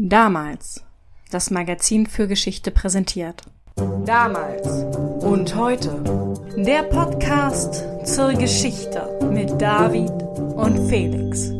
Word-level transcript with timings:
Damals. 0.00 0.84
Das 1.32 1.50
Magazin 1.50 2.06
für 2.06 2.28
Geschichte 2.28 2.70
präsentiert. 2.70 3.42
Damals 4.06 4.84
und 5.24 5.56
heute. 5.56 6.44
Der 6.56 6.84
Podcast 6.84 7.84
zur 8.04 8.32
Geschichte 8.34 9.18
mit 9.32 9.60
David 9.60 10.12
und 10.54 10.88
Felix. 10.88 11.50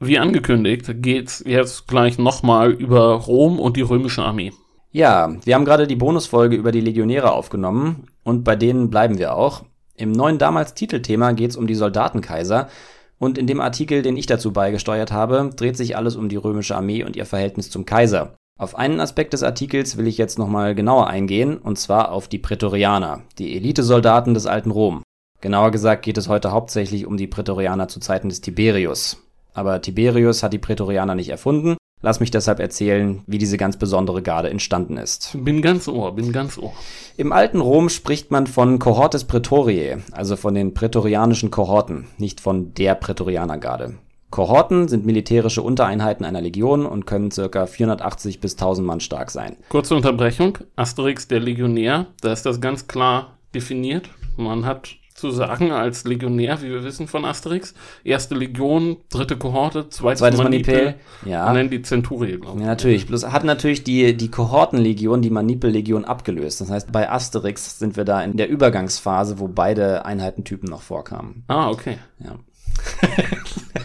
Wie 0.00 0.18
angekündigt, 0.18 0.86
geht's 1.02 1.44
jetzt 1.46 1.86
gleich 1.86 2.16
nochmal 2.16 2.70
über 2.70 3.12
Rom 3.12 3.60
und 3.60 3.76
die 3.76 3.82
römische 3.82 4.22
Armee. 4.22 4.54
Ja, 4.90 5.36
wir 5.44 5.54
haben 5.54 5.66
gerade 5.66 5.86
die 5.86 5.96
Bonusfolge 5.96 6.56
über 6.56 6.72
die 6.72 6.80
Legionäre 6.80 7.32
aufgenommen 7.32 8.06
und 8.24 8.44
bei 8.44 8.56
denen 8.56 8.88
bleiben 8.88 9.18
wir 9.18 9.34
auch. 9.34 9.66
Im 9.94 10.12
neuen 10.12 10.38
damals 10.38 10.72
Titelthema 10.72 11.32
geht's 11.32 11.56
um 11.56 11.66
die 11.66 11.74
Soldatenkaiser 11.74 12.70
und 13.18 13.38
in 13.38 13.46
dem 13.46 13.60
Artikel, 13.60 14.02
den 14.02 14.16
ich 14.16 14.26
dazu 14.26 14.52
beigesteuert 14.52 15.12
habe, 15.12 15.50
dreht 15.54 15.76
sich 15.76 15.96
alles 15.96 16.16
um 16.16 16.28
die 16.28 16.36
römische 16.36 16.76
Armee 16.76 17.04
und 17.04 17.16
ihr 17.16 17.26
Verhältnis 17.26 17.70
zum 17.70 17.84
Kaiser. 17.84 18.34
Auf 18.58 18.76
einen 18.76 19.00
Aspekt 19.00 19.32
des 19.34 19.42
Artikels 19.42 19.96
will 19.96 20.08
ich 20.08 20.18
jetzt 20.18 20.38
nochmal 20.38 20.74
genauer 20.74 21.06
eingehen, 21.06 21.58
und 21.58 21.78
zwar 21.78 22.10
auf 22.10 22.26
die 22.26 22.38
Prätorianer, 22.38 23.22
die 23.38 23.56
Elitesoldaten 23.56 24.34
des 24.34 24.46
alten 24.46 24.72
Rom. 24.72 25.02
Genauer 25.40 25.70
gesagt 25.70 26.04
geht 26.04 26.18
es 26.18 26.28
heute 26.28 26.50
hauptsächlich 26.50 27.06
um 27.06 27.16
die 27.16 27.28
Prätorianer 27.28 27.86
zu 27.86 28.00
Zeiten 28.00 28.28
des 28.28 28.40
Tiberius. 28.40 29.22
Aber 29.54 29.80
Tiberius 29.80 30.42
hat 30.42 30.52
die 30.52 30.58
Prätorianer 30.58 31.14
nicht 31.14 31.28
erfunden, 31.28 31.76
Lass 32.00 32.20
mich 32.20 32.30
deshalb 32.30 32.60
erzählen, 32.60 33.22
wie 33.26 33.38
diese 33.38 33.56
ganz 33.56 33.76
besondere 33.76 34.22
Garde 34.22 34.50
entstanden 34.50 34.96
ist. 34.96 35.36
Bin 35.42 35.62
ganz 35.62 35.88
ohr, 35.88 36.14
bin 36.14 36.32
ganz 36.32 36.56
ohr. 36.56 36.72
Im 37.16 37.32
alten 37.32 37.60
Rom 37.60 37.88
spricht 37.88 38.30
man 38.30 38.46
von 38.46 38.78
Cohortes 38.78 39.24
Praetoriae, 39.24 39.98
also 40.12 40.36
von 40.36 40.54
den 40.54 40.74
prätorianischen 40.74 41.50
Kohorten, 41.50 42.06
nicht 42.16 42.40
von 42.40 42.72
der 42.74 42.94
Prätorianergarde. 42.94 43.94
Kohorten 44.30 44.88
sind 44.88 45.06
militärische 45.06 45.62
Untereinheiten 45.62 46.24
einer 46.24 46.42
Legion 46.42 46.84
und 46.86 47.06
können 47.06 47.30
ca. 47.30 47.66
480 47.66 48.40
bis 48.40 48.52
1000 48.54 48.86
Mann 48.86 49.00
stark 49.00 49.30
sein. 49.30 49.56
Kurze 49.70 49.96
Unterbrechung. 49.96 50.58
Asterix, 50.76 51.28
der 51.28 51.40
Legionär, 51.40 52.06
da 52.20 52.32
ist 52.32 52.44
das 52.44 52.60
ganz 52.60 52.86
klar 52.86 53.38
definiert. 53.54 54.10
Man 54.36 54.66
hat 54.66 54.97
zu 55.18 55.30
sagen 55.30 55.72
als 55.72 56.04
Legionär, 56.04 56.62
wie 56.62 56.70
wir 56.70 56.84
wissen 56.84 57.08
von 57.08 57.24
Asterix. 57.24 57.74
Erste 58.04 58.34
Legion, 58.34 58.98
dritte 59.10 59.36
Kohorte, 59.36 59.88
zweites, 59.88 60.20
zweites 60.20 60.40
Manipel. 60.40 60.94
Ja. 61.24 61.48
Und 61.48 61.54
dann 61.54 61.70
die 61.70 61.82
Centurie, 61.82 62.38
glaube 62.38 62.58
ich. 62.58 62.62
Ja, 62.62 62.68
natürlich. 62.68 63.06
Bloß 63.06 63.26
hat 63.26 63.44
natürlich 63.44 63.84
die, 63.84 64.16
die 64.16 64.30
Kohortenlegion 64.30 65.22
die 65.22 65.30
Manipellegion 65.30 66.04
abgelöst. 66.04 66.60
Das 66.60 66.70
heißt, 66.70 66.92
bei 66.92 67.10
Asterix 67.10 67.78
sind 67.78 67.96
wir 67.96 68.04
da 68.04 68.22
in 68.22 68.36
der 68.36 68.48
Übergangsphase, 68.48 69.38
wo 69.38 69.48
beide 69.48 70.04
Einheitentypen 70.04 70.68
noch 70.68 70.82
vorkamen. 70.82 71.44
Ah, 71.48 71.68
okay. 71.68 71.98
Ja. 72.20 72.36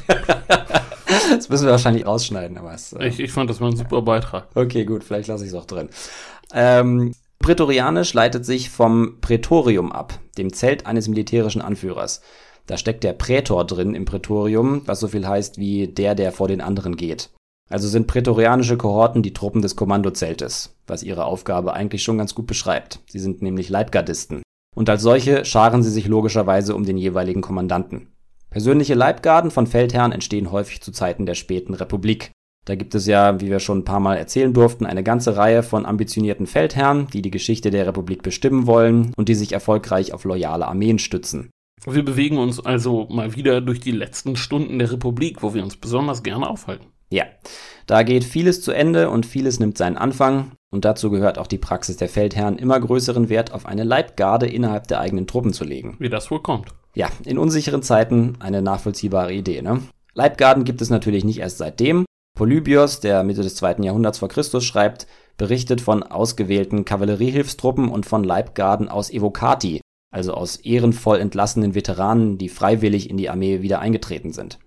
das 1.36 1.50
müssen 1.50 1.66
wir 1.66 1.72
wahrscheinlich 1.72 2.06
rausschneiden, 2.06 2.58
aber 2.58 2.74
es, 2.74 2.94
äh 2.94 3.08
ich, 3.08 3.20
ich 3.20 3.32
fand, 3.32 3.50
das 3.50 3.60
war 3.60 3.70
ein 3.70 3.76
super 3.76 4.02
Beitrag. 4.02 4.48
Okay, 4.54 4.86
gut, 4.86 5.04
vielleicht 5.04 5.28
lasse 5.28 5.44
ich 5.44 5.50
es 5.50 5.56
auch 5.56 5.66
drin. 5.66 5.90
Ähm, 6.54 7.14
Prätorianisch 7.44 8.14
leitet 8.14 8.46
sich 8.46 8.70
vom 8.70 9.20
Prätorium 9.20 9.92
ab, 9.92 10.18
dem 10.38 10.54
Zelt 10.54 10.86
eines 10.86 11.10
militärischen 11.10 11.62
Anführers. 11.62 12.22
Da 12.68 12.78
steckt 12.78 13.04
der 13.04 13.12
Prätor 13.12 13.68
drin 13.68 13.96
im 13.96 14.06
Prätorium, 14.06 14.84
was 14.86 15.02
so 15.02 15.10
viel 15.10 15.28
heißt 15.28 15.58
wie 15.58 15.90
der, 15.90 16.16
der 16.16 16.32
vor 16.32 16.48
den 16.48 16.62
anderen 16.62 16.96
geht. 16.96 17.32
Also 17.70 17.90
sind 17.90 18.08
prätorianische 18.08 18.78
Kohorten 18.78 19.24
die 19.24 19.34
Truppen 19.34 19.62
des 19.62 19.76
Kommandozeltes, 19.76 20.78
was 20.88 21.04
ihre 21.04 21.26
Aufgabe 21.26 21.74
eigentlich 21.74 22.02
schon 22.02 22.18
ganz 22.18 22.34
gut 22.34 22.48
beschreibt. 22.48 23.02
Sie 23.10 23.20
sind 23.20 23.42
nämlich 23.42 23.68
Leibgardisten. 23.68 24.42
Und 24.74 24.90
als 24.90 25.02
solche 25.02 25.44
scharen 25.44 25.84
sie 25.84 25.92
sich 25.92 26.08
logischerweise 26.08 26.74
um 26.74 26.86
den 26.86 26.96
jeweiligen 26.96 27.42
Kommandanten. 27.42 28.14
Persönliche 28.52 28.94
Leibgarden 28.94 29.52
von 29.52 29.68
Feldherren 29.68 30.14
entstehen 30.14 30.50
häufig 30.50 30.82
zu 30.82 30.94
Zeiten 30.94 31.26
der 31.26 31.36
späten 31.36 31.74
Republik. 31.74 32.32
Da 32.66 32.76
gibt 32.76 32.96
es 32.96 33.08
ja, 33.08 33.42
wie 33.42 33.50
wir 33.50 33.60
schon 33.60 33.80
ein 33.80 33.86
paar 33.86 34.00
Mal 34.00 34.16
erzählen 34.16 34.54
durften, 34.54 34.86
eine 34.86 35.04
ganze 35.04 35.36
Reihe 35.36 35.64
von 35.64 35.86
ambitionierten 35.86 36.48
Feldherren, 36.48 37.08
die 37.12 37.22
die 37.22 37.32
Geschichte 37.32 37.72
der 37.72 37.86
Republik 37.86 38.24
bestimmen 38.24 38.68
wollen 38.68 39.14
und 39.18 39.28
die 39.28 39.36
sich 39.36 39.52
erfolgreich 39.52 40.14
auf 40.14 40.24
loyale 40.24 40.68
Armeen 40.68 40.98
stützen. 40.98 41.50
Wir 41.86 42.06
bewegen 42.06 42.38
uns 42.38 42.66
also 42.66 43.08
mal 43.10 43.36
wieder 43.36 43.60
durch 43.60 43.82
die 43.82 43.92
letzten 43.92 44.38
Stunden 44.38 44.80
der 44.80 44.92
Republik, 44.92 45.44
wo 45.44 45.54
wir 45.54 45.64
uns 45.64 45.76
besonders 45.76 46.24
gerne 46.24 46.50
aufhalten. 46.50 46.88
Ja, 47.10 47.26
da 47.86 48.04
geht 48.04 48.24
vieles 48.24 48.62
zu 48.62 48.72
Ende 48.72 49.10
und 49.10 49.26
vieles 49.26 49.60
nimmt 49.60 49.78
seinen 49.78 49.98
Anfang. 49.98 50.54
Und 50.72 50.86
dazu 50.86 51.12
gehört 51.12 51.38
auch 51.38 51.48
die 51.48 51.58
Praxis 51.58 51.98
der 51.98 52.10
Feldherren, 52.10 52.58
immer 52.58 52.80
größeren 52.80 53.30
Wert 53.30 53.52
auf 53.52 53.66
eine 53.66 53.84
Leibgarde 53.84 54.48
innerhalb 54.48 54.88
der 54.88 55.02
eigenen 55.02 55.28
Truppen 55.28 55.54
zu 55.54 55.66
legen. 55.66 55.98
Wie 56.00 56.10
das 56.10 56.32
wohl 56.32 56.42
kommt. 56.42 56.70
Ja, 56.96 57.10
in 57.26 57.38
unsicheren 57.38 57.84
Zeiten 57.84 58.38
eine 58.40 58.62
nachvollziehbare 58.62 59.34
Idee, 59.34 59.62
ne? 59.62 59.82
Leibgarden 60.16 60.64
gibt 60.64 60.82
es 60.82 60.90
natürlich 60.90 61.24
nicht 61.24 61.40
erst 61.40 61.58
seitdem, 61.58 62.06
Polybios, 62.36 63.00
der 63.00 63.24
Mitte 63.24 63.44
des 63.44 63.56
zweiten 63.56 63.84
Jahrhunderts 63.84 64.18
vor 64.18 64.28
Christus 64.28 64.66
schreibt, 64.66 65.06
berichtet 65.38 65.82
von 65.82 66.02
ausgewählten 66.02 66.84
Kavalleriehilfstruppen 66.84 67.90
und 67.90 68.08
von 68.08 68.24
Leibgarden 68.24 68.90
aus 68.90 69.12
Evocati, 69.12 69.82
also 70.12 70.34
aus 70.34 70.56
ehrenvoll 70.58 71.20
entlassenen 71.20 71.76
Veteranen, 71.76 72.40
die 72.40 72.50
freiwillig 72.50 73.10
in 73.10 73.18
die 73.18 73.30
Armee 73.30 73.62
wieder 73.62 73.80
eingetreten 73.80 74.34
sind. 74.34 74.58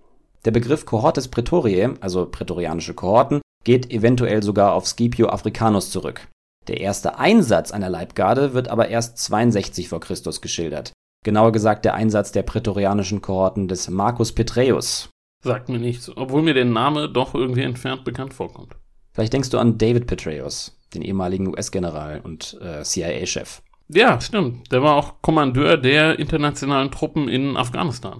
Der 0.45 0.51
Begriff 0.51 0.85
Cohortes 0.85 1.27
Praetoriae, 1.27 1.95
also 1.99 2.25
prätorianische 2.25 2.93
Kohorten, 2.93 3.41
geht 3.65 3.91
eventuell 3.91 4.43
sogar 4.43 4.73
auf 4.73 4.87
Scipio 4.87 5.27
Africanus 5.27 5.91
zurück. 5.91 6.27
Der 6.69 6.79
erste 6.79 7.17
Einsatz 7.17 7.71
einer 7.71 7.89
Leibgarde 7.89 8.53
wird 8.53 8.69
aber 8.69 8.87
erst 8.87 9.17
62 9.17 9.89
vor 9.89 9.99
Christus 9.99 10.39
geschildert. 10.39 10.93
Genauer 11.25 11.51
gesagt 11.51 11.83
der 11.83 11.95
Einsatz 11.95 12.31
der 12.31 12.43
prätorianischen 12.43 13.21
Kohorten 13.21 13.67
des 13.67 13.89
Marcus 13.89 14.31
Petreius, 14.31 15.09
Sagt 15.43 15.69
mir 15.69 15.79
nichts, 15.79 16.11
obwohl 16.15 16.41
mir 16.41 16.53
der 16.53 16.65
Name 16.65 17.09
doch 17.09 17.35
irgendwie 17.35 17.61
entfernt 17.61 18.03
bekannt 18.03 18.33
vorkommt. 18.33 18.75
Vielleicht 19.13 19.33
denkst 19.33 19.49
du 19.49 19.57
an 19.57 19.77
David 19.77 20.07
Petraeus, 20.07 20.79
den 20.93 21.01
ehemaligen 21.01 21.47
US-General 21.47 22.21
und 22.21 22.57
äh, 22.61 22.83
CIA-Chef. 22.83 23.61
Ja, 23.89 24.19
stimmt. 24.19 24.71
Der 24.71 24.83
war 24.83 24.95
auch 24.95 25.21
Kommandeur 25.21 25.77
der 25.77 26.19
internationalen 26.19 26.91
Truppen 26.91 27.29
in 27.29 27.55
Afghanistan. 27.55 28.19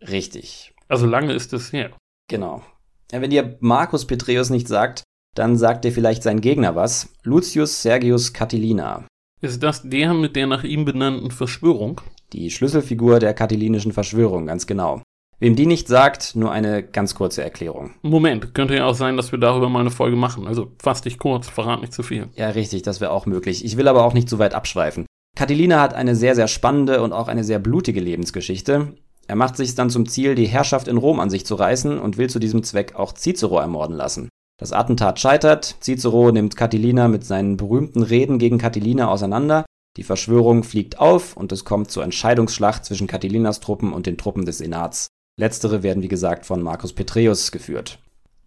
Richtig. 0.00 0.74
Also 0.88 1.06
lange 1.06 1.32
ist 1.32 1.52
es 1.52 1.72
her. 1.72 1.90
Genau. 2.28 2.62
Ja, 3.10 3.20
wenn 3.20 3.30
dir 3.30 3.56
Marcus 3.60 4.06
Petreus 4.06 4.50
nicht 4.50 4.68
sagt, 4.68 5.02
dann 5.34 5.56
sagt 5.56 5.84
dir 5.84 5.92
vielleicht 5.92 6.22
sein 6.22 6.40
Gegner 6.40 6.74
was. 6.74 7.12
Lucius 7.22 7.82
Sergius 7.82 8.32
Catilina. 8.32 9.06
Ist 9.40 9.62
das 9.62 9.82
der 9.82 10.12
mit 10.12 10.36
der 10.36 10.46
nach 10.46 10.64
ihm 10.64 10.84
benannten 10.84 11.30
Verschwörung? 11.30 12.00
Die 12.32 12.50
Schlüsselfigur 12.50 13.18
der 13.18 13.34
katilinischen 13.34 13.92
Verschwörung, 13.92 14.46
ganz 14.46 14.66
genau. 14.66 15.02
Wem 15.40 15.56
die 15.56 15.64
nicht 15.64 15.88
sagt, 15.88 16.36
nur 16.36 16.52
eine 16.52 16.82
ganz 16.82 17.14
kurze 17.14 17.42
Erklärung. 17.42 17.94
Moment, 18.02 18.54
könnte 18.54 18.76
ja 18.76 18.84
auch 18.84 18.94
sein, 18.94 19.16
dass 19.16 19.32
wir 19.32 19.38
darüber 19.38 19.70
mal 19.70 19.80
eine 19.80 19.90
Folge 19.90 20.16
machen. 20.16 20.46
Also 20.46 20.72
fass 20.78 21.00
dich 21.00 21.18
kurz, 21.18 21.48
verrat 21.48 21.80
nicht 21.80 21.94
zu 21.94 22.02
viel. 22.02 22.28
Ja, 22.36 22.50
richtig, 22.50 22.82
das 22.82 23.00
wäre 23.00 23.10
auch 23.10 23.24
möglich. 23.24 23.64
Ich 23.64 23.78
will 23.78 23.88
aber 23.88 24.04
auch 24.04 24.12
nicht 24.12 24.28
zu 24.28 24.38
weit 24.38 24.54
abschweifen. 24.54 25.06
Catilina 25.36 25.80
hat 25.80 25.94
eine 25.94 26.14
sehr, 26.14 26.34
sehr 26.34 26.46
spannende 26.46 27.02
und 27.02 27.14
auch 27.14 27.28
eine 27.28 27.42
sehr 27.42 27.58
blutige 27.58 28.00
Lebensgeschichte. 28.00 28.94
Er 29.26 29.36
macht 29.36 29.56
sich 29.56 29.74
dann 29.74 29.88
zum 29.88 30.06
Ziel, 30.06 30.34
die 30.34 30.46
Herrschaft 30.46 30.88
in 30.88 30.98
Rom 30.98 31.20
an 31.20 31.30
sich 31.30 31.46
zu 31.46 31.54
reißen 31.54 31.98
und 31.98 32.18
will 32.18 32.28
zu 32.28 32.38
diesem 32.38 32.62
Zweck 32.62 32.96
auch 32.96 33.14
Cicero 33.14 33.58
ermorden 33.60 33.96
lassen. 33.96 34.28
Das 34.58 34.72
Attentat 34.72 35.18
scheitert, 35.20 35.76
Cicero 35.80 36.32
nimmt 36.32 36.54
Catilina 36.54 37.08
mit 37.08 37.24
seinen 37.24 37.56
berühmten 37.56 38.02
Reden 38.02 38.38
gegen 38.38 38.58
Catilina 38.58 39.08
auseinander, 39.08 39.64
die 39.96 40.02
Verschwörung 40.02 40.64
fliegt 40.64 40.98
auf 41.00 41.34
und 41.36 41.50
es 41.52 41.64
kommt 41.64 41.90
zur 41.90 42.04
Entscheidungsschlacht 42.04 42.84
zwischen 42.84 43.06
Catilinas 43.06 43.60
Truppen 43.60 43.94
und 43.94 44.06
den 44.06 44.18
Truppen 44.18 44.44
des 44.44 44.58
Senats. 44.58 45.08
Letztere 45.40 45.82
werden, 45.82 46.02
wie 46.02 46.08
gesagt, 46.08 46.44
von 46.44 46.62
Marcus 46.62 46.92
Petreus 46.92 47.50
geführt. 47.50 47.98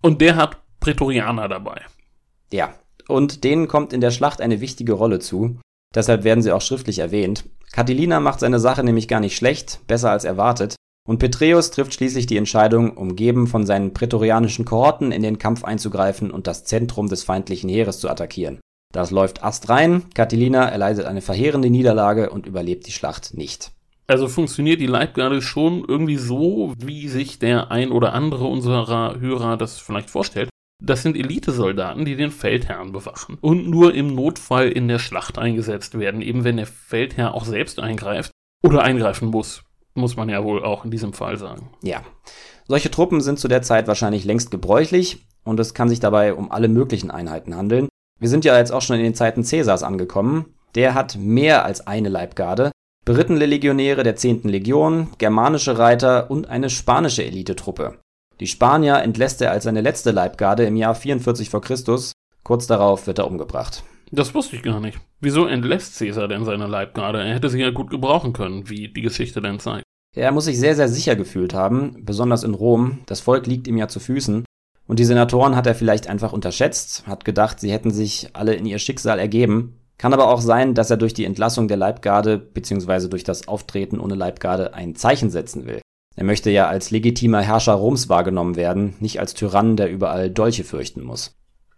Und 0.01 0.21
der 0.21 0.35
hat 0.35 0.57
Prätorianer 0.79 1.49
dabei. 1.49 1.81
Ja, 2.53 2.75
und 3.07 3.43
denen 3.43 3.67
kommt 3.67 3.93
in 3.93 3.99
der 3.99 4.11
Schlacht 4.11 4.39
eine 4.39 4.61
wichtige 4.61 4.93
Rolle 4.93 5.19
zu. 5.19 5.59
Deshalb 5.95 6.23
werden 6.23 6.43
sie 6.43 6.51
auch 6.51 6.61
schriftlich 6.61 6.99
erwähnt. 6.99 7.45
Catilina 7.71 8.19
macht 8.19 8.39
seine 8.39 8.59
Sache 8.59 8.83
nämlich 8.83 9.07
gar 9.07 9.19
nicht 9.19 9.35
schlecht, 9.35 9.81
besser 9.87 10.11
als 10.11 10.23
erwartet. 10.23 10.75
Und 11.05 11.17
Petreus 11.17 11.71
trifft 11.71 11.95
schließlich 11.95 12.27
die 12.27 12.37
Entscheidung, 12.37 12.95
umgeben 12.95 13.47
von 13.47 13.65
seinen 13.65 13.93
prätorianischen 13.93 14.63
Kohorten 14.63 15.11
in 15.11 15.23
den 15.23 15.37
Kampf 15.37 15.63
einzugreifen 15.63 16.31
und 16.31 16.47
das 16.47 16.63
Zentrum 16.63 17.09
des 17.09 17.23
feindlichen 17.23 17.69
Heeres 17.69 17.99
zu 17.99 18.09
attackieren. 18.09 18.59
Das 18.93 19.09
läuft 19.09 19.43
astrein, 19.43 20.03
Catilina 20.13 20.69
erleidet 20.69 21.05
eine 21.05 21.21
verheerende 21.21 21.71
Niederlage 21.71 22.29
und 22.29 22.45
überlebt 22.45 22.85
die 22.87 22.91
Schlacht 22.91 23.33
nicht. 23.33 23.72
Also 24.07 24.27
funktioniert 24.27 24.81
die 24.81 24.87
Leibgarde 24.87 25.41
schon 25.41 25.85
irgendwie 25.87 26.17
so, 26.17 26.73
wie 26.77 27.07
sich 27.07 27.39
der 27.39 27.71
ein 27.71 27.91
oder 27.91 28.13
andere 28.13 28.45
unserer 28.45 29.19
Hörer 29.19 29.57
das 29.57 29.79
vielleicht 29.79 30.09
vorstellt. 30.09 30.49
Das 30.81 31.01
sind 31.01 31.15
Elitesoldaten, 31.15 32.03
die 32.03 32.17
den 32.17 32.31
Feldherrn 32.31 32.91
bewachen 32.91 33.37
und 33.39 33.69
nur 33.69 33.93
im 33.93 34.13
Notfall 34.13 34.69
in 34.69 34.89
der 34.89 34.99
Schlacht 34.99 35.37
eingesetzt 35.37 35.97
werden, 35.97 36.21
eben 36.21 36.43
wenn 36.43 36.57
der 36.57 36.67
Feldherr 36.67 37.33
auch 37.33 37.45
selbst 37.45 37.79
eingreift 37.79 38.31
oder 38.61 38.83
eingreifen 38.83 39.29
muss, 39.29 39.63
muss 39.93 40.17
man 40.17 40.27
ja 40.27 40.43
wohl 40.43 40.63
auch 40.63 40.83
in 40.83 40.91
diesem 40.91 41.13
Fall 41.13 41.37
sagen. 41.37 41.69
Ja. 41.81 42.03
Solche 42.67 42.91
Truppen 42.91 43.21
sind 43.21 43.39
zu 43.39 43.47
der 43.47 43.61
Zeit 43.61 43.87
wahrscheinlich 43.87 44.25
längst 44.25 44.51
gebräuchlich 44.51 45.25
und 45.45 45.59
es 45.61 45.73
kann 45.73 45.87
sich 45.87 46.01
dabei 46.01 46.33
um 46.33 46.51
alle 46.51 46.67
möglichen 46.67 47.11
Einheiten 47.11 47.55
handeln. 47.55 47.87
Wir 48.19 48.29
sind 48.29 48.43
ja 48.43 48.57
jetzt 48.57 48.71
auch 48.71 48.81
schon 48.81 48.97
in 48.97 49.03
den 49.03 49.15
Zeiten 49.15 49.45
Cäsars 49.45 49.83
angekommen. 49.83 50.53
Der 50.75 50.95
hat 50.95 51.17
mehr 51.17 51.63
als 51.63 51.87
eine 51.87 52.09
Leibgarde, 52.09 52.71
berittene 53.05 53.45
Legionäre 53.45 54.03
der 54.03 54.15
10. 54.15 54.43
Legion, 54.43 55.09
germanische 55.17 55.77
Reiter 55.77 56.31
und 56.31 56.49
eine 56.49 56.69
spanische 56.69 57.23
Elitetruppe. 57.23 57.99
Die 58.39 58.47
Spanier 58.47 58.97
entlässt 58.97 59.41
er 59.41 59.51
als 59.51 59.65
seine 59.65 59.81
letzte 59.81 60.11
Leibgarde 60.11 60.63
im 60.63 60.75
Jahr 60.75 60.95
44 60.95 61.49
v. 61.49 61.59
Chr. 61.59 61.75
Kurz 62.43 62.67
darauf 62.67 63.07
wird 63.07 63.19
er 63.19 63.27
umgebracht. 63.27 63.83
Das 64.11 64.33
wusste 64.35 64.55
ich 64.55 64.63
gar 64.63 64.79
nicht. 64.79 64.99
Wieso 65.21 65.45
entlässt 65.45 65.97
Caesar 65.97 66.27
denn 66.27 66.45
seine 66.45 66.67
Leibgarde? 66.67 67.23
Er 67.23 67.33
hätte 67.33 67.49
sie 67.49 67.59
ja 67.59 67.71
gut 67.71 67.89
gebrauchen 67.89 68.33
können, 68.33 68.69
wie 68.69 68.89
die 68.89 69.01
Geschichte 69.01 69.41
denn 69.41 69.59
zeigt. 69.59 69.83
Er 70.15 70.31
muss 70.31 70.45
sich 70.45 70.59
sehr, 70.59 70.75
sehr 70.75 70.87
sicher 70.87 71.15
gefühlt 71.15 71.53
haben, 71.53 72.05
besonders 72.05 72.43
in 72.43 72.53
Rom. 72.53 72.99
Das 73.07 73.21
Volk 73.21 73.47
liegt 73.47 73.67
ihm 73.67 73.77
ja 73.77 73.87
zu 73.87 73.99
Füßen. 73.99 74.45
Und 74.85 74.99
die 74.99 75.05
Senatoren 75.05 75.55
hat 75.55 75.65
er 75.65 75.75
vielleicht 75.75 76.07
einfach 76.07 76.33
unterschätzt, 76.33 77.07
hat 77.07 77.25
gedacht, 77.25 77.59
sie 77.59 77.71
hätten 77.71 77.91
sich 77.91 78.29
alle 78.33 78.53
in 78.53 78.65
ihr 78.65 78.79
Schicksal 78.79 79.17
ergeben. 79.17 79.79
Kann 79.97 80.13
aber 80.13 80.29
auch 80.29 80.41
sein, 80.41 80.73
dass 80.73 80.89
er 80.89 80.97
durch 80.97 81.13
die 81.13 81.25
Entlassung 81.25 81.67
der 81.67 81.77
Leibgarde 81.77 82.37
bzw. 82.37 83.07
durch 83.07 83.23
das 83.23 83.47
Auftreten 83.47 83.99
ohne 83.99 84.15
Leibgarde 84.15 84.73
ein 84.73 84.95
Zeichen 84.95 85.29
setzen 85.29 85.65
will. 85.65 85.81
Er 86.15 86.23
möchte 86.23 86.51
ja 86.51 86.67
als 86.67 86.91
legitimer 86.91 87.41
Herrscher 87.41 87.73
Roms 87.73 88.09
wahrgenommen 88.09 88.55
werden, 88.55 88.95
nicht 88.99 89.19
als 89.19 89.33
Tyrann, 89.33 89.77
der 89.77 89.89
überall 89.91 90.29
Dolche 90.29 90.63
fürchten 90.63 91.03
muss. 91.03 91.35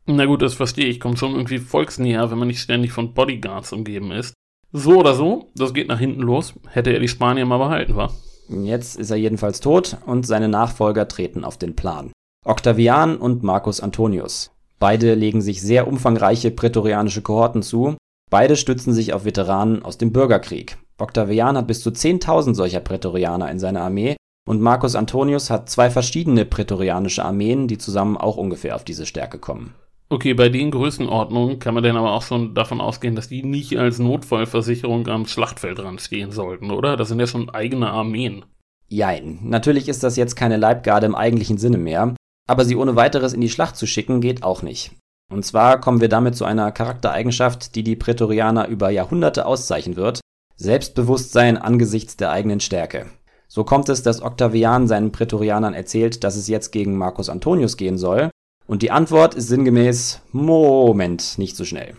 Na 0.07 0.25
gut, 0.25 0.41
das 0.41 0.53
verstehe 0.53 0.85
ich. 0.85 0.99
Kommt 0.99 1.17
schon 1.17 1.33
irgendwie 1.33 1.57
volksnäher, 1.57 2.29
wenn 2.29 2.37
man 2.37 2.47
nicht 2.47 2.59
ständig 2.59 2.91
von 2.91 3.13
Bodyguards 3.13 3.73
umgeben 3.73 4.11
ist. 4.11 4.33
So 4.71 4.97
oder 4.99 5.15
so, 5.15 5.51
das 5.55 5.73
geht 5.73 5.87
nach 5.87 5.99
hinten 5.99 6.21
los. 6.21 6.53
Hätte 6.67 6.91
er 6.91 6.99
die 6.99 7.07
Spanier 7.07 7.45
mal 7.45 7.57
behalten, 7.57 7.95
war. 7.95 8.11
Jetzt 8.49 8.97
ist 8.97 9.09
er 9.09 9.17
jedenfalls 9.17 9.61
tot 9.61 9.97
und 10.05 10.27
seine 10.27 10.49
Nachfolger 10.49 11.07
treten 11.07 11.43
auf 11.43 11.57
den 11.57 11.75
Plan. 11.75 12.11
Octavian 12.43 13.17
und 13.17 13.41
Marcus 13.41 13.79
Antonius. 13.79 14.51
Beide 14.77 15.15
legen 15.15 15.41
sich 15.41 15.61
sehr 15.61 15.87
umfangreiche 15.87 16.51
prätorianische 16.51 17.21
Kohorten 17.21 17.63
zu. 17.63 17.95
Beide 18.29 18.55
stützen 18.55 18.93
sich 18.93 19.13
auf 19.13 19.25
Veteranen 19.25 19.83
aus 19.83 19.97
dem 19.97 20.11
Bürgerkrieg. 20.11 20.77
Octavian 20.97 21.57
hat 21.57 21.67
bis 21.67 21.81
zu 21.81 21.89
10.000 21.89 22.55
solcher 22.55 22.79
Prätorianer 22.79 23.51
in 23.51 23.59
seiner 23.59 23.81
Armee 23.81 24.15
und 24.47 24.61
Marcus 24.61 24.95
Antonius 24.95 25.49
hat 25.49 25.69
zwei 25.69 25.89
verschiedene 25.89 26.45
prätorianische 26.45 27.25
Armeen, 27.25 27.67
die 27.67 27.77
zusammen 27.77 28.15
auch 28.15 28.37
ungefähr 28.37 28.75
auf 28.75 28.83
diese 28.83 29.05
Stärke 29.05 29.39
kommen. 29.39 29.73
Okay, 30.07 30.35
bei 30.35 30.49
den 30.49 30.69
Größenordnungen 30.69 31.57
kann 31.57 31.73
man 31.73 31.83
denn 31.83 31.97
aber 31.97 32.13
auch 32.13 32.21
schon 32.21 32.53
davon 32.53 32.79
ausgehen, 32.79 33.15
dass 33.15 33.27
die 33.27 33.43
nicht 33.43 33.77
als 33.77 33.97
Notfallversicherung 33.97 35.07
am 35.07 35.25
Schlachtfeld 35.25 35.79
dran 35.79 35.97
stehen 35.97 36.31
sollten, 36.31 36.69
oder? 36.69 36.95
Das 36.95 37.07
sind 37.07 37.19
ja 37.19 37.25
schon 37.25 37.49
eigene 37.49 37.89
Armeen. 37.89 38.45
Jein. 38.87 39.39
Natürlich 39.41 39.89
ist 39.89 40.03
das 40.03 40.15
jetzt 40.15 40.35
keine 40.35 40.57
Leibgarde 40.57 41.07
im 41.07 41.15
eigentlichen 41.15 41.57
Sinne 41.57 41.79
mehr, 41.79 42.13
aber 42.47 42.65
sie 42.65 42.75
ohne 42.75 42.95
weiteres 42.95 43.33
in 43.33 43.41
die 43.41 43.49
Schlacht 43.49 43.75
zu 43.77 43.87
schicken 43.87 44.21
geht 44.21 44.43
auch 44.43 44.61
nicht. 44.61 44.91
Und 45.31 45.45
zwar 45.45 45.79
kommen 45.79 46.01
wir 46.01 46.09
damit 46.09 46.35
zu 46.35 46.45
einer 46.45 46.71
Charaktereigenschaft, 46.71 47.75
die 47.75 47.83
die 47.83 47.95
Prätorianer 47.95 48.67
über 48.67 48.89
Jahrhunderte 48.89 49.45
auszeichnen 49.45 49.95
wird. 49.95 50.21
Selbstbewusstsein 50.55 51.57
angesichts 51.57 52.15
der 52.15 52.31
eigenen 52.31 52.59
Stärke. 52.59 53.07
So 53.47 53.63
kommt 53.63 53.89
es, 53.89 54.03
dass 54.03 54.21
Octavian 54.21 54.87
seinen 54.87 55.11
Prätorianern 55.11 55.73
erzählt, 55.73 56.23
dass 56.23 56.35
es 56.35 56.47
jetzt 56.47 56.71
gegen 56.71 56.97
Marcus 56.97 57.29
Antonius 57.29 57.77
gehen 57.77 57.97
soll, 57.97 58.29
und 58.67 58.81
die 58.81 58.91
Antwort 58.91 59.35
ist 59.35 59.47
sinngemäß 59.47 60.21
Moment, 60.31 61.37
nicht 61.37 61.55
so 61.55 61.65
schnell. 61.65 61.95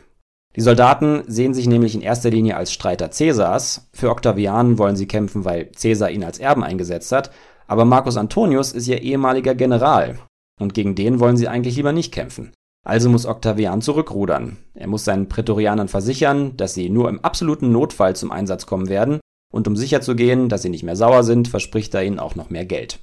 Die 0.57 0.63
Soldaten 0.63 1.23
sehen 1.27 1.55
sich 1.55 1.69
nämlich 1.69 1.95
in 1.95 2.01
erster 2.01 2.31
Linie 2.31 2.57
als 2.57 2.73
Streiter 2.73 3.09
Caesars. 3.09 3.89
Für 3.93 4.11
Octavian 4.11 4.79
wollen 4.79 4.97
sie 4.97 5.07
kämpfen, 5.07 5.45
weil 5.45 5.67
Caesar 5.67 6.11
ihn 6.11 6.25
als 6.25 6.39
Erben 6.39 6.65
eingesetzt 6.65 7.13
hat, 7.13 7.31
aber 7.67 7.85
Marcus 7.85 8.17
Antonius 8.17 8.73
ist 8.73 8.89
ihr 8.89 9.03
ehemaliger 9.03 9.55
General 9.55 10.19
und 10.59 10.73
gegen 10.73 10.95
den 10.95 11.21
wollen 11.21 11.37
sie 11.37 11.49
eigentlich 11.49 11.77
lieber 11.77 11.93
nicht 11.93 12.13
kämpfen. 12.13 12.53
Also 12.87 13.11
muss 13.11 13.27
Octavian 13.27 13.83
zurückrudern. 13.83 14.59
Er 14.75 14.87
muss 14.87 15.05
seinen 15.05 15.29
Prätorianern 15.29 15.89
versichern, 15.89 16.57
dass 16.57 16.75
sie 16.75 16.89
nur 16.89 17.09
im 17.09 17.19
absoluten 17.25 17.73
Notfall 17.73 18.15
zum 18.15 18.31
Einsatz 18.31 18.65
kommen 18.65 18.89
werden, 18.89 19.19
und 19.53 19.67
um 19.67 19.75
sicherzugehen, 19.75 20.49
dass 20.49 20.63
sie 20.63 20.69
nicht 20.69 20.85
mehr 20.85 20.95
sauer 20.95 21.25
sind, 21.25 21.49
verspricht 21.49 21.95
er 21.95 22.05
ihnen 22.05 22.21
auch 22.21 22.37
noch 22.37 22.49
mehr 22.49 22.65
Geld. 22.65 23.01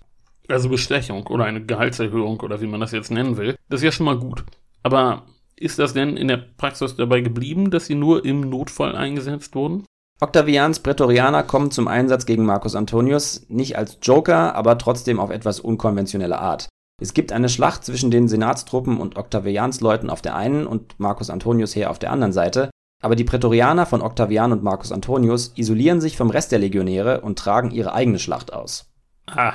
Also 0.47 0.69
Bestechung 0.69 1.27
oder 1.27 1.43
eine 1.43 1.65
Gehaltserhöhung 1.65 2.39
oder 2.39 2.61
wie 2.61 2.67
man 2.67 2.79
das 2.79 2.93
jetzt 2.93 3.11
nennen 3.11 3.35
will, 3.35 3.55
das 3.67 3.81
ist 3.81 3.85
ja 3.85 3.91
schon 3.91 4.05
mal 4.05 4.17
gut. 4.17 4.45
Aber 4.83 5.23
ist 5.57 5.79
das 5.79 5.93
denn 5.93 6.15
in 6.15 6.29
der 6.29 6.37
Praxis 6.37 6.95
dabei 6.95 7.19
geblieben, 7.19 7.69
dass 7.69 7.85
sie 7.85 7.95
nur 7.95 8.23
im 8.23 8.39
Notfall 8.39 8.95
eingesetzt 8.95 9.53
wurden? 9.53 9.83
Octavians 10.21 10.79
Prätorianer 10.79 11.43
kommen 11.43 11.71
zum 11.71 11.89
Einsatz 11.89 12.25
gegen 12.25 12.45
Marcus 12.45 12.75
Antonius 12.75 13.45
nicht 13.49 13.77
als 13.77 13.97
Joker, 14.01 14.55
aber 14.55 14.77
trotzdem 14.77 15.19
auf 15.19 15.29
etwas 15.29 15.59
unkonventionelle 15.59 16.39
Art. 16.39 16.69
Es 17.03 17.13
gibt 17.13 17.33
eine 17.33 17.49
Schlacht 17.49 17.83
zwischen 17.83 18.11
den 18.11 18.29
Senatstruppen 18.29 18.97
und 18.97 19.17
Octavians 19.17 19.81
Leuten 19.81 20.09
auf 20.09 20.21
der 20.21 20.37
einen 20.37 20.65
und 20.65 20.97
Marcus 21.01 21.29
Antonius 21.29 21.75
Heer 21.75 21.91
auf 21.91 21.99
der 21.99 22.13
anderen 22.13 22.31
Seite, 22.31 22.69
aber 23.01 23.17
die 23.17 23.25
Prätorianer 23.25 23.85
von 23.85 24.01
Octavian 24.01 24.53
und 24.53 24.63
Marcus 24.63 24.93
Antonius 24.93 25.51
isolieren 25.57 25.99
sich 25.99 26.15
vom 26.15 26.29
Rest 26.29 26.53
der 26.53 26.59
Legionäre 26.59 27.19
und 27.19 27.37
tragen 27.37 27.71
ihre 27.71 27.93
eigene 27.93 28.19
Schlacht 28.19 28.53
aus. 28.53 28.89
Ah, 29.25 29.51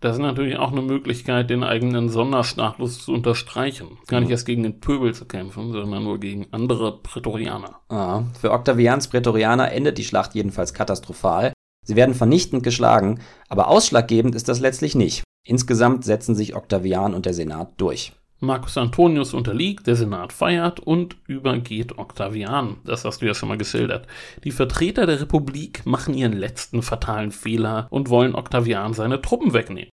das 0.00 0.16
ist 0.16 0.22
natürlich 0.22 0.56
auch 0.56 0.72
eine 0.72 0.82
Möglichkeit, 0.82 1.50
den 1.50 1.62
eigenen 1.62 2.08
Sonderstatus 2.08 3.04
zu 3.04 3.12
unterstreichen. 3.12 3.98
Gar 4.08 4.22
nicht 4.22 4.30
erst 4.30 4.46
gegen 4.46 4.64
den 4.64 4.80
Pöbel 4.80 5.14
zu 5.14 5.24
kämpfen, 5.24 5.70
sondern 5.70 6.02
nur 6.02 6.18
gegen 6.18 6.48
andere 6.50 7.00
Prätorianer. 7.00 7.78
Ah, 7.90 8.24
für 8.40 8.50
Octavians 8.50 9.06
Prätorianer 9.06 9.70
endet 9.70 9.98
die 9.98 10.04
Schlacht 10.04 10.34
jedenfalls 10.34 10.74
katastrophal. 10.74 11.52
Sie 11.86 11.94
werden 11.94 12.16
vernichtend 12.16 12.64
geschlagen, 12.64 13.20
aber 13.48 13.68
ausschlaggebend 13.68 14.34
ist 14.34 14.48
das 14.48 14.58
letztlich 14.58 14.96
nicht. 14.96 15.22
Insgesamt 15.44 16.04
setzen 16.04 16.34
sich 16.34 16.54
Octavian 16.54 17.14
und 17.14 17.26
der 17.26 17.34
Senat 17.34 17.72
durch. 17.78 18.12
Marcus 18.40 18.78
Antonius 18.78 19.34
unterliegt, 19.34 19.88
der 19.88 19.96
Senat 19.96 20.32
feiert 20.32 20.78
und 20.78 21.16
übergeht 21.26 21.98
Octavian. 21.98 22.76
Das 22.84 23.04
hast 23.04 23.20
du 23.20 23.26
ja 23.26 23.34
schon 23.34 23.48
mal 23.48 23.58
geschildert. 23.58 24.06
Die 24.44 24.52
Vertreter 24.52 25.06
der 25.06 25.20
Republik 25.20 25.84
machen 25.86 26.14
ihren 26.14 26.34
letzten 26.34 26.82
fatalen 26.82 27.32
Fehler 27.32 27.88
und 27.90 28.10
wollen 28.10 28.36
Octavian 28.36 28.94
seine 28.94 29.20
Truppen 29.20 29.54
wegnehmen. 29.54 29.90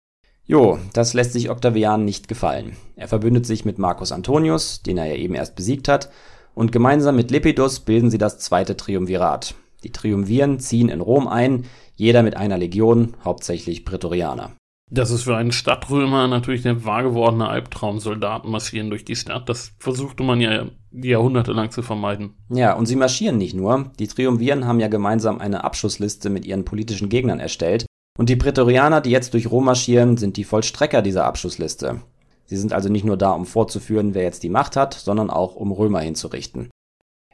Jo, 0.45 0.81
das 0.93 1.15
lässt 1.15 1.35
sich 1.35 1.51
Octavian 1.51 2.05
nicht 2.05 2.27
gefallen. 2.27 2.77
Er 2.97 3.07
verbündet 3.07 3.47
sich 3.47 3.65
mit 3.65 3.79
Marcus 3.79 4.11
Antonius, 4.11 4.83
den 4.83 4.99
er 4.99 5.07
ja 5.07 5.15
eben 5.15 5.35
erst 5.35 5.55
besiegt 5.55 5.87
hat, 5.87 6.11
und 6.55 6.73
gemeinsam 6.73 7.15
mit 7.15 7.31
Lepidus 7.31 7.81
bilden 7.81 8.11
sie 8.11 8.19
das 8.19 8.39
zweite 8.39 8.77
Triumvirat. 8.77 9.55
Die 9.85 9.93
Triumviren 9.93 10.59
ziehen 10.59 10.89
in 10.89 11.01
Rom 11.01 11.29
ein, 11.29 11.65
jeder 11.95 12.25
mit 12.25 12.37
einer 12.37 12.59
Legion, 12.59 13.15
hauptsächlich 13.25 13.85
Prätorianer. 13.85 14.53
Das 14.95 15.11
ist 15.11 15.23
für 15.23 15.35
einen 15.35 15.53
Stadtrömer 15.53 16.29
natürlich 16.29 16.61
der 16.61 16.85
wahr 16.85 17.03
gewordene 17.03 17.49
Albtraum. 17.49 17.99
Soldaten 17.99 18.51
marschieren 18.51 18.91
durch 18.91 19.07
die 19.07 19.17
Stadt. 19.17 19.49
Das 19.49 19.73
versuchte 19.79 20.23
man 20.23 20.39
ja 20.43 20.67
jahrhundertelang 20.91 21.71
zu 21.71 21.81
vermeiden. 21.81 22.35
Ja, 22.51 22.75
und 22.75 22.85
sie 22.85 22.97
marschieren 22.97 23.39
nicht 23.39 23.55
nur. 23.55 23.91
Die 23.99 24.07
Triumviren 24.07 24.67
haben 24.67 24.81
ja 24.81 24.89
gemeinsam 24.89 25.39
eine 25.39 25.65
Abschussliste 25.65 26.29
mit 26.29 26.45
ihren 26.45 26.67
politischen 26.67 27.09
Gegnern 27.09 27.41
erstellt. 27.41 27.87
Und 28.19 28.29
die 28.29 28.37
Prätorianer, 28.37 29.01
die 29.01 29.09
jetzt 29.09 29.33
durch 29.33 29.51
Rom 29.51 29.65
marschieren, 29.65 30.19
sind 30.19 30.37
die 30.37 30.45
Vollstrecker 30.45 31.01
dieser 31.01 31.25
Abschussliste. 31.25 32.03
Sie 32.45 32.59
sind 32.59 32.75
also 32.75 32.91
nicht 32.91 33.07
nur 33.07 33.17
da, 33.17 33.31
um 33.31 33.47
vorzuführen, 33.47 34.13
wer 34.13 34.25
jetzt 34.25 34.43
die 34.43 34.51
Macht 34.51 34.77
hat, 34.77 34.93
sondern 34.93 35.31
auch, 35.31 35.57
um 35.57 35.73
Römer 35.73 36.01
hinzurichten. 36.01 36.69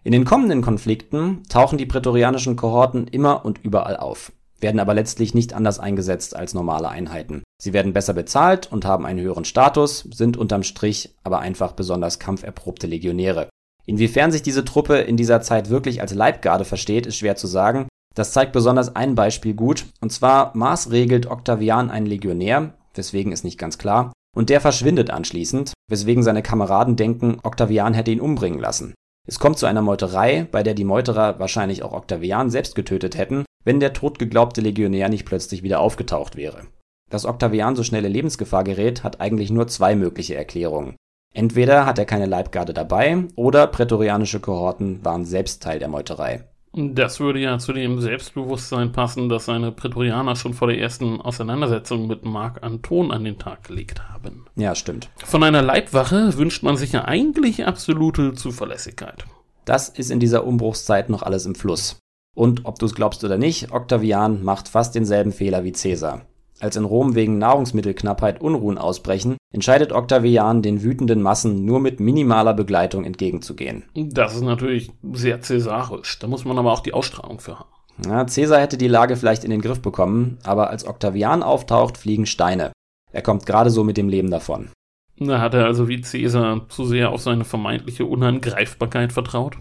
In 0.05 0.13
den 0.13 0.25
kommenden 0.25 0.63
Konflikten 0.63 1.43
tauchen 1.49 1.77
die 1.77 1.87
prätorianischen 1.87 2.55
Kohorten 2.55 3.09
immer 3.09 3.45
und 3.45 3.59
überall 3.65 3.97
auf 3.97 4.31
werden 4.61 4.81
aber 4.81 4.95
letztlich 4.95 5.35
nicht 5.35 5.53
anders 5.53 5.79
eingesetzt 5.79 6.37
als 6.37 6.55
normale 6.55 6.89
Einheiten. 6.89 7.43
Sie 7.61 7.73
werden 7.73 7.93
besser 7.93 8.15
bezahlt 8.15 8.71
und 8.71 8.85
haben 8.85 9.05
einen 9.05 9.21
höheren 9.21 9.45
Status, 9.45 10.09
sind 10.13 10.37
unterm 10.37 10.63
Strich 10.63 11.15
aber 11.25 11.41
einfach 11.41 11.73
besonders 11.73 12.19
kampferprobte 12.19 12.87
Legionäre. 12.87 13.49
Inwiefern 13.85 14.31
sich 14.31 14.43
diese 14.43 14.65
Truppe 14.65 14.99
in 14.99 15.17
dieser 15.17 15.41
Zeit 15.41 15.71
wirklich 15.71 16.01
als 16.01 16.15
Leibgarde 16.15 16.65
versteht, 16.65 17.07
ist 17.07 17.17
schwer 17.17 17.37
zu 17.37 17.47
sagen. 17.47 17.89
Das 18.15 18.33
zeigt 18.33 18.53
besonders 18.53 18.95
ein 18.95 19.15
Beispiel 19.15 19.55
gut, 19.55 19.87
und 20.01 20.13
zwar 20.13 20.57
maßregelt 20.57 21.27
Octavian 21.27 21.91
einen 21.91 22.07
Legionär, 22.07 22.75
weswegen 22.95 23.33
ist 23.33 23.45
nicht 23.45 23.59
ganz 23.59 23.79
klar, 23.79 24.13
und 24.37 24.51
der 24.51 24.61
verschwindet 24.61 25.11
anschließend, 25.11 25.73
weswegen 25.89 26.23
seine 26.23 26.43
Kameraden 26.43 26.97
denken, 26.97 27.39
Octavian 27.43 27.95
hätte 27.95 28.11
ihn 28.11 28.21
umbringen 28.21 28.61
lassen. 28.61 28.95
Es 29.27 29.39
kommt 29.39 29.59
zu 29.59 29.67
einer 29.67 29.83
Meuterei, 29.83 30.47
bei 30.51 30.63
der 30.63 30.75
die 30.75 30.85
Meuterer 30.85 31.39
wahrscheinlich 31.39 31.83
auch 31.83 31.93
Octavian 31.93 32.51
selbst 32.51 32.75
getötet 32.75 33.17
hätten, 33.17 33.45
wenn 33.65 33.81
der 33.81 33.93
totgeglaubte 33.93 34.61
Legionär 34.61 35.09
nicht 35.09 35.27
plötzlich 35.27 35.63
wieder 35.63 35.81
aufgetaucht 35.81 36.37
wäre. 36.37 36.67
Dass 37.11 37.25
Octavian 37.25 37.77
so 37.77 37.83
schnell 37.83 38.05
in 38.05 38.13
Lebensgefahr 38.13 38.65
gerät, 38.65 39.03
hat 39.05 39.21
eigentlich 39.21 39.51
nur 39.51 39.67
zwei 39.69 39.97
mögliche 39.97 40.35
Erklärungen. 40.35 40.97
Entweder 41.35 41.87
hat 41.87 41.99
er 41.99 42.05
keine 42.05 42.27
Leibgarde 42.27 42.75
dabei, 42.75 43.25
oder 43.37 43.67
prätorianische 43.67 44.41
Kohorten 44.41 45.05
waren 45.05 45.25
selbst 45.25 45.63
Teil 45.63 45.79
der 45.79 45.89
Meuterei. 45.89 46.45
Das 46.75 47.19
würde 47.19 47.41
ja 47.41 47.59
zu 47.59 47.73
dem 47.73 48.01
Selbstbewusstsein 48.01 48.93
passen, 48.93 49.29
das 49.29 49.47
seine 49.47 49.73
Prätorianer 49.73 50.37
schon 50.37 50.53
vor 50.53 50.69
der 50.69 50.79
ersten 50.79 51.21
Auseinandersetzung 51.21 52.07
mit 52.07 52.25
Marc 52.25 52.63
Anton 52.63 53.11
an 53.11 53.25
den 53.25 53.39
Tag 53.39 53.65
gelegt 53.65 54.03
haben. 54.11 54.45
Ja, 54.55 54.75
stimmt. 54.75 55.09
Von 55.25 55.43
einer 55.43 55.63
Leibwache 55.63 56.37
wünscht 56.37 56.63
man 56.63 56.77
sich 56.77 56.93
ja 56.93 57.05
eigentlich 57.07 57.67
absolute 57.67 58.35
Zuverlässigkeit. 58.35 59.25
Das 59.65 59.89
ist 59.89 60.11
in 60.11 60.21
dieser 60.21 60.47
Umbruchszeit 60.47 61.09
noch 61.09 61.23
alles 61.23 61.47
im 61.47 61.55
Fluss. 61.55 61.99
Und 62.37 62.65
ob 62.65 62.79
du 62.79 62.87
es 62.87 62.95
glaubst 62.95 63.25
oder 63.25 63.39
nicht, 63.39 63.73
Octavian 63.73 64.45
macht 64.45 64.69
fast 64.69 64.95
denselben 64.95 65.33
Fehler 65.33 65.65
wie 65.65 65.73
Caesar. 65.73 66.27
Als 66.61 66.77
in 66.77 66.85
Rom 66.85 67.15
wegen 67.15 67.39
Nahrungsmittelknappheit 67.39 68.41
Unruhen 68.41 68.79
ausbrechen, 68.79 69.37
entscheidet 69.53 69.93
Octavian, 69.93 70.61
den 70.63 70.83
wütenden 70.83 71.23
Massen 71.23 71.65
nur 71.65 71.79
mit 71.79 72.01
minimaler 72.01 72.53
Begleitung 72.53 73.05
entgegenzugehen. 73.05 73.85
Das 73.95 74.35
ist 74.35 74.43
natürlich 74.43 74.91
sehr 75.13 75.41
cäsarisch. 75.41 76.19
Da 76.19 76.27
muss 76.27 76.45
man 76.45 76.59
aber 76.59 76.73
auch 76.73 76.81
die 76.81 76.95
Ausstrahlung 76.95 77.39
für 77.39 77.61
haben. 77.61 77.71
Ja, 78.07 78.25
Caesar 78.25 78.61
hätte 78.61 78.79
die 78.79 78.89
Lage 78.89 79.17
vielleicht 79.17 79.45
in 79.45 79.51
den 79.51 79.61
Griff 79.61 79.81
bekommen, 79.81 80.39
aber 80.45 80.71
als 80.71 80.87
Octavian 80.87 81.43
auftaucht, 81.43 81.97
fliegen 81.97 82.27
Steine. 82.27 82.73
Er 83.13 83.23
kommt 83.23 83.47
gerade 83.47 83.71
so 83.71 83.85
mit 83.85 83.97
dem 83.97 84.09
Leben 84.09 84.31
davon. 84.31 84.71
Da 85.19 85.41
hat 85.41 85.55
er 85.55 85.65
also 85.65 85.89
wie 85.89 86.01
Cäsar 86.01 86.69
zu 86.69 86.85
sehr 86.85 87.11
auf 87.11 87.21
seine 87.21 87.45
vermeintliche 87.45 88.05
Unangreifbarkeit 88.05 89.13
vertraut? 89.13 89.57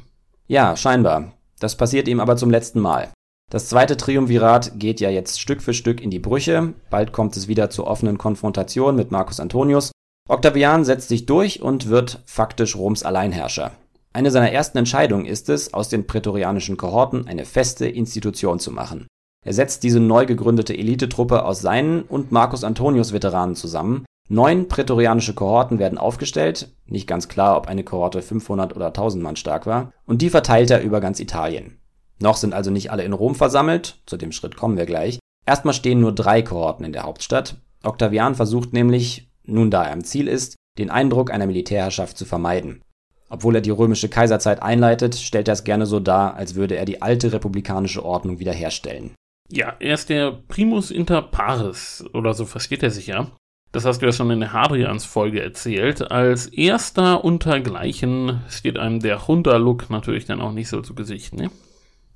Ja, 0.48 0.76
scheinbar. 0.76 1.34
Das 1.60 1.76
passiert 1.76 2.08
ihm 2.08 2.20
aber 2.20 2.38
zum 2.38 2.52
letzten 2.52 2.80
Mal. 2.80 3.10
Das 3.50 3.70
zweite 3.70 3.96
Triumvirat 3.96 4.78
geht 4.78 5.00
ja 5.00 5.10
jetzt 5.10 5.40
Stück 5.40 5.62
für 5.62 5.74
Stück 5.74 6.02
in 6.02 6.10
die 6.10 6.20
Brüche. 6.20 6.74
Bald 6.90 7.14
kommt 7.14 7.38
es 7.38 7.48
wieder 7.48 7.70
zur 7.70 7.88
offenen 7.88 8.18
Konfrontation 8.18 8.98
mit 8.98 9.10
Marcus 9.10 9.40
Antonius. 9.40 9.94
Octavian 10.28 10.84
setzt 10.84 11.08
sich 11.08 11.26
durch 11.26 11.62
und 11.62 11.88
wird 11.88 12.22
faktisch 12.26 12.76
Roms 12.76 13.04
Alleinherrscher. 13.04 13.72
Eine 14.12 14.32
seiner 14.32 14.52
ersten 14.52 14.80
Entscheidungen 14.80 15.26
ist 15.26 15.48
es, 15.48 15.74
aus 15.74 15.88
den 15.88 16.08
prätorianischen 16.08 16.76
Kohorten 16.76 17.26
eine 17.30 17.46
feste 17.46 17.88
Institution 17.88 18.60
zu 18.60 18.74
machen. 18.74 19.08
Er 19.46 19.54
setzt 19.54 19.84
diese 19.84 20.02
neu 20.02 20.26
gegründete 20.26 20.78
Elitetruppe 20.78 21.46
aus 21.46 21.62
seinen 21.62 22.02
und 22.02 22.34
Marcus 22.34 22.66
Antonius 22.66 23.14
Veteranen 23.14 23.56
zusammen. 23.56 24.04
Neun 24.28 24.68
prätorianische 24.68 25.36
Kohorten 25.36 25.80
werden 25.80 25.98
aufgestellt, 25.98 26.76
nicht 26.86 27.08
ganz 27.08 27.30
klar, 27.30 27.56
ob 27.56 27.68
eine 27.68 27.86
Kohorte 27.86 28.22
500 28.22 28.76
oder 28.76 28.88
1000 28.88 29.24
Mann 29.24 29.38
stark 29.38 29.66
war, 29.66 29.94
und 30.06 30.22
die 30.22 30.30
verteilt 30.30 30.70
er 30.70 30.82
über 30.82 31.00
ganz 31.00 31.22
Italien. 31.22 31.78
Noch 32.20 32.38
sind 32.38 32.54
also 32.54 32.72
nicht 32.72 32.92
alle 32.92 33.04
in 33.04 33.14
Rom 33.14 33.36
versammelt, 33.36 34.00
zu 34.06 34.18
dem 34.18 34.32
Schritt 34.32 34.56
kommen 34.56 34.78
wir 34.78 34.86
gleich. 34.86 35.20
Erstmal 35.46 35.74
stehen 35.74 36.02
nur 36.02 36.14
drei 36.14 36.42
Kohorten 36.42 36.86
in 36.86 36.94
der 36.94 37.04
Hauptstadt. 37.04 37.58
Octavian 37.84 38.36
versucht 38.36 38.74
nämlich, 38.74 39.30
nun 39.44 39.72
da 39.72 39.86
er 39.86 39.94
am 39.94 40.04
Ziel 40.04 40.28
ist, 40.28 40.56
den 40.78 40.90
Eindruck 40.90 41.32
einer 41.32 41.48
Militärherrschaft 41.48 42.18
zu 42.18 42.26
vermeiden. 42.26 42.82
Obwohl 43.30 43.56
er 43.56 43.62
die 43.62 43.72
römische 43.72 44.10
Kaiserzeit 44.10 44.62
einleitet, 44.62 45.16
stellt 45.16 45.48
er 45.48 45.54
es 45.54 45.64
gerne 45.64 45.86
so 45.86 46.00
dar, 46.00 46.36
als 46.36 46.56
würde 46.56 46.76
er 46.76 46.86
die 46.86 47.02
alte 47.02 47.34
republikanische 47.34 48.04
Ordnung 48.04 48.40
wiederherstellen. 48.40 49.16
Ja, 49.50 49.76
er 49.80 49.94
ist 49.94 50.10
der 50.10 50.32
Primus 50.32 50.92
inter 50.92 51.22
pares, 51.22 52.04
oder 52.14 52.34
so 52.34 52.46
versteht 52.46 52.84
er 52.84 52.92
sich 52.92 53.08
ja. 53.08 53.32
Das 53.72 53.86
hast 53.86 54.02
du 54.02 54.06
ja 54.06 54.12
schon 54.12 54.32
in 54.32 54.40
der 54.40 54.54
Hadrians-Folge 54.54 55.42
erzählt. 55.42 56.10
Als 56.10 56.48
erster 56.48 57.24
untergleichen 57.24 58.42
steht 58.50 58.78
einem 58.78 59.02
der 59.02 59.28
Hunter-Look 59.28 59.90
natürlich 59.90 60.26
dann 60.26 60.42
auch 60.42 60.54
nicht 60.54 60.70
so 60.70 60.82
zu 60.82 60.96
Gesicht, 60.96 61.34
ne? 61.34 61.50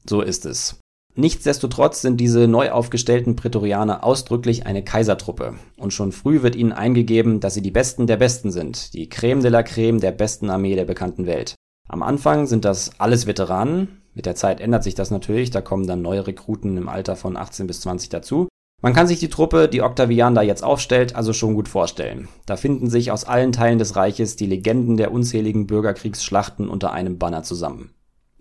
So 0.06 0.22
ist 0.22 0.46
es. 0.46 0.80
Nichtsdestotrotz 1.16 2.02
sind 2.02 2.18
diese 2.18 2.48
neu 2.48 2.72
aufgestellten 2.72 3.36
Prätorianer 3.36 4.04
ausdrücklich 4.04 4.66
eine 4.66 4.84
Kaisertruppe. 4.84 5.56
Und 5.78 5.94
schon 5.94 6.14
früh 6.14 6.42
wird 6.42 6.56
ihnen 6.56 6.72
eingegeben, 6.72 7.42
dass 7.42 7.54
sie 7.54 7.62
die 7.62 7.72
Besten 7.72 8.08
der 8.08 8.18
Besten 8.18 8.52
sind, 8.52 8.94
die 8.94 9.10
Creme 9.10 9.42
de 9.42 9.52
la 9.52 9.64
Creme 9.64 10.00
der 10.00 10.12
besten 10.12 10.50
Armee 10.50 10.76
der 10.76 10.86
bekannten 10.86 11.26
Welt. 11.26 11.56
Am 11.90 12.02
Anfang 12.02 12.48
sind 12.48 12.64
das 12.64 12.92
alles 12.98 13.28
Veteranen, 13.28 14.02
mit 14.14 14.26
der 14.26 14.36
Zeit 14.36 14.62
ändert 14.62 14.84
sich 14.84 14.96
das 14.96 15.12
natürlich, 15.12 15.52
da 15.52 15.62
kommen 15.62 15.88
dann 15.88 16.02
neue 16.02 16.28
Rekruten 16.28 16.78
im 16.78 16.88
Alter 16.88 17.16
von 17.18 17.36
18 17.36 17.68
bis 17.68 17.82
20 17.82 18.10
dazu. 18.10 18.48
Man 18.82 18.94
kann 18.94 19.08
sich 19.08 19.20
die 19.20 19.30
Truppe, 19.30 19.68
die 19.68 19.84
Octavian 19.84 20.34
da 20.34 20.42
jetzt 20.42 20.64
aufstellt, 20.64 21.16
also 21.16 21.34
schon 21.34 21.54
gut 21.54 21.68
vorstellen. 21.68 22.30
Da 22.46 22.56
finden 22.56 22.90
sich 22.90 23.12
aus 23.12 23.26
allen 23.26 23.52
Teilen 23.52 23.78
des 23.78 23.96
Reiches 23.96 24.38
die 24.38 24.48
Legenden 24.48 24.98
der 24.98 25.12
unzähligen 25.12 25.68
Bürgerkriegsschlachten 25.68 26.68
unter 26.68 26.92
einem 26.92 27.20
Banner 27.20 27.44
zusammen. 27.44 27.92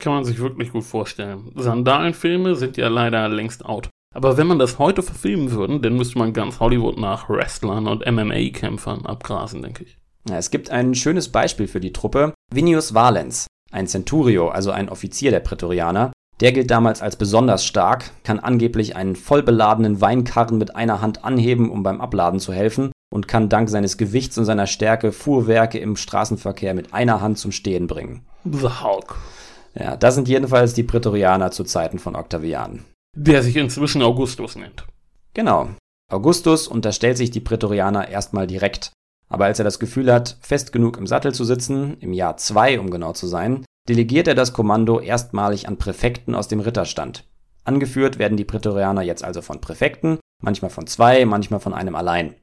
Kann 0.00 0.14
man 0.14 0.24
sich 0.24 0.40
wirklich 0.40 0.72
gut 0.72 0.84
vorstellen. 0.84 1.52
Sandalenfilme 1.54 2.56
sind 2.56 2.76
ja 2.76 2.88
leider 2.88 3.28
längst 3.28 3.64
out. 3.64 3.88
Aber 4.14 4.36
wenn 4.36 4.48
man 4.48 4.58
das 4.58 4.78
heute 4.78 5.02
verfilmen 5.02 5.52
würde, 5.52 5.78
dann 5.78 5.96
müsste 5.96 6.18
man 6.18 6.32
ganz 6.32 6.58
Hollywood 6.58 6.98
nach 6.98 7.28
Wrestlern 7.28 7.86
und 7.86 8.04
MMA-Kämpfern 8.10 9.06
abgrasen, 9.06 9.62
denke 9.62 9.84
ich. 9.84 9.98
Ja, 10.28 10.36
es 10.36 10.50
gibt 10.50 10.70
ein 10.70 10.94
schönes 10.94 11.28
Beispiel 11.28 11.68
für 11.68 11.80
die 11.80 11.92
Truppe. 11.92 12.34
Vinius 12.52 12.92
Valens, 12.92 13.46
ein 13.70 13.86
Centurio, 13.86 14.48
also 14.48 14.72
ein 14.72 14.88
Offizier 14.88 15.30
der 15.30 15.40
Prätorianer, 15.40 16.12
der 16.40 16.52
gilt 16.52 16.70
damals 16.70 17.02
als 17.02 17.16
besonders 17.16 17.64
stark, 17.64 18.10
kann 18.24 18.40
angeblich 18.40 18.96
einen 18.96 19.14
vollbeladenen 19.14 20.00
Weinkarren 20.00 20.58
mit 20.58 20.74
einer 20.74 21.00
Hand 21.00 21.24
anheben, 21.24 21.70
um 21.70 21.82
beim 21.82 22.00
Abladen 22.00 22.40
zu 22.40 22.52
helfen, 22.52 22.90
und 23.12 23.28
kann 23.28 23.48
dank 23.48 23.68
seines 23.68 23.98
Gewichts 23.98 24.38
und 24.38 24.44
seiner 24.44 24.66
Stärke 24.66 25.12
Fuhrwerke 25.12 25.78
im 25.78 25.96
Straßenverkehr 25.96 26.74
mit 26.74 26.94
einer 26.94 27.20
Hand 27.20 27.38
zum 27.38 27.52
Stehen 27.52 27.86
bringen. 27.86 28.22
The 28.44 28.68
Hulk. 28.82 29.16
Ja, 29.74 29.96
das 29.96 30.14
sind 30.14 30.28
jedenfalls 30.28 30.74
die 30.74 30.82
Prätorianer 30.82 31.50
zu 31.50 31.64
Zeiten 31.64 31.98
von 31.98 32.16
Octavian. 32.16 32.84
Der 33.16 33.42
sich 33.42 33.56
inzwischen 33.56 34.02
Augustus 34.02 34.56
nennt. 34.56 34.86
Genau. 35.34 35.68
Augustus 36.10 36.66
unterstellt 36.66 37.16
sich 37.16 37.30
die 37.30 37.40
Prätorianer 37.40 38.08
erstmal 38.08 38.46
direkt. 38.46 38.92
Aber 39.28 39.44
als 39.44 39.60
er 39.60 39.64
das 39.64 39.78
Gefühl 39.78 40.12
hat, 40.12 40.36
fest 40.40 40.72
genug 40.72 40.98
im 40.98 41.06
Sattel 41.06 41.32
zu 41.32 41.44
sitzen, 41.44 41.96
im 42.00 42.12
Jahr 42.12 42.36
2 42.36 42.80
um 42.80 42.90
genau 42.90 43.12
zu 43.12 43.28
sein, 43.28 43.64
delegiert 43.88 44.26
er 44.26 44.34
das 44.34 44.52
Kommando 44.52 44.98
erstmalig 44.98 45.68
an 45.68 45.78
Präfekten 45.78 46.34
aus 46.34 46.48
dem 46.48 46.60
Ritterstand. 46.60 47.24
Angeführt 47.64 48.18
werden 48.18 48.36
die 48.36 48.44
Prätorianer 48.44 49.02
jetzt 49.02 49.22
also 49.22 49.42
von 49.42 49.60
Präfekten, 49.60 50.18
manchmal 50.42 50.70
von 50.70 50.86
zwei, 50.86 51.24
manchmal 51.24 51.60
von 51.60 51.74
einem 51.74 51.94
allein. 51.94 52.34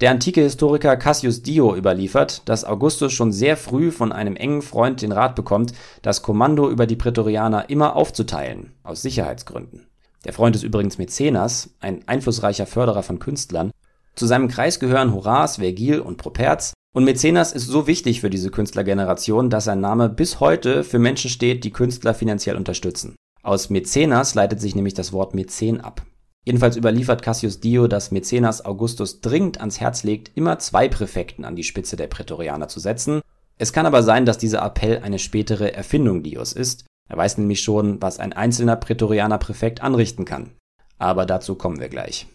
Der 0.00 0.10
antike 0.10 0.42
Historiker 0.42 0.96
Cassius 0.96 1.42
Dio 1.42 1.74
überliefert, 1.74 2.42
dass 2.48 2.64
Augustus 2.64 3.12
schon 3.14 3.32
sehr 3.32 3.56
früh 3.56 3.90
von 3.90 4.12
einem 4.12 4.36
engen 4.36 4.60
Freund 4.60 5.00
den 5.00 5.12
Rat 5.12 5.34
bekommt, 5.34 5.72
das 6.02 6.20
Kommando 6.20 6.68
über 6.68 6.86
die 6.86 6.96
Prätorianer 6.96 7.70
immer 7.70 7.96
aufzuteilen, 7.96 8.72
aus 8.82 9.00
Sicherheitsgründen. 9.00 9.86
Der 10.26 10.34
Freund 10.34 10.54
ist 10.54 10.64
übrigens 10.64 10.98
Mäzenas, 10.98 11.70
ein 11.80 12.06
einflussreicher 12.06 12.66
Förderer 12.66 13.02
von 13.02 13.18
Künstlern, 13.18 13.70
zu 14.16 14.24
seinem 14.24 14.48
Kreis 14.48 14.80
gehören 14.80 15.12
Horaz, 15.12 15.56
Vergil 15.56 16.00
und 16.00 16.16
Properz. 16.16 16.72
Und 16.94 17.04
Mäzenas 17.04 17.52
ist 17.52 17.66
so 17.66 17.86
wichtig 17.86 18.22
für 18.22 18.30
diese 18.30 18.50
Künstlergeneration, 18.50 19.50
dass 19.50 19.64
sein 19.64 19.80
Name 19.80 20.08
bis 20.08 20.40
heute 20.40 20.84
für 20.84 20.98
Menschen 20.98 21.28
steht, 21.28 21.64
die 21.64 21.70
Künstler 21.70 22.14
finanziell 22.14 22.56
unterstützen. 22.56 23.14
Aus 23.42 23.68
Mäzenas 23.68 24.34
leitet 24.34 24.62
sich 24.62 24.74
nämlich 24.74 24.94
das 24.94 25.12
Wort 25.12 25.34
Mäzen 25.34 25.82
ab. 25.82 26.00
Jedenfalls 26.46 26.76
überliefert 26.76 27.22
Cassius 27.22 27.58
Dio, 27.58 27.88
dass 27.88 28.12
Mäzenas 28.12 28.64
Augustus 28.64 29.20
dringend 29.20 29.58
ans 29.58 29.80
Herz 29.80 30.04
legt, 30.04 30.30
immer 30.36 30.60
zwei 30.60 30.88
Präfekten 30.88 31.44
an 31.44 31.56
die 31.56 31.64
Spitze 31.64 31.96
der 31.96 32.06
Prätorianer 32.06 32.68
zu 32.68 32.78
setzen. 32.78 33.20
Es 33.58 33.72
kann 33.72 33.84
aber 33.84 34.04
sein, 34.04 34.26
dass 34.26 34.38
dieser 34.38 34.64
Appell 34.64 35.00
eine 35.02 35.18
spätere 35.18 35.74
Erfindung 35.74 36.22
Dios 36.22 36.52
ist. 36.52 36.86
Er 37.08 37.16
weiß 37.16 37.38
nämlich 37.38 37.62
schon, 37.62 38.00
was 38.00 38.20
ein 38.20 38.32
einzelner 38.32 38.76
Prätorianer 38.76 39.38
Präfekt 39.38 39.82
anrichten 39.82 40.24
kann. 40.24 40.52
Aber 40.98 41.26
dazu 41.26 41.56
kommen 41.56 41.80
wir 41.80 41.88
gleich. 41.88 42.28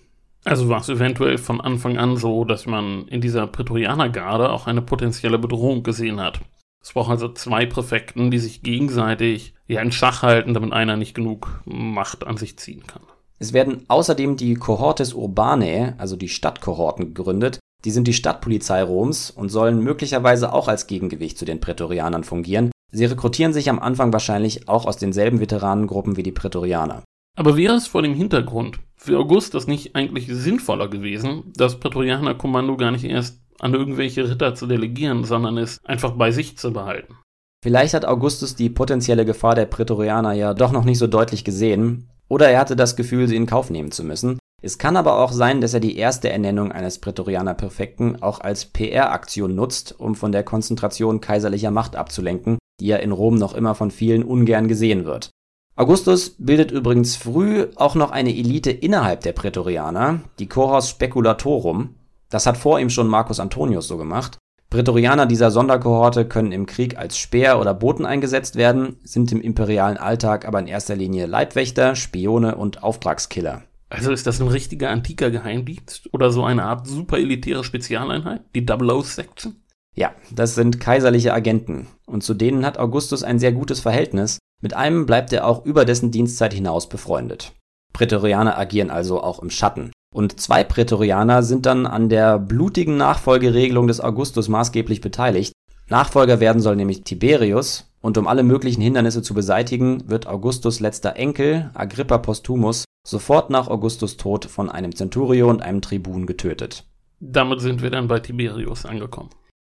Also 0.43 0.67
war 0.67 0.81
es 0.81 0.89
eventuell 0.89 1.37
von 1.37 1.61
Anfang 1.61 1.97
an 1.97 2.17
so, 2.17 2.43
dass 2.43 2.65
man 2.65 3.07
in 3.07 3.21
dieser 3.21 3.47
Prätorianergarde 3.47 4.49
auch 4.49 4.67
eine 4.67 4.81
potenzielle 4.81 5.39
Bedrohung 5.39 5.83
gesehen 5.83 6.19
hat. 6.19 6.41
Es 6.83 6.91
braucht 6.91 7.11
also 7.11 7.31
zwei 7.31 7.65
Präfekten, 7.65 8.29
die 8.29 8.39
sich 8.39 8.61
gegenseitig 8.61 9.53
ja 9.67 9.81
in 9.81 9.91
Schach 9.93 10.23
halten, 10.23 10.53
damit 10.53 10.73
einer 10.73 10.97
nicht 10.97 11.13
genug 11.13 11.61
Macht 11.63 12.25
an 12.27 12.37
sich 12.37 12.57
ziehen 12.57 12.85
kann. 12.87 13.03
Es 13.41 13.53
werden 13.53 13.85
außerdem 13.87 14.37
die 14.37 14.53
Cohortes 14.53 15.15
Urbanae, 15.15 15.95
also 15.97 16.15
die 16.15 16.29
Stadtkohorten, 16.29 17.15
gegründet. 17.15 17.57
Die 17.83 17.89
sind 17.89 18.07
die 18.07 18.13
Stadtpolizei 18.13 18.83
Roms 18.83 19.31
und 19.31 19.49
sollen 19.49 19.83
möglicherweise 19.83 20.53
auch 20.53 20.67
als 20.67 20.85
Gegengewicht 20.85 21.39
zu 21.39 21.45
den 21.45 21.59
Prätorianern 21.59 22.23
fungieren. 22.23 22.69
Sie 22.91 23.05
rekrutieren 23.05 23.51
sich 23.51 23.67
am 23.71 23.79
Anfang 23.79 24.13
wahrscheinlich 24.13 24.69
auch 24.69 24.85
aus 24.85 24.97
denselben 24.97 25.39
Veteranengruppen 25.39 26.17
wie 26.17 26.23
die 26.23 26.31
Prätorianer. 26.31 27.01
Aber 27.35 27.57
wäre 27.57 27.73
es 27.73 27.87
vor 27.87 28.03
dem 28.03 28.13
Hintergrund 28.13 28.79
für 28.95 29.17
Augustus 29.17 29.65
nicht 29.65 29.95
eigentlich 29.95 30.27
sinnvoller 30.27 30.87
gewesen, 30.87 31.51
das 31.55 31.79
Prätorianerkommando 31.79 32.77
gar 32.77 32.91
nicht 32.91 33.05
erst 33.05 33.41
an 33.59 33.73
irgendwelche 33.73 34.29
Ritter 34.29 34.53
zu 34.53 34.67
delegieren, 34.67 35.23
sondern 35.23 35.57
es 35.57 35.83
einfach 35.83 36.11
bei 36.11 36.29
sich 36.29 36.59
zu 36.59 36.71
behalten? 36.71 37.15
Vielleicht 37.63 37.95
hat 37.95 38.05
Augustus 38.05 38.55
die 38.55 38.69
potenzielle 38.69 39.25
Gefahr 39.25 39.55
der 39.55 39.65
Prätorianer 39.65 40.33
ja 40.33 40.53
doch 40.53 40.71
noch 40.71 40.83
nicht 40.83 40.99
so 40.99 41.07
deutlich 41.07 41.43
gesehen, 41.43 42.10
oder 42.31 42.49
er 42.49 42.61
hatte 42.61 42.77
das 42.77 42.95
Gefühl, 42.95 43.27
sie 43.27 43.35
in 43.35 43.45
Kauf 43.45 43.69
nehmen 43.69 43.91
zu 43.91 44.05
müssen. 44.05 44.39
Es 44.61 44.77
kann 44.77 44.95
aber 44.95 45.19
auch 45.19 45.33
sein, 45.33 45.59
dass 45.59 45.73
er 45.73 45.81
die 45.81 45.97
erste 45.97 46.29
Ernennung 46.29 46.71
eines 46.71 46.99
Prätorianer-Perfekten 46.99 48.23
auch 48.23 48.39
als 48.39 48.67
PR-Aktion 48.67 49.53
nutzt, 49.53 49.99
um 49.99 50.15
von 50.15 50.31
der 50.31 50.43
Konzentration 50.43 51.19
kaiserlicher 51.19 51.71
Macht 51.71 51.97
abzulenken, 51.97 52.57
die 52.79 52.87
ja 52.87 52.95
in 52.95 53.11
Rom 53.11 53.35
noch 53.35 53.53
immer 53.53 53.75
von 53.75 53.91
vielen 53.91 54.23
ungern 54.23 54.69
gesehen 54.69 55.03
wird. 55.03 55.29
Augustus 55.75 56.35
bildet 56.37 56.71
übrigens 56.71 57.17
früh 57.17 57.67
auch 57.75 57.95
noch 57.95 58.11
eine 58.11 58.29
Elite 58.29 58.71
innerhalb 58.71 59.19
der 59.21 59.33
Prätorianer, 59.33 60.21
die 60.39 60.47
Cohors 60.47 60.89
Speculatorum. 60.89 61.95
Das 62.29 62.45
hat 62.45 62.55
vor 62.55 62.79
ihm 62.79 62.89
schon 62.89 63.09
Marcus 63.09 63.41
Antonius 63.41 63.89
so 63.89 63.97
gemacht. 63.97 64.37
Prätorianer 64.71 65.25
dieser 65.25 65.51
Sonderkohorte 65.51 66.25
können 66.25 66.53
im 66.53 66.65
Krieg 66.65 66.97
als 66.97 67.17
Speer 67.17 67.59
oder 67.59 67.73
Boten 67.73 68.05
eingesetzt 68.05 68.55
werden, 68.55 68.95
sind 69.03 69.29
im 69.33 69.41
imperialen 69.41 69.97
Alltag 69.97 70.47
aber 70.47 70.59
in 70.59 70.67
erster 70.67 70.95
Linie 70.95 71.25
Leibwächter, 71.25 71.97
Spione 71.97 72.55
und 72.55 72.81
Auftragskiller. 72.81 73.63
Also 73.89 74.13
ist 74.13 74.25
das 74.25 74.39
ein 74.39 74.47
richtiger 74.47 74.89
antiker 74.89 75.29
Geheimdienst 75.29 76.13
oder 76.13 76.31
so 76.31 76.45
eine 76.45 76.63
Art 76.63 76.87
superelitäre 76.87 77.65
Spezialeinheit, 77.65 78.43
die 78.55 78.65
Double 78.65 78.91
O 78.91 79.01
Section? 79.01 79.57
Ja, 79.93 80.13
das 80.33 80.55
sind 80.55 80.79
kaiserliche 80.79 81.33
Agenten 81.33 81.87
und 82.05 82.23
zu 82.23 82.33
denen 82.33 82.65
hat 82.65 82.77
Augustus 82.77 83.23
ein 83.23 83.39
sehr 83.39 83.51
gutes 83.51 83.81
Verhältnis, 83.81 84.39
mit 84.61 84.73
einem 84.73 85.05
bleibt 85.05 85.33
er 85.33 85.47
auch 85.47 85.65
über 85.65 85.83
dessen 85.83 86.11
Dienstzeit 86.11 86.53
hinaus 86.53 86.87
befreundet. 86.87 87.51
Prätorianer 87.91 88.57
agieren 88.57 88.89
also 88.89 89.21
auch 89.21 89.39
im 89.43 89.49
Schatten. 89.49 89.91
Und 90.13 90.39
zwei 90.39 90.63
Prätorianer 90.63 91.41
sind 91.41 91.65
dann 91.65 91.85
an 91.85 92.09
der 92.09 92.37
blutigen 92.37 92.97
Nachfolgeregelung 92.97 93.87
des 93.87 94.01
Augustus 94.01 94.49
maßgeblich 94.49 95.01
beteiligt. 95.01 95.53
Nachfolger 95.87 96.39
werden 96.39 96.61
soll 96.61 96.75
nämlich 96.75 97.03
Tiberius, 97.03 97.87
und 98.01 98.17
um 98.17 98.27
alle 98.27 98.43
möglichen 98.43 98.81
Hindernisse 98.81 99.21
zu 99.21 99.33
beseitigen, 99.33 100.09
wird 100.09 100.27
Augustus 100.27 100.79
letzter 100.79 101.15
Enkel, 101.15 101.69
Agrippa 101.73 102.17
Postumus, 102.17 102.85
sofort 103.07 103.49
nach 103.49 103.67
Augustus 103.67 104.17
Tod 104.17 104.45
von 104.45 104.69
einem 104.69 104.95
Centurio 104.95 105.49
und 105.49 105.61
einem 105.61 105.81
Tribun 105.81 106.25
getötet. 106.25 106.83
Damit 107.19 107.61
sind 107.61 107.81
wir 107.81 107.91
dann 107.91 108.07
bei 108.07 108.19
Tiberius 108.19 108.85
angekommen. 108.85 109.29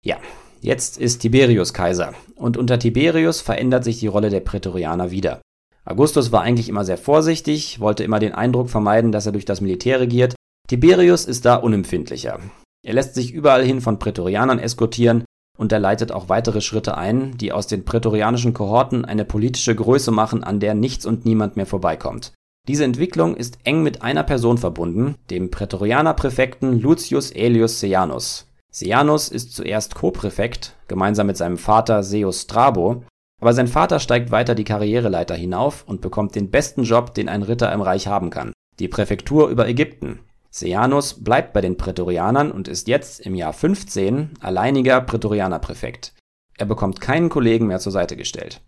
Ja, 0.04 0.16
jetzt 0.60 0.98
ist 0.98 1.18
Tiberius 1.18 1.74
Kaiser 1.74 2.14
und 2.36 2.56
unter 2.56 2.78
Tiberius 2.78 3.42
verändert 3.42 3.84
sich 3.84 4.00
die 4.00 4.06
Rolle 4.06 4.30
der 4.30 4.40
Prätorianer 4.40 5.10
wieder. 5.10 5.40
Augustus 5.84 6.32
war 6.32 6.42
eigentlich 6.42 6.68
immer 6.68 6.84
sehr 6.84 6.96
vorsichtig, 6.96 7.78
wollte 7.80 8.04
immer 8.04 8.18
den 8.18 8.32
Eindruck 8.32 8.70
vermeiden, 8.70 9.12
dass 9.12 9.26
er 9.26 9.32
durch 9.32 9.44
das 9.44 9.60
Militär 9.60 10.00
regiert. 10.00 10.34
Tiberius 10.66 11.26
ist 11.26 11.44
da 11.44 11.56
unempfindlicher. 11.56 12.40
Er 12.86 12.94
lässt 12.94 13.14
sich 13.14 13.32
überall 13.32 13.64
hin 13.64 13.80
von 13.80 13.98
Prätorianern 13.98 14.58
eskortieren 14.58 15.24
und 15.58 15.72
er 15.72 15.78
leitet 15.78 16.10
auch 16.10 16.28
weitere 16.28 16.60
Schritte 16.60 16.96
ein, 16.96 17.36
die 17.36 17.52
aus 17.52 17.66
den 17.66 17.84
prätorianischen 17.84 18.54
Kohorten 18.54 19.04
eine 19.04 19.24
politische 19.24 19.74
Größe 19.74 20.10
machen, 20.10 20.42
an 20.42 20.58
der 20.58 20.74
nichts 20.74 21.06
und 21.06 21.24
niemand 21.24 21.56
mehr 21.56 21.66
vorbeikommt. 21.66 22.32
Diese 22.66 22.84
Entwicklung 22.84 23.36
ist 23.36 23.58
eng 23.64 23.82
mit 23.82 24.02
einer 24.02 24.22
Person 24.22 24.56
verbunden, 24.56 25.16
dem 25.30 25.50
Prätorianerpräfekten 25.50 26.80
Lucius 26.80 27.30
Aelius 27.34 27.80
Sejanus. 27.80 28.48
Sejanus 28.72 29.28
ist 29.28 29.54
zuerst 29.54 29.94
Co-Präfekt, 29.94 30.74
gemeinsam 30.88 31.26
mit 31.26 31.36
seinem 31.36 31.58
Vater 31.58 32.02
Seus 32.02 32.42
Strabo, 32.42 33.04
aber 33.44 33.52
sein 33.52 33.68
Vater 33.68 34.00
steigt 34.00 34.30
weiter 34.30 34.54
die 34.54 34.64
Karriereleiter 34.64 35.34
hinauf 35.34 35.84
und 35.86 36.00
bekommt 36.00 36.34
den 36.34 36.50
besten 36.50 36.84
Job, 36.84 37.12
den 37.12 37.28
ein 37.28 37.42
Ritter 37.42 37.70
im 37.74 37.82
Reich 37.82 38.06
haben 38.06 38.30
kann, 38.30 38.54
die 38.78 38.88
Präfektur 38.88 39.50
über 39.50 39.68
Ägypten. 39.68 40.20
Sejanus 40.48 41.22
bleibt 41.22 41.52
bei 41.52 41.60
den 41.60 41.76
Prätorianern 41.76 42.50
und 42.50 42.68
ist 42.68 42.88
jetzt 42.88 43.20
im 43.20 43.34
Jahr 43.34 43.52
15 43.52 44.30
alleiniger 44.40 44.98
Prätorianerpräfekt. 45.02 46.14
Er 46.56 46.64
bekommt 46.64 47.02
keinen 47.02 47.28
Kollegen 47.28 47.66
mehr 47.66 47.80
zur 47.80 47.92
Seite 47.92 48.16
gestellt. 48.16 48.62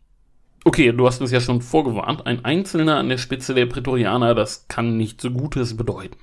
Okay, 0.66 0.92
du 0.92 1.06
hast 1.06 1.22
uns 1.22 1.30
ja 1.30 1.40
schon 1.40 1.62
vorgewarnt, 1.62 2.26
ein 2.26 2.44
Einzelner 2.44 2.98
an 2.98 3.08
der 3.08 3.16
Spitze 3.16 3.54
der 3.54 3.64
Prätorianer, 3.64 4.34
das 4.34 4.68
kann 4.68 4.98
nicht 4.98 5.22
so 5.22 5.30
Gutes 5.30 5.74
bedeuten. 5.78 6.18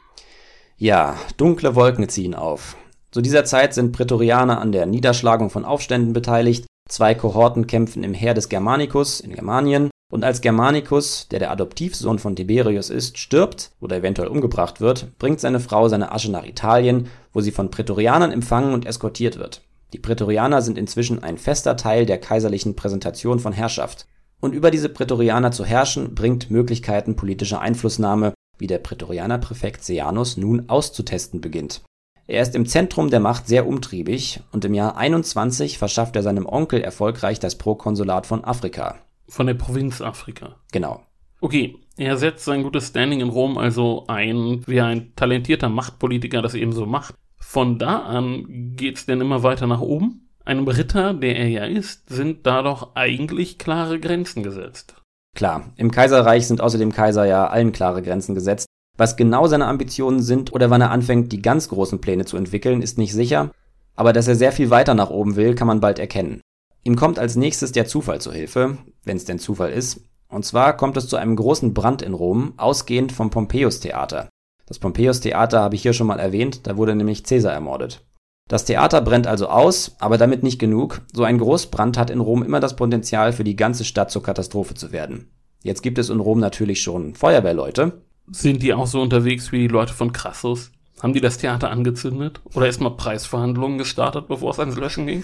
Ja, 0.78 1.18
dunkle 1.38 1.74
Wolken 1.74 2.08
ziehen 2.08 2.36
auf. 2.36 2.78
Zu 3.10 3.22
dieser 3.22 3.46
Zeit 3.46 3.74
sind 3.74 3.94
Prätorianer 3.94 4.62
an 4.62 4.72
der 4.72 4.86
Niederschlagung 4.86 5.50
von 5.50 5.66
Aufständen 5.66 6.14
beteiligt, 6.14 6.68
Zwei 6.90 7.16
Kohorten 7.16 7.68
kämpfen 7.68 8.04
im 8.04 8.14
Heer 8.14 8.34
des 8.34 8.50
Germanicus 8.50 9.20
in 9.20 9.34
Germanien, 9.34 9.90
und 10.14 10.24
als 10.24 10.42
Germanicus, 10.42 11.28
der 11.30 11.40
der 11.40 11.50
Adoptivsohn 11.50 12.20
von 12.20 12.36
Tiberius 12.36 12.92
ist, 12.92 13.18
stirbt 13.18 13.72
oder 13.80 13.98
eventuell 13.98 14.28
umgebracht 14.28 14.80
wird, 14.80 15.18
bringt 15.18 15.40
seine 15.40 15.60
Frau 15.60 15.88
seine 15.88 16.12
Asche 16.12 16.30
nach 16.30 16.46
Italien, 16.46 17.08
wo 17.32 17.42
sie 17.42 17.52
von 17.52 17.72
Prätorianern 17.72 18.32
empfangen 18.32 18.76
und 18.76 18.86
eskortiert 18.86 19.40
wird. 19.40 19.64
Die 19.92 19.98
Prätorianer 19.98 20.62
sind 20.62 20.78
inzwischen 20.78 21.24
ein 21.24 21.40
fester 21.40 21.78
Teil 21.78 22.06
der 22.06 22.20
kaiserlichen 22.20 22.76
Präsentation 22.76 23.40
von 23.40 23.54
Herrschaft. 23.54 24.06
Und 24.40 24.54
über 24.54 24.70
diese 24.70 24.90
Prätorianer 24.90 25.52
zu 25.52 25.66
herrschen, 25.66 26.14
bringt 26.14 26.52
Möglichkeiten 26.52 27.16
politischer 27.16 27.60
Einflussnahme, 27.60 28.36
wie 28.60 28.68
der 28.68 28.78
Prätorianerpräfekt 28.78 29.84
Sejanus 29.84 30.38
nun 30.38 30.70
auszutesten 30.70 31.42
beginnt 31.42 31.82
er 32.26 32.42
ist 32.42 32.56
im 32.56 32.66
Zentrum 32.66 33.10
der 33.10 33.20
Macht 33.20 33.48
sehr 33.48 33.68
umtriebig 33.68 34.40
und 34.52 34.64
im 34.64 34.74
Jahr 34.74 34.96
21 34.96 35.78
verschafft 35.78 36.16
er 36.16 36.24
seinem 36.24 36.46
Onkel 36.46 36.82
erfolgreich 36.82 37.40
das 37.40 37.58
Prokonsulat 37.58 38.26
von 38.26 38.46
Afrika. 38.46 38.96
Von 39.28 39.48
der 39.48 39.56
Provinz 39.56 40.02
Afrika. 40.02 40.56
Genau. 40.72 41.04
Okay, 41.42 41.76
er 41.98 42.18
setzt 42.18 42.46
sein 42.46 42.64
gutes 42.64 42.88
Standing 42.88 43.20
in 43.20 43.30
Rom 43.30 43.58
also 43.58 44.06
ein, 44.08 44.64
wie 44.66 44.80
ein 44.80 45.14
talentierter 45.16 45.68
Machtpolitiker 45.68 46.42
das 46.42 46.56
eben 46.56 46.72
so 46.72 46.86
macht. 46.86 47.16
Von 47.38 47.78
da 47.78 48.00
an 48.00 48.74
geht's 48.76 49.06
denn 49.06 49.20
immer 49.20 49.44
weiter 49.44 49.68
nach 49.68 49.82
oben? 49.82 50.30
Einem 50.46 50.68
Ritter, 50.68 51.14
der 51.14 51.36
er 51.36 51.50
ja 51.50 51.66
ist, 51.66 52.10
sind 52.10 52.46
da 52.46 52.62
doch 52.62 52.96
eigentlich 52.96 53.58
klare 53.58 54.00
Grenzen 54.00 54.44
gesetzt. 54.44 54.96
Klar, 55.36 55.74
im 55.76 55.92
Kaiserreich 55.92 56.48
sind 56.48 56.62
außer 56.62 56.78
dem 56.78 56.92
Kaiser 56.94 57.26
ja 57.26 57.48
allen 57.48 57.72
klare 57.74 58.02
Grenzen 58.02 58.36
gesetzt. 58.36 58.68
Was 58.98 59.16
genau 59.16 59.48
seine 59.48 59.68
Ambitionen 59.68 60.22
sind 60.22 60.54
oder 60.54 60.70
wann 60.70 60.82
er 60.82 60.92
anfängt, 60.92 61.32
die 61.32 61.42
ganz 61.42 61.70
großen 61.70 62.00
Pläne 62.00 62.26
zu 62.26 62.38
entwickeln, 62.38 62.82
ist 62.82 62.98
nicht 62.98 63.14
sicher, 63.14 63.52
aber 63.96 64.14
dass 64.14 64.28
er 64.28 64.36
sehr 64.36 64.52
viel 64.52 64.70
weiter 64.70 64.94
nach 64.94 65.10
oben 65.10 65.36
will, 65.36 65.56
kann 65.56 65.68
man 65.68 65.80
bald 65.80 65.98
erkennen. 65.98 66.42
Ihm 66.84 66.96
kommt 66.96 67.18
als 67.18 67.36
nächstes 67.36 67.72
der 67.72 67.88
Zufall 67.88 68.22
zu 68.22 68.32
Hilfe, 68.32 68.78
wenn 69.04 69.18
es 69.18 69.26
denn 69.26 69.40
Zufall 69.40 69.72
ist, 69.72 70.02
und 70.28 70.46
zwar 70.46 70.78
kommt 70.78 70.98
es 70.98 71.08
zu 71.08 71.16
einem 71.16 71.36
großen 71.36 71.74
Brand 71.74 72.02
in 72.02 72.14
Rom, 72.14 72.54
ausgehend 72.58 73.12
vom 73.12 73.30
Pompeius-Theater. 73.30 74.30
Das 74.66 74.80
Pompeius-Theater 74.80 75.62
habe 75.62 75.76
ich 75.76 75.82
hier 75.82 75.94
schon 75.94 76.08
mal 76.08 76.20
erwähnt, 76.20 76.68
da 76.68 76.78
wurde 76.78 76.96
nämlich 76.96 77.24
Caesar 77.24 77.54
ermordet. 77.54 78.06
Das 78.50 78.66
Theater 78.66 79.02
brennt 79.02 79.28
also 79.28 79.48
aus, 79.48 79.96
aber 80.00 80.18
damit 80.18 80.44
nicht 80.44 80.60
genug. 80.60 81.02
So 81.14 81.24
ein 81.24 81.38
Großbrand 81.38 81.98
hat 81.98 82.10
in 82.10 82.20
Rom 82.20 82.44
immer 82.44 82.60
das 82.60 82.76
Potenzial, 82.76 83.32
für 83.34 83.44
die 83.44 83.56
ganze 83.56 83.86
Stadt 83.86 84.12
zur 84.12 84.24
Katastrophe 84.24 84.74
zu 84.74 84.92
werden. 84.92 85.32
Jetzt 85.62 85.82
gibt 85.82 85.98
es 85.98 86.10
in 86.10 86.20
Rom 86.20 86.40
natürlich 86.40 86.82
schon 86.82 87.16
Feuerwehrleute, 87.16 88.02
sind 88.32 88.64
die 88.64 88.74
auch 88.74 88.88
so 88.88 89.02
unterwegs 89.02 89.52
wie 89.52 89.60
die 89.60 89.68
Leute 89.68 89.94
von 89.94 90.14
Crassus? 90.14 90.72
Haben 91.02 91.14
die 91.14 91.22
das 91.22 91.38
Theater 91.38 91.70
angezündet? 91.70 92.40
Oder 92.54 92.68
erstmal 92.68 92.96
Preisverhandlungen 92.96 93.78
gestartet, 93.78 94.28
bevor 94.30 94.52
es 94.52 94.60
ans 94.60 94.78
Löschen 94.78 95.06
ging? 95.06 95.24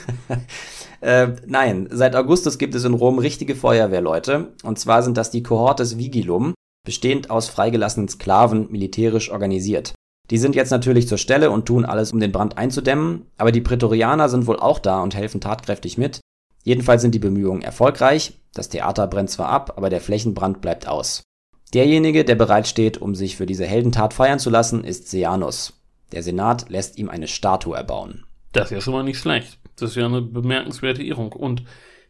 äh, 1.01 1.29
nein, 1.47 1.87
seit 1.89 2.15
Augustus 2.15 2.57
gibt 2.57 2.75
es 2.75 2.83
in 2.83 2.93
Rom 2.93 3.17
richtige 3.17 3.55
Feuerwehrleute. 3.55 4.53
Und 4.63 4.77
zwar 4.77 5.03
sind 5.03 5.15
das 5.15 5.31
die 5.31 5.41
Cohortes 5.41 5.97
Vigilum, 5.97 6.53
bestehend 6.85 7.29
aus 7.29 7.47
freigelassenen 7.47 8.09
Sklaven, 8.09 8.69
militärisch 8.71 9.31
organisiert. 9.31 9.93
Die 10.31 10.37
sind 10.37 10.55
jetzt 10.55 10.69
natürlich 10.69 11.07
zur 11.07 11.17
Stelle 11.17 11.49
und 11.49 11.65
tun 11.65 11.85
alles, 11.85 12.11
um 12.11 12.19
den 12.19 12.31
Brand 12.31 12.57
einzudämmen, 12.57 13.27
aber 13.37 13.51
die 13.51 13.61
Prätorianer 13.61 14.29
sind 14.29 14.47
wohl 14.47 14.59
auch 14.59 14.79
da 14.79 15.01
und 15.01 15.15
helfen 15.15 15.41
tatkräftig 15.41 15.97
mit. 15.97 16.19
Jedenfalls 16.63 17.01
sind 17.01 17.15
die 17.15 17.19
Bemühungen 17.19 17.61
erfolgreich. 17.61 18.39
Das 18.53 18.69
Theater 18.69 19.07
brennt 19.07 19.29
zwar 19.29 19.47
ab, 19.47 19.73
aber 19.77 19.89
der 19.89 20.01
Flächenbrand 20.01 20.61
bleibt 20.61 20.87
aus. 20.87 21.23
Derjenige, 21.73 22.25
der 22.25 22.35
bereitsteht, 22.35 22.97
um 22.97 23.13
sich 23.13 23.35
für 23.35 23.45
diese 23.45 23.65
Heldentat 23.65 24.13
feiern 24.13 24.39
zu 24.39 24.49
lassen, 24.49 24.83
ist 24.83 25.09
Sejanus. 25.09 25.79
Der 26.11 26.23
Senat 26.23 26.69
lässt 26.69 26.97
ihm 26.97 27.09
eine 27.09 27.27
Statue 27.27 27.75
erbauen. 27.75 28.25
Das 28.51 28.65
ist 28.65 28.71
ja 28.71 28.81
schon 28.81 28.93
mal 28.93 29.03
nicht 29.03 29.19
schlecht. 29.19 29.59
Das 29.75 29.91
ist 29.91 29.95
ja 29.95 30.05
eine 30.05 30.21
bemerkenswerte 30.21 31.03
Ehrung. 31.03 31.31
Und 31.31 31.63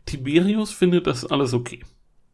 Tiberius 0.06 0.72
findet 0.72 1.08
das 1.08 1.26
alles 1.26 1.54
okay. 1.54 1.84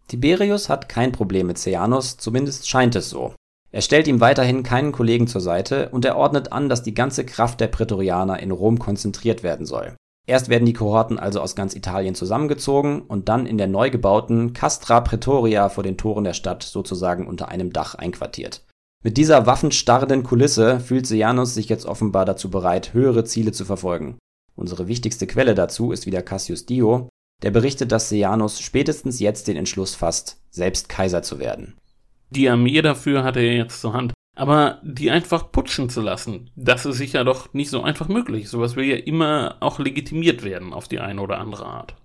Tiberius 0.08 0.70
hat 0.70 0.88
kein 0.88 1.12
Problem 1.12 1.48
mit 1.48 1.58
Sejanus, 1.58 2.18
zumindest 2.18 2.70
scheint 2.70 2.96
es 2.96 3.10
so. 3.10 3.34
Er 3.72 3.82
stellt 3.82 4.08
ihm 4.08 4.22
weiterhin 4.22 4.62
keinen 4.62 4.92
Kollegen 4.92 5.28
zur 5.28 5.42
Seite 5.42 5.90
und 5.90 6.06
er 6.06 6.16
ordnet 6.16 6.52
an, 6.52 6.70
dass 6.70 6.84
die 6.84 6.94
ganze 6.94 7.26
Kraft 7.26 7.60
der 7.60 7.68
Prätorianer 7.68 8.40
in 8.40 8.52
Rom 8.52 8.78
konzentriert 8.78 9.42
werden 9.42 9.66
soll. 9.66 9.96
Erst 10.28 10.50
werden 10.50 10.66
die 10.66 10.74
Kohorten 10.74 11.20
also 11.20 11.40
aus 11.40 11.56
ganz 11.56 11.76
Italien 11.76 12.16
zusammengezogen 12.16 13.02
und 13.02 13.30
dann 13.30 13.46
in 13.46 13.58
der 13.58 13.68
neu 13.68 13.92
gebauten 13.92 14.54
Castra 14.54 15.02
Praetoria 15.02 15.70
vor 15.70 15.84
den 15.84 15.98
Toren 15.98 16.24
der 16.24 16.34
Stadt 16.34 16.64
sozusagen 16.64 17.28
unter 17.28 17.50
einem 17.50 17.72
Dach 17.72 17.96
einquartiert. 17.96 18.64
Mit 19.04 19.18
dieser 19.18 19.46
waffenstarrenden 19.46 20.24
Kulisse 20.24 20.80
fühlt 20.80 21.06
Sejanus 21.06 21.54
sich 21.54 21.70
jetzt 21.70 21.86
offenbar 21.86 22.26
dazu 22.26 22.50
bereit, 22.50 22.94
höhere 22.94 23.24
Ziele 23.24 23.52
zu 23.52 23.64
verfolgen. 23.64 24.18
Unsere 24.56 24.88
wichtigste 24.88 25.28
Quelle 25.28 25.54
dazu 25.54 25.92
ist 25.92 26.08
wieder 26.08 26.24
Cassius 26.24 26.66
Dio, 26.66 27.10
der 27.44 27.52
berichtet, 27.52 27.92
dass 27.92 28.10
Sejanus 28.10 28.60
spätestens 28.60 29.20
jetzt 29.20 29.48
den 29.48 29.58
Entschluss 29.58 29.94
fasst, 29.94 30.42
selbst 30.50 30.90
Kaiser 30.90 31.22
zu 31.22 31.38
werden. 31.38 31.78
Die 32.32 32.50
Armee 32.50 32.82
dafür 32.82 33.24
hat 33.24 33.38
er 33.38 33.44
jetzt 33.44 33.82
zur 33.82 33.94
Hand. 33.94 34.14
Aber 34.36 34.80
die 34.84 35.12
einfach 35.12 35.52
putschen 35.52 35.90
zu 35.90 36.02
lassen, 36.02 36.50
das 36.56 36.86
ist 36.86 36.98
sicher 36.98 37.24
doch 37.24 37.54
nicht 37.54 37.70
so 37.70 37.82
einfach 37.82 38.10
möglich. 38.10 38.50
Sowas 38.50 38.76
will 38.76 38.86
ja 38.86 38.98
immer 38.98 39.56
auch 39.62 39.80
legitimiert 39.80 40.44
werden 40.44 40.74
auf 40.74 40.90
die 40.90 41.00
eine 41.00 41.22
oder 41.22 41.40
andere 41.40 41.66
Art. 41.66 41.96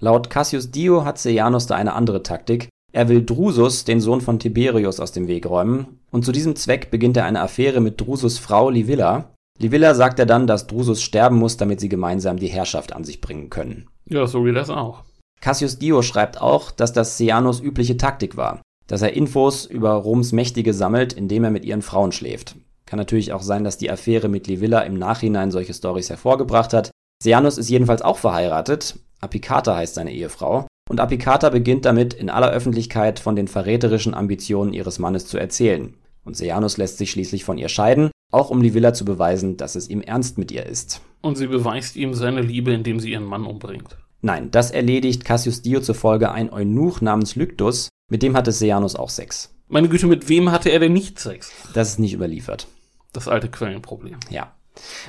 Laut 0.00 0.30
Cassius 0.30 0.70
Dio 0.70 1.04
hat 1.04 1.18
Sejanus 1.18 1.66
da 1.66 1.76
eine 1.76 1.92
andere 1.92 2.22
Taktik. 2.22 2.68
Er 2.92 3.08
will 3.08 3.24
Drusus, 3.24 3.84
den 3.84 4.00
Sohn 4.00 4.20
von 4.20 4.38
Tiberius, 4.38 4.98
aus 4.98 5.12
dem 5.12 5.28
Weg 5.28 5.46
räumen, 5.46 6.00
und 6.10 6.24
zu 6.24 6.32
diesem 6.32 6.56
Zweck 6.56 6.90
beginnt 6.90 7.16
er 7.16 7.24
eine 7.24 7.40
Affäre 7.40 7.80
mit 7.80 8.00
Drusus 8.00 8.38
Frau 8.38 8.70
Livilla. 8.70 9.32
Livilla 9.58 9.94
sagt 9.94 10.18
er 10.18 10.26
dann, 10.26 10.46
dass 10.46 10.66
Drusus 10.66 11.02
sterben 11.02 11.36
muss, 11.36 11.56
damit 11.56 11.80
sie 11.80 11.88
gemeinsam 11.88 12.38
die 12.38 12.48
Herrschaft 12.48 12.92
an 12.92 13.04
sich 13.04 13.20
bringen 13.20 13.50
können. 13.50 13.88
Ja, 14.06 14.26
so 14.26 14.44
wie 14.46 14.52
das 14.52 14.70
auch. 14.70 15.02
Cassius 15.40 15.78
Dio 15.78 16.02
schreibt 16.02 16.40
auch, 16.40 16.70
dass 16.70 16.92
das 16.92 17.18
Sejanus 17.18 17.60
übliche 17.60 17.96
Taktik 17.96 18.36
war 18.36 18.62
dass 18.86 19.02
er 19.02 19.14
Infos 19.14 19.66
über 19.66 19.92
Roms 19.92 20.32
Mächtige 20.32 20.74
sammelt, 20.74 21.12
indem 21.12 21.44
er 21.44 21.50
mit 21.50 21.64
ihren 21.64 21.82
Frauen 21.82 22.12
schläft. 22.12 22.56
Kann 22.86 22.98
natürlich 22.98 23.32
auch 23.32 23.42
sein, 23.42 23.64
dass 23.64 23.78
die 23.78 23.90
Affäre 23.90 24.28
mit 24.28 24.46
Livilla 24.46 24.80
im 24.80 24.98
Nachhinein 24.98 25.50
solche 25.50 25.74
Stories 25.74 26.10
hervorgebracht 26.10 26.72
hat. 26.72 26.90
Sejanus 27.22 27.58
ist 27.58 27.70
jedenfalls 27.70 28.02
auch 28.02 28.18
verheiratet. 28.18 28.98
Apicata 29.20 29.76
heißt 29.76 29.94
seine 29.94 30.12
Ehefrau. 30.12 30.66
Und 30.90 31.00
Apicata 31.00 31.48
beginnt 31.48 31.86
damit, 31.86 32.12
in 32.12 32.28
aller 32.28 32.50
Öffentlichkeit 32.50 33.18
von 33.18 33.36
den 33.36 33.48
verräterischen 33.48 34.12
Ambitionen 34.12 34.74
ihres 34.74 34.98
Mannes 34.98 35.26
zu 35.26 35.38
erzählen. 35.38 35.94
Und 36.24 36.36
Sejanus 36.36 36.76
lässt 36.76 36.98
sich 36.98 37.10
schließlich 37.10 37.44
von 37.44 37.56
ihr 37.56 37.68
scheiden, 37.68 38.10
auch 38.30 38.50
um 38.50 38.60
Livilla 38.60 38.92
zu 38.92 39.04
beweisen, 39.04 39.56
dass 39.56 39.76
es 39.76 39.88
ihm 39.88 40.02
ernst 40.02 40.36
mit 40.36 40.52
ihr 40.52 40.66
ist. 40.66 41.00
Und 41.22 41.36
sie 41.38 41.46
beweist 41.46 41.96
ihm 41.96 42.12
seine 42.12 42.42
Liebe, 42.42 42.72
indem 42.72 43.00
sie 43.00 43.12
ihren 43.12 43.24
Mann 43.24 43.46
umbringt. 43.46 43.96
Nein, 44.20 44.50
das 44.50 44.70
erledigt 44.70 45.24
Cassius 45.24 45.62
Dio 45.62 45.80
zufolge 45.80 46.30
ein 46.32 46.50
Eunuch 46.50 47.00
namens 47.00 47.36
Lyktus, 47.36 47.88
mit 48.10 48.22
dem 48.22 48.36
hatte 48.36 48.52
Sejanus 48.52 48.96
auch 48.96 49.08
Sex. 49.08 49.54
Meine 49.68 49.88
Güte, 49.88 50.06
mit 50.06 50.28
wem 50.28 50.50
hatte 50.52 50.68
er 50.68 50.78
denn 50.78 50.92
nicht 50.92 51.18
Sex? 51.18 51.50
Das 51.72 51.88
ist 51.88 51.98
nicht 51.98 52.12
überliefert. 52.12 52.66
Das 53.12 53.28
alte 53.28 53.48
Quellenproblem. 53.48 54.18
Ja. 54.30 54.52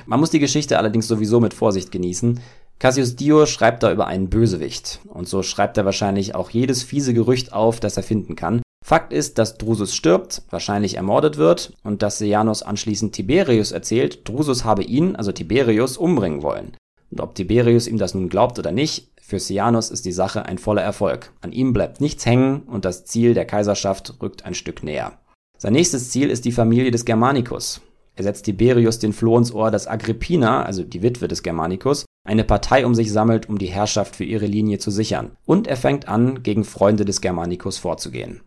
Man 0.06 0.20
muss 0.20 0.30
die 0.30 0.38
Geschichte 0.38 0.78
allerdings 0.78 1.08
sowieso 1.08 1.40
mit 1.40 1.54
Vorsicht 1.54 1.92
genießen. 1.92 2.40
Cassius 2.78 3.16
Dio 3.16 3.46
schreibt 3.46 3.82
da 3.82 3.92
über 3.92 4.06
einen 4.06 4.30
Bösewicht. 4.30 5.00
Und 5.08 5.28
so 5.28 5.42
schreibt 5.42 5.76
er 5.76 5.84
wahrscheinlich 5.84 6.34
auch 6.34 6.50
jedes 6.50 6.82
fiese 6.82 7.14
Gerücht 7.14 7.52
auf, 7.52 7.80
das 7.80 7.96
er 7.96 8.02
finden 8.02 8.36
kann. 8.36 8.62
Fakt 8.84 9.12
ist, 9.12 9.38
dass 9.38 9.58
Drusus 9.58 9.94
stirbt, 9.94 10.42
wahrscheinlich 10.50 10.96
ermordet 10.96 11.38
wird 11.38 11.72
und 11.82 12.02
dass 12.02 12.18
Sejanus 12.18 12.62
anschließend 12.62 13.14
Tiberius 13.14 13.72
erzählt, 13.72 14.28
Drusus 14.28 14.64
habe 14.64 14.84
ihn, 14.84 15.16
also 15.16 15.32
Tiberius, 15.32 15.96
umbringen 15.96 16.42
wollen. 16.42 16.76
Und 17.10 17.20
ob 17.20 17.34
Tiberius 17.34 17.86
ihm 17.86 17.98
das 17.98 18.14
nun 18.14 18.28
glaubt 18.28 18.58
oder 18.58 18.72
nicht, 18.72 19.10
für 19.20 19.38
Sejanus 19.40 19.90
ist 19.90 20.04
die 20.04 20.12
Sache 20.12 20.46
ein 20.46 20.58
voller 20.58 20.82
Erfolg. 20.82 21.32
An 21.40 21.52
ihm 21.52 21.72
bleibt 21.72 22.00
nichts 22.00 22.24
hängen 22.26 22.62
und 22.62 22.84
das 22.84 23.04
Ziel 23.04 23.34
der 23.34 23.44
Kaiserschaft 23.44 24.14
rückt 24.22 24.44
ein 24.44 24.54
Stück 24.54 24.82
näher. 24.82 25.18
Sein 25.58 25.72
nächstes 25.72 26.10
Ziel 26.10 26.30
ist 26.30 26.44
die 26.44 26.52
Familie 26.52 26.90
des 26.90 27.04
Germanicus. 27.04 27.80
Er 28.14 28.24
setzt 28.24 28.44
Tiberius 28.44 28.98
den 28.98 29.12
Floh 29.12 29.36
ins 29.36 29.52
Ohr, 29.52 29.70
dass 29.70 29.86
Agrippina, 29.86 30.62
also 30.62 30.82
die 30.82 31.02
Witwe 31.02 31.28
des 31.28 31.42
Germanicus, 31.42 32.04
eine 32.24 32.44
Partei 32.44 32.86
um 32.86 32.94
sich 32.94 33.12
sammelt, 33.12 33.48
um 33.48 33.58
die 33.58 33.66
Herrschaft 33.66 34.16
für 34.16 34.24
ihre 34.24 34.46
Linie 34.46 34.78
zu 34.78 34.90
sichern. 34.90 35.36
Und 35.44 35.66
er 35.66 35.76
fängt 35.76 36.08
an, 36.08 36.42
gegen 36.42 36.64
Freunde 36.64 37.04
des 37.04 37.20
Germanicus 37.20 37.78
vorzugehen. 37.78 38.40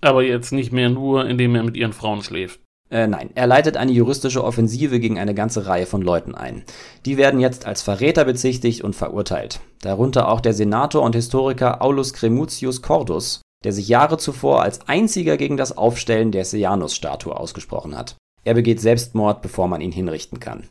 Aber 0.00 0.22
jetzt 0.22 0.52
nicht 0.52 0.72
mehr 0.72 0.88
nur, 0.88 1.26
indem 1.28 1.54
er 1.54 1.62
mit 1.62 1.76
ihren 1.76 1.92
Frauen 1.92 2.22
schläft. 2.22 2.60
Äh, 2.90 3.06
nein, 3.06 3.30
er 3.34 3.46
leitet 3.46 3.76
eine 3.76 3.92
juristische 3.92 4.42
Offensive 4.42 4.98
gegen 4.98 5.18
eine 5.18 5.34
ganze 5.34 5.66
Reihe 5.66 5.86
von 5.86 6.02
Leuten 6.02 6.34
ein. 6.34 6.64
Die 7.06 7.16
werden 7.16 7.38
jetzt 7.38 7.64
als 7.64 7.82
Verräter 7.82 8.24
bezichtigt 8.24 8.82
und 8.82 8.96
verurteilt. 8.96 9.60
Darunter 9.80 10.28
auch 10.28 10.40
der 10.40 10.54
Senator 10.54 11.02
und 11.02 11.14
Historiker 11.14 11.82
Aulus 11.82 12.12
Cremutius 12.12 12.82
Cordus, 12.82 13.42
der 13.64 13.72
sich 13.72 13.88
Jahre 13.88 14.18
zuvor 14.18 14.62
als 14.62 14.88
einziger 14.88 15.36
gegen 15.36 15.56
das 15.56 15.76
Aufstellen 15.76 16.32
der 16.32 16.44
Sejanus-Statue 16.44 17.36
ausgesprochen 17.36 17.96
hat. 17.96 18.16
Er 18.42 18.54
begeht 18.54 18.80
Selbstmord, 18.80 19.42
bevor 19.42 19.68
man 19.68 19.80
ihn 19.80 19.92
hinrichten 19.92 20.40
kann. 20.40 20.68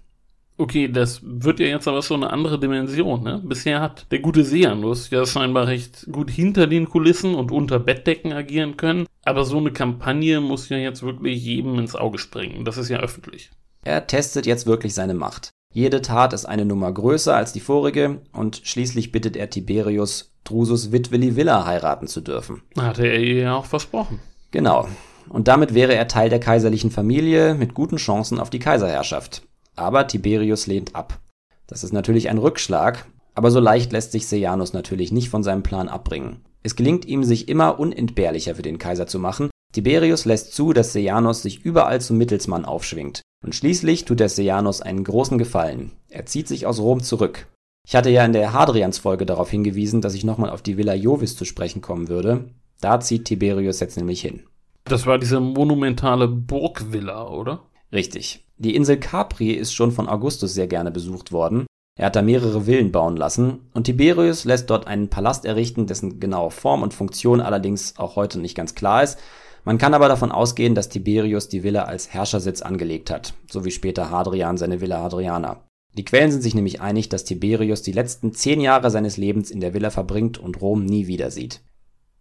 Okay, 0.59 0.89
das 0.89 1.21
wird 1.23 1.61
ja 1.61 1.67
jetzt 1.67 1.87
aber 1.87 2.01
schon 2.01 2.21
eine 2.21 2.33
andere 2.33 2.59
Dimension. 2.59 3.23
Ne? 3.23 3.41
Bisher 3.41 3.79
hat 3.79 4.05
der 4.11 4.19
gute 4.19 4.43
Seanus 4.43 5.09
ja 5.09 5.25
scheinbar 5.25 5.67
recht 5.67 6.05
gut 6.11 6.29
hinter 6.29 6.67
den 6.67 6.89
Kulissen 6.89 7.33
und 7.33 7.49
unter 7.49 7.79
Bettdecken 7.79 8.33
agieren 8.33 8.75
können. 8.75 9.05
Aber 9.23 9.45
so 9.45 9.57
eine 9.57 9.71
Kampagne 9.71 10.41
muss 10.41 10.67
ja 10.67 10.75
jetzt 10.75 11.01
wirklich 11.01 11.41
jedem 11.41 11.79
ins 11.79 11.95
Auge 11.95 12.17
springen. 12.17 12.65
Das 12.65 12.77
ist 12.77 12.89
ja 12.89 12.99
öffentlich. 12.99 13.51
Er 13.85 14.05
testet 14.05 14.45
jetzt 14.45 14.67
wirklich 14.67 14.93
seine 14.93 15.13
Macht. 15.13 15.51
Jede 15.73 16.01
Tat 16.01 16.33
ist 16.33 16.43
eine 16.43 16.65
Nummer 16.65 16.91
größer 16.91 17.33
als 17.33 17.53
die 17.53 17.61
vorige 17.61 18.21
und 18.33 18.59
schließlich 18.61 19.13
bittet 19.13 19.37
er 19.37 19.49
Tiberius, 19.49 20.33
Drusus 20.43 20.91
Witwe 20.91 21.15
Livilla 21.15 21.65
heiraten 21.65 22.07
zu 22.07 22.19
dürfen. 22.19 22.63
Hatte 22.77 23.07
er 23.07 23.21
ihr 23.21 23.35
ja 23.43 23.55
auch 23.55 23.65
versprochen. 23.65 24.19
Genau. 24.51 24.89
Und 25.29 25.47
damit 25.47 25.73
wäre 25.73 25.95
er 25.95 26.09
Teil 26.09 26.29
der 26.29 26.41
kaiserlichen 26.41 26.91
Familie 26.91 27.53
mit 27.53 27.73
guten 27.73 27.95
Chancen 27.95 28.39
auf 28.39 28.49
die 28.49 28.59
Kaiserherrschaft. 28.59 29.43
Aber 29.79 30.07
Tiberius 30.07 30.67
lehnt 30.67 30.93
ab. 30.93 31.21
Das 31.65 31.85
ist 31.85 31.93
natürlich 31.93 32.29
ein 32.29 32.37
Rückschlag, 32.37 33.07
aber 33.33 33.49
so 33.49 33.61
leicht 33.61 33.93
lässt 33.93 34.11
sich 34.11 34.27
Sejanus 34.27 34.73
natürlich 34.73 35.13
nicht 35.13 35.29
von 35.29 35.41
seinem 35.41 35.63
Plan 35.63 35.87
abbringen. 35.87 36.41
Es 36.63 36.75
gelingt 36.75 37.05
ihm, 37.05 37.23
sich 37.23 37.47
immer 37.47 37.79
unentbehrlicher 37.79 38.55
für 38.55 38.61
den 38.61 38.77
Kaiser 38.77 39.07
zu 39.07 39.19
machen. 39.19 39.49
Tiberius 39.71 40.25
lässt 40.25 40.53
zu, 40.53 40.73
dass 40.73 40.91
Sejanus 40.91 41.43
sich 41.43 41.63
überall 41.63 42.01
zum 42.01 42.17
Mittelsmann 42.17 42.65
aufschwingt. 42.65 43.21
Und 43.41 43.55
schließlich 43.55 44.03
tut 44.03 44.19
er 44.19 44.27
Sejanus 44.27 44.81
einen 44.81 45.05
großen 45.05 45.37
Gefallen. 45.37 45.93
Er 46.09 46.25
zieht 46.25 46.49
sich 46.49 46.65
aus 46.65 46.81
Rom 46.81 47.01
zurück. 47.01 47.47
Ich 47.87 47.95
hatte 47.95 48.09
ja 48.09 48.25
in 48.25 48.33
der 48.33 48.51
Hadrians-Folge 48.51 49.25
darauf 49.25 49.49
hingewiesen, 49.49 50.01
dass 50.01 50.13
ich 50.13 50.25
nochmal 50.25 50.49
auf 50.49 50.61
die 50.61 50.75
Villa 50.75 50.93
Jovis 50.93 51.37
zu 51.37 51.45
sprechen 51.45 51.81
kommen 51.81 52.09
würde. 52.09 52.49
Da 52.81 52.99
zieht 52.99 53.23
Tiberius 53.23 53.79
jetzt 53.79 53.95
nämlich 53.95 54.19
hin. 54.19 54.43
Das 54.83 55.05
war 55.05 55.19
diese 55.19 55.39
monumentale 55.39 56.27
Burgvilla, 56.27 57.29
oder? 57.29 57.68
Richtig. 57.91 58.45
Die 58.57 58.75
Insel 58.75 58.97
Capri 58.97 59.51
ist 59.51 59.73
schon 59.73 59.91
von 59.91 60.07
Augustus 60.07 60.53
sehr 60.53 60.67
gerne 60.67 60.91
besucht 60.91 61.31
worden. 61.31 61.65
Er 61.97 62.07
hat 62.07 62.15
da 62.15 62.21
mehrere 62.21 62.61
Villen 62.61 62.91
bauen 62.91 63.17
lassen 63.17 63.69
und 63.73 63.83
Tiberius 63.83 64.45
lässt 64.45 64.69
dort 64.69 64.87
einen 64.87 65.09
Palast 65.09 65.45
errichten, 65.45 65.85
dessen 65.85 66.19
genaue 66.19 66.51
Form 66.51 66.81
und 66.81 66.93
Funktion 66.93 67.41
allerdings 67.41 67.95
auch 67.97 68.15
heute 68.15 68.39
nicht 68.39 68.55
ganz 68.55 68.75
klar 68.75 69.03
ist. 69.03 69.19
Man 69.65 69.77
kann 69.77 69.93
aber 69.93 70.07
davon 70.07 70.31
ausgehen, 70.31 70.75
dass 70.75 70.89
Tiberius 70.89 71.49
die 71.49 71.63
Villa 71.63 71.83
als 71.83 72.13
Herrschersitz 72.13 72.61
angelegt 72.61 73.11
hat, 73.11 73.33
so 73.51 73.65
wie 73.65 73.71
später 73.71 74.09
Hadrian 74.09 74.57
seine 74.57 74.79
Villa 74.79 75.01
Hadriana. 75.01 75.63
Die 75.97 76.05
Quellen 76.05 76.31
sind 76.31 76.41
sich 76.41 76.55
nämlich 76.55 76.79
einig, 76.79 77.09
dass 77.09 77.25
Tiberius 77.25 77.81
die 77.81 77.91
letzten 77.91 78.33
zehn 78.33 78.61
Jahre 78.61 78.91
seines 78.91 79.17
Lebens 79.17 79.51
in 79.51 79.59
der 79.59 79.73
Villa 79.73 79.89
verbringt 79.89 80.37
und 80.37 80.61
Rom 80.61 80.85
nie 80.85 81.07
wieder 81.07 81.31
sieht. 81.31 81.61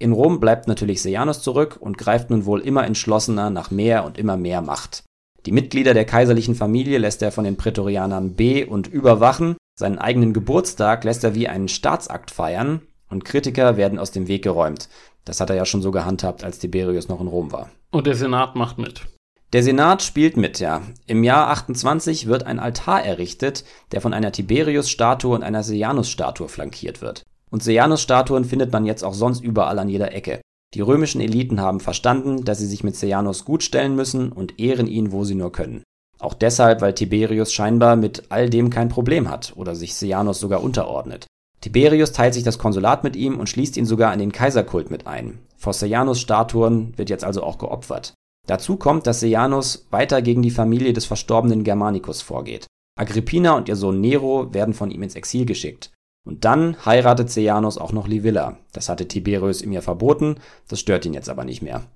In 0.00 0.12
Rom 0.12 0.40
bleibt 0.40 0.66
natürlich 0.66 1.02
Sejanus 1.02 1.42
zurück 1.42 1.76
und 1.78 1.98
greift 1.98 2.30
nun 2.30 2.46
wohl 2.46 2.60
immer 2.60 2.84
entschlossener 2.84 3.50
nach 3.50 3.70
mehr 3.70 4.04
und 4.04 4.18
immer 4.18 4.36
mehr 4.36 4.62
Macht. 4.62 5.04
Die 5.48 5.52
Mitglieder 5.52 5.94
der 5.94 6.04
kaiserlichen 6.04 6.54
Familie 6.54 6.98
lässt 6.98 7.22
er 7.22 7.32
von 7.32 7.44
den 7.44 7.56
Prätorianern 7.56 8.34
be- 8.34 8.66
und 8.66 8.86
überwachen, 8.86 9.56
seinen 9.80 9.96
eigenen 9.96 10.34
Geburtstag 10.34 11.04
lässt 11.04 11.24
er 11.24 11.34
wie 11.34 11.48
einen 11.48 11.68
Staatsakt 11.68 12.30
feiern 12.30 12.82
und 13.08 13.24
Kritiker 13.24 13.78
werden 13.78 13.98
aus 13.98 14.10
dem 14.10 14.28
Weg 14.28 14.44
geräumt. 14.44 14.90
Das 15.24 15.40
hat 15.40 15.48
er 15.48 15.56
ja 15.56 15.64
schon 15.64 15.80
so 15.80 15.90
gehandhabt, 15.90 16.44
als 16.44 16.58
Tiberius 16.58 17.08
noch 17.08 17.22
in 17.22 17.28
Rom 17.28 17.50
war. 17.50 17.70
Und 17.90 18.06
der 18.06 18.14
Senat 18.14 18.56
macht 18.56 18.76
mit. 18.76 19.06
Der 19.54 19.62
Senat 19.62 20.02
spielt 20.02 20.36
mit, 20.36 20.60
ja. 20.60 20.82
Im 21.06 21.24
Jahr 21.24 21.48
28 21.48 22.26
wird 22.26 22.42
ein 22.42 22.58
Altar 22.58 23.02
errichtet, 23.02 23.64
der 23.92 24.02
von 24.02 24.12
einer 24.12 24.32
Tiberius-Statue 24.32 25.34
und 25.34 25.42
einer 25.42 25.62
Sejanus-Statue 25.62 26.50
flankiert 26.50 27.00
wird. 27.00 27.22
Und 27.48 27.62
Sejanus-Statuen 27.62 28.44
findet 28.44 28.70
man 28.70 28.84
jetzt 28.84 29.02
auch 29.02 29.14
sonst 29.14 29.42
überall 29.42 29.78
an 29.78 29.88
jeder 29.88 30.12
Ecke. 30.12 30.42
Die 30.74 30.80
römischen 30.80 31.20
Eliten 31.20 31.60
haben 31.60 31.80
verstanden, 31.80 32.44
dass 32.44 32.58
sie 32.58 32.66
sich 32.66 32.84
mit 32.84 32.94
Sejanus 32.94 33.44
gut 33.44 33.62
stellen 33.62 33.96
müssen 33.96 34.30
und 34.32 34.60
ehren 34.60 34.86
ihn, 34.86 35.12
wo 35.12 35.24
sie 35.24 35.34
nur 35.34 35.50
können. 35.50 35.82
Auch 36.18 36.34
deshalb, 36.34 36.80
weil 36.80 36.94
Tiberius 36.94 37.52
scheinbar 37.52 37.96
mit 37.96 38.24
all 38.28 38.50
dem 38.50 38.70
kein 38.70 38.88
Problem 38.88 39.30
hat 39.30 39.52
oder 39.56 39.74
sich 39.74 39.94
Sejanus 39.94 40.40
sogar 40.40 40.62
unterordnet. 40.62 41.26
Tiberius 41.60 42.12
teilt 42.12 42.34
sich 42.34 42.44
das 42.44 42.58
Konsulat 42.58 43.02
mit 43.02 43.16
ihm 43.16 43.38
und 43.38 43.48
schließt 43.48 43.76
ihn 43.76 43.86
sogar 43.86 44.12
in 44.12 44.18
den 44.18 44.32
Kaiserkult 44.32 44.90
mit 44.90 45.06
ein. 45.06 45.38
Vor 45.56 45.72
Sejanus 45.72 46.20
Statuen 46.20 46.96
wird 46.96 47.10
jetzt 47.10 47.24
also 47.24 47.42
auch 47.42 47.58
geopfert. 47.58 48.14
Dazu 48.46 48.76
kommt, 48.76 49.06
dass 49.06 49.20
Sejanus 49.20 49.86
weiter 49.90 50.22
gegen 50.22 50.42
die 50.42 50.50
Familie 50.50 50.92
des 50.92 51.04
verstorbenen 51.04 51.64
Germanicus 51.64 52.22
vorgeht. 52.22 52.66
Agrippina 52.98 53.56
und 53.56 53.68
ihr 53.68 53.76
Sohn 53.76 54.00
Nero 54.00 54.52
werden 54.52 54.74
von 54.74 54.90
ihm 54.90 55.02
ins 55.02 55.14
Exil 55.14 55.46
geschickt. 55.46 55.92
Und 56.24 56.44
dann 56.44 56.84
heiratet 56.84 57.30
Sejanus 57.30 57.78
auch 57.78 57.92
noch 57.92 58.06
Livilla. 58.06 58.58
Das 58.72 58.88
hatte 58.88 59.08
Tiberius 59.08 59.62
ihm 59.62 59.72
ja 59.72 59.80
verboten, 59.80 60.36
das 60.68 60.80
stört 60.80 61.06
ihn 61.06 61.14
jetzt 61.14 61.30
aber 61.30 61.44
nicht 61.44 61.62
mehr. 61.62 61.86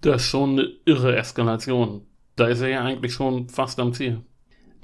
Das 0.00 0.22
ist 0.22 0.28
schon 0.28 0.52
eine 0.52 0.68
irre 0.84 1.16
Eskalation. 1.16 2.02
Da 2.36 2.46
ist 2.48 2.60
er 2.60 2.68
ja 2.68 2.82
eigentlich 2.82 3.12
schon 3.12 3.48
fast 3.48 3.78
am 3.80 3.92
Ziel. 3.92 4.22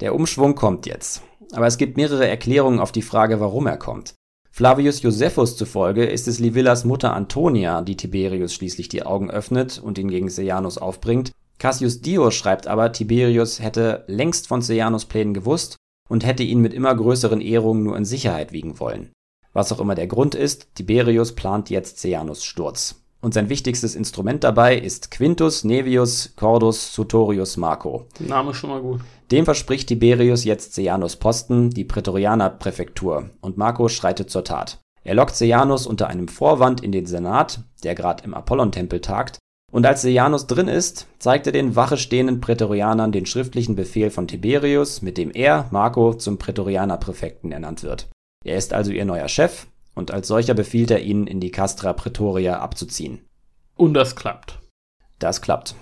Der 0.01 0.15
Umschwung 0.15 0.55
kommt 0.55 0.87
jetzt. 0.87 1.23
Aber 1.53 1.67
es 1.67 1.79
gibt 1.79 1.97
mehrere 1.97 2.27
Erklärungen 2.27 2.81
auf 2.81 2.93
die 2.93 3.03
Frage, 3.03 3.41
warum 3.41 3.67
er 3.67 3.77
kommt. 3.77 4.15
Flavius 4.51 5.01
Josephus 5.01 5.57
zufolge 5.57 6.05
ist 6.05 6.29
es 6.29 6.39
Livillas 6.39 6.85
Mutter 6.85 7.15
Antonia, 7.15 7.81
die 7.83 7.97
Tiberius 7.97 8.53
schließlich 8.53 8.89
die 8.89 9.05
Augen 9.05 9.31
öffnet 9.31 9.81
und 9.83 9.97
ihn 9.99 10.09
gegen 10.09 10.29
Sejanus 10.29 10.77
aufbringt. 10.77 11.33
Cassius 11.59 12.01
Dio 12.01 12.31
schreibt 12.31 12.67
aber, 12.67 12.93
Tiberius 12.93 13.61
hätte 13.61 14.05
längst 14.09 14.49
von 14.49 14.61
Sejanus 14.61 15.07
Plänen 15.07 15.33
gewusst 15.33 15.77
und 16.09 16.25
hätte 16.25 16.43
ihn 16.43 16.61
mit 16.61 16.75
immer 16.75 16.95
größeren 16.95 17.41
Ehrungen 17.41 17.83
nur 17.83 17.97
in 17.97 18.05
Sicherheit 18.05 18.53
wiegen 18.53 18.81
wollen. 18.81 19.11
Was 19.53 19.73
auch 19.73 19.81
immer 19.81 19.95
der 19.95 20.07
Grund 20.07 20.35
ist, 20.35 20.75
Tiberius 20.75 21.35
plant 21.35 21.71
jetzt 21.71 21.99
Sejanus 21.99 22.45
Sturz. 22.45 23.03
Und 23.21 23.35
sein 23.35 23.49
wichtigstes 23.49 23.95
Instrument 23.95 24.43
dabei 24.43 24.77
ist 24.77 25.13
Quintus 25.13 25.63
Nevius 25.63 26.33
Cordus 26.35 26.93
Sutorius 26.93 27.57
Marco. 27.57 28.07
Name 28.19 28.53
schon 28.53 28.71
mal 28.71 28.81
gut. 28.81 29.01
Dem 29.31 29.45
verspricht 29.45 29.89
Tiberius 29.89 30.45
jetzt 30.45 30.75
Sejanus 30.75 31.17
Posten, 31.17 31.71
die 31.71 31.85
Prätorianerpräfektur, 31.85 33.31
und 33.41 33.57
Marco 33.57 33.89
schreitet 33.89 34.29
zur 34.29 34.43
Tat. 34.43 34.81
Er 35.05 35.15
lockt 35.15 35.37
Sejanus 35.37 35.87
unter 35.87 36.09
einem 36.09 36.29
Vorwand 36.29 36.83
in 36.83 36.93
den 36.93 37.07
Senat, 37.07 37.61
der 37.85 37.95
gerade 37.95 38.25
im 38.25 38.35
Apollontempel 38.35 39.01
tagt, 39.01 39.39
und 39.73 39.87
als 39.87 40.03
Sejanus 40.03 40.47
drin 40.47 40.69
ist, 40.69 41.09
zeigt 41.19 41.47
er 41.47 41.53
den 41.53 41.75
Wache 41.75 41.97
stehenden 41.97 42.41
Prätorianern 42.41 43.11
den 43.11 43.27
schriftlichen 43.27 43.75
Befehl 43.75 44.11
von 44.11 44.29
Tiberius, 44.29 45.01
mit 45.01 45.17
dem 45.19 45.31
er, 45.33 45.67
Marco, 45.71 46.15
zum 46.15 46.39
Prätorianerpräfekten 46.39 47.51
ernannt 47.51 47.83
wird. 47.83 48.09
Er 48.45 48.59
ist 48.59 48.75
also 48.75 48.93
ihr 48.93 49.07
neuer 49.07 49.29
Chef 49.29 49.67
und 49.95 50.11
als 50.11 50.29
solcher 50.29 50.55
befiehlt 50.55 50.91
er 50.91 51.01
ihnen, 51.01 51.27
in 51.27 51.41
die 51.41 51.51
Castra 51.51 51.95
Praetoria 51.95 52.61
abzuziehen. 52.61 53.25
Und 53.75 53.95
das 53.95 54.15
klappt. 54.15 54.61
Das 55.19 55.41
klappt. 55.41 55.75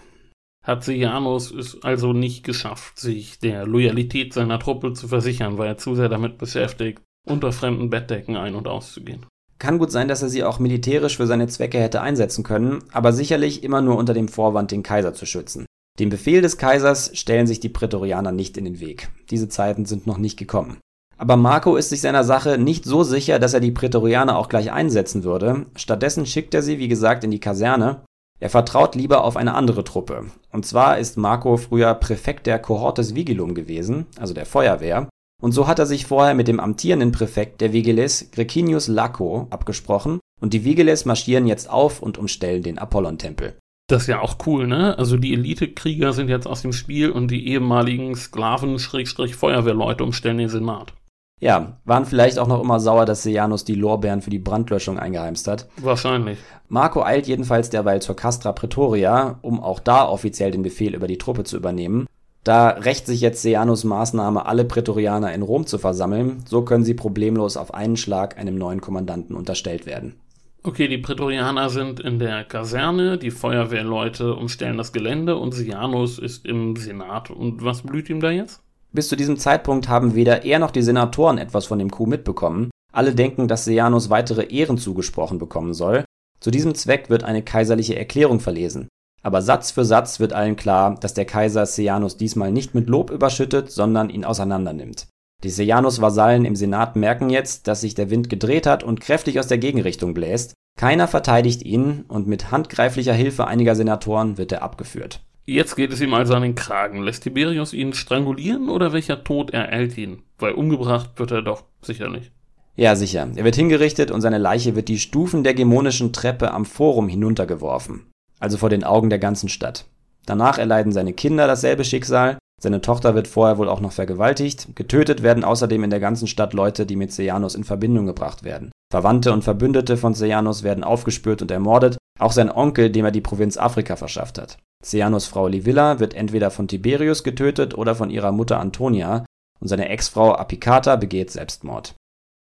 Hat 0.64 0.84
Sejanus 0.84 1.50
es 1.50 1.82
also 1.82 2.12
nicht 2.12 2.44
geschafft, 2.44 3.00
sich 3.00 3.40
der 3.40 3.66
Loyalität 3.66 4.32
seiner 4.32 4.60
Truppe 4.60 4.92
zu 4.92 5.08
versichern, 5.08 5.58
weil 5.58 5.66
er 5.66 5.78
zu 5.78 5.96
sehr 5.96 6.08
damit 6.08 6.38
beschäftigt, 6.38 7.02
unter 7.26 7.50
fremden 7.50 7.90
Bettdecken 7.90 8.36
ein- 8.36 8.54
und 8.54 8.68
auszugehen. 8.68 9.26
Kann 9.60 9.78
gut 9.78 9.92
sein, 9.92 10.08
dass 10.08 10.22
er 10.22 10.30
sie 10.30 10.42
auch 10.42 10.58
militärisch 10.58 11.18
für 11.18 11.26
seine 11.26 11.46
Zwecke 11.46 11.78
hätte 11.78 12.00
einsetzen 12.00 12.42
können, 12.44 12.82
aber 12.92 13.12
sicherlich 13.12 13.62
immer 13.62 13.82
nur 13.82 13.98
unter 13.98 14.14
dem 14.14 14.28
Vorwand, 14.28 14.70
den 14.70 14.82
Kaiser 14.82 15.12
zu 15.12 15.26
schützen. 15.26 15.66
Dem 15.98 16.08
Befehl 16.08 16.40
des 16.40 16.56
Kaisers 16.56 17.10
stellen 17.12 17.46
sich 17.46 17.60
die 17.60 17.68
Prätorianer 17.68 18.32
nicht 18.32 18.56
in 18.56 18.64
den 18.64 18.80
Weg. 18.80 19.10
Diese 19.28 19.50
Zeiten 19.50 19.84
sind 19.84 20.06
noch 20.06 20.16
nicht 20.16 20.38
gekommen. 20.38 20.78
Aber 21.18 21.36
Marco 21.36 21.76
ist 21.76 21.90
sich 21.90 22.00
seiner 22.00 22.24
Sache 22.24 22.56
nicht 22.56 22.86
so 22.86 23.02
sicher, 23.02 23.38
dass 23.38 23.52
er 23.52 23.60
die 23.60 23.70
Prätorianer 23.70 24.38
auch 24.38 24.48
gleich 24.48 24.72
einsetzen 24.72 25.24
würde. 25.24 25.66
Stattdessen 25.76 26.24
schickt 26.24 26.54
er 26.54 26.62
sie, 26.62 26.78
wie 26.78 26.88
gesagt, 26.88 27.22
in 27.22 27.30
die 27.30 27.40
Kaserne. 27.40 28.00
Er 28.40 28.48
vertraut 28.48 28.94
lieber 28.94 29.24
auf 29.24 29.36
eine 29.36 29.52
andere 29.52 29.84
Truppe. 29.84 30.24
Und 30.50 30.64
zwar 30.64 30.98
ist 30.98 31.18
Marco 31.18 31.58
früher 31.58 31.92
Präfekt 31.92 32.46
der 32.46 32.58
Cohortes 32.60 33.14
Vigilum 33.14 33.54
gewesen, 33.54 34.06
also 34.18 34.32
der 34.32 34.46
Feuerwehr, 34.46 35.10
und 35.40 35.52
so 35.52 35.66
hat 35.66 35.78
er 35.78 35.86
sich 35.86 36.06
vorher 36.06 36.34
mit 36.34 36.48
dem 36.48 36.60
amtierenden 36.60 37.12
Präfekt 37.12 37.60
der 37.60 37.72
Vigiles, 37.72 38.30
Grecinius 38.32 38.88
Laco, 38.88 39.46
abgesprochen 39.50 40.20
und 40.40 40.52
die 40.52 40.64
Vigiles 40.64 41.04
marschieren 41.04 41.46
jetzt 41.46 41.68
auf 41.68 42.02
und 42.02 42.18
umstellen 42.18 42.62
den 42.62 42.78
Apollontempel. 42.78 43.56
Das 43.88 44.02
ist 44.02 44.08
ja 44.08 44.20
auch 44.20 44.36
cool, 44.46 44.68
ne? 44.68 44.96
Also 44.98 45.16
die 45.16 45.32
Elitekrieger 45.32 46.12
sind 46.12 46.28
jetzt 46.28 46.46
aus 46.46 46.62
dem 46.62 46.72
Spiel 46.72 47.10
und 47.10 47.28
die 47.30 47.48
ehemaligen 47.48 48.14
Sklaven-Feuerwehrleute 48.14 50.04
umstellen 50.04 50.38
den 50.38 50.48
Senat. 50.48 50.92
Ja, 51.40 51.78
waren 51.84 52.04
vielleicht 52.04 52.38
auch 52.38 52.46
noch 52.46 52.60
immer 52.60 52.78
sauer, 52.78 53.06
dass 53.06 53.22
Sejanus 53.22 53.64
die 53.64 53.74
Lorbeeren 53.74 54.20
für 54.20 54.30
die 54.30 54.38
Brandlöschung 54.38 54.98
eingeheimst 54.98 55.48
hat. 55.48 55.68
Wahrscheinlich. 55.78 56.38
Marco 56.68 57.02
eilt 57.02 57.26
jedenfalls 57.26 57.70
derweil 57.70 58.02
zur 58.02 58.14
Castra 58.14 58.52
Praetoria, 58.52 59.38
um 59.40 59.60
auch 59.60 59.80
da 59.80 60.06
offiziell 60.06 60.50
den 60.50 60.62
Befehl 60.62 60.94
über 60.94 61.08
die 61.08 61.18
Truppe 61.18 61.44
zu 61.44 61.56
übernehmen. 61.56 62.06
Da 62.44 62.70
rächt 62.70 63.06
sich 63.06 63.20
jetzt 63.20 63.42
Sejanus 63.42 63.84
Maßnahme, 63.84 64.46
alle 64.46 64.64
Prätorianer 64.64 65.32
in 65.34 65.42
Rom 65.42 65.66
zu 65.66 65.78
versammeln, 65.78 66.42
so 66.46 66.62
können 66.62 66.84
sie 66.84 66.94
problemlos 66.94 67.56
auf 67.56 67.74
einen 67.74 67.96
Schlag 67.96 68.38
einem 68.38 68.56
neuen 68.56 68.80
Kommandanten 68.80 69.36
unterstellt 69.36 69.84
werden. 69.84 70.14
Okay, 70.62 70.88
die 70.88 70.98
Prätorianer 70.98 71.70
sind 71.70 72.00
in 72.00 72.18
der 72.18 72.44
Kaserne, 72.44 73.16
die 73.16 73.30
Feuerwehrleute 73.30 74.34
umstellen 74.34 74.76
das 74.76 74.92
Gelände 74.92 75.36
und 75.36 75.52
Sejanus 75.52 76.18
ist 76.18 76.44
im 76.44 76.76
Senat. 76.76 77.30
Und 77.30 77.64
was 77.64 77.82
blüht 77.82 78.10
ihm 78.10 78.20
da 78.20 78.30
jetzt? 78.30 78.60
Bis 78.92 79.08
zu 79.08 79.16
diesem 79.16 79.38
Zeitpunkt 79.38 79.88
haben 79.88 80.14
weder 80.14 80.44
er 80.44 80.58
noch 80.58 80.70
die 80.70 80.82
Senatoren 80.82 81.38
etwas 81.38 81.66
von 81.66 81.78
dem 81.78 81.90
Coup 81.90 82.06
mitbekommen. 82.06 82.70
Alle 82.92 83.14
denken, 83.14 83.48
dass 83.48 83.64
Sejanus 83.64 84.10
weitere 84.10 84.44
Ehren 84.52 84.76
zugesprochen 84.76 85.38
bekommen 85.38 85.72
soll. 85.72 86.04
Zu 86.40 86.50
diesem 86.50 86.74
Zweck 86.74 87.08
wird 87.08 87.24
eine 87.24 87.42
kaiserliche 87.42 87.96
Erklärung 87.96 88.40
verlesen. 88.40 88.88
Aber 89.22 89.42
Satz 89.42 89.70
für 89.70 89.84
Satz 89.84 90.20
wird 90.20 90.32
allen 90.32 90.56
klar, 90.56 90.96
dass 91.00 91.14
der 91.14 91.24
Kaiser 91.24 91.66
Sejanus 91.66 92.16
diesmal 92.16 92.50
nicht 92.52 92.74
mit 92.74 92.88
Lob 92.88 93.10
überschüttet, 93.10 93.70
sondern 93.70 94.10
ihn 94.10 94.24
auseinandernimmt. 94.24 95.08
Die 95.42 95.50
Sejanus-Vasallen 95.50 96.44
im 96.44 96.56
Senat 96.56 96.96
merken 96.96 97.30
jetzt, 97.30 97.66
dass 97.66 97.80
sich 97.80 97.94
der 97.94 98.10
Wind 98.10 98.28
gedreht 98.28 98.66
hat 98.66 98.82
und 98.82 99.00
kräftig 99.00 99.38
aus 99.38 99.46
der 99.46 99.58
Gegenrichtung 99.58 100.12
bläst. 100.12 100.54
Keiner 100.78 101.08
verteidigt 101.08 101.62
ihn 101.62 102.04
und 102.08 102.26
mit 102.26 102.50
handgreiflicher 102.50 103.14
Hilfe 103.14 103.46
einiger 103.46 103.74
Senatoren 103.74 104.38
wird 104.38 104.52
er 104.52 104.62
abgeführt. 104.62 105.20
Jetzt 105.46 105.76
geht 105.76 105.92
es 105.92 106.00
ihm 106.00 106.14
also 106.14 106.34
an 106.34 106.42
den 106.42 106.54
Kragen. 106.54 107.02
Lässt 107.02 107.22
Tiberius 107.22 107.72
ihn 107.72 107.92
strangulieren 107.92 108.68
oder 108.68 108.92
welcher 108.92 109.24
Tod 109.24 109.50
ereilt 109.50 109.96
ihn? 109.98 110.22
Weil 110.38 110.52
umgebracht 110.52 111.10
wird 111.16 111.30
er 111.30 111.42
doch 111.42 111.64
sicher 111.82 112.08
nicht. 112.08 112.32
Ja, 112.76 112.94
sicher. 112.94 113.28
Er 113.34 113.44
wird 113.44 113.56
hingerichtet 113.56 114.10
und 114.10 114.20
seine 114.20 114.38
Leiche 114.38 114.76
wird 114.76 114.88
die 114.88 114.98
Stufen 114.98 115.42
der 115.42 115.54
gemonischen 115.54 116.12
Treppe 116.12 116.52
am 116.52 116.64
Forum 116.64 117.08
hinuntergeworfen. 117.08 118.06
Also 118.40 118.56
vor 118.56 118.70
den 118.70 118.82
Augen 118.82 119.10
der 119.10 119.18
ganzen 119.18 119.48
Stadt. 119.48 119.84
Danach 120.26 120.58
erleiden 120.58 120.92
seine 120.92 121.12
Kinder 121.12 121.46
dasselbe 121.46 121.84
Schicksal. 121.84 122.38
Seine 122.60 122.80
Tochter 122.80 123.14
wird 123.14 123.28
vorher 123.28 123.58
wohl 123.58 123.68
auch 123.68 123.80
noch 123.80 123.92
vergewaltigt. 123.92 124.68
Getötet 124.74 125.22
werden 125.22 125.44
außerdem 125.44 125.84
in 125.84 125.90
der 125.90 126.00
ganzen 126.00 126.26
Stadt 126.26 126.52
Leute, 126.52 126.84
die 126.84 126.96
mit 126.96 127.12
Sejanus 127.12 127.54
in 127.54 127.64
Verbindung 127.64 128.06
gebracht 128.06 128.42
werden. 128.42 128.70
Verwandte 128.90 129.32
und 129.32 129.44
Verbündete 129.44 129.96
von 129.96 130.14
Sejanus 130.14 130.62
werden 130.62 130.84
aufgespürt 130.84 131.42
und 131.42 131.50
ermordet. 131.50 131.96
Auch 132.18 132.32
sein 132.32 132.50
Onkel, 132.50 132.90
dem 132.90 133.04
er 133.04 133.12
die 133.12 133.20
Provinz 133.20 133.56
Afrika 133.56 133.96
verschafft 133.96 134.38
hat. 134.38 134.58
Sejanus 134.82 135.26
Frau 135.26 135.46
Livilla 135.46 136.00
wird 136.00 136.14
entweder 136.14 136.50
von 136.50 136.68
Tiberius 136.68 137.22
getötet 137.22 137.76
oder 137.76 137.94
von 137.94 138.10
ihrer 138.10 138.32
Mutter 138.32 138.58
Antonia 138.58 139.24
und 139.60 139.68
seine 139.68 139.88
Ex-Frau 139.88 140.34
Apicata 140.34 140.96
begeht 140.96 141.30
Selbstmord. 141.30 141.94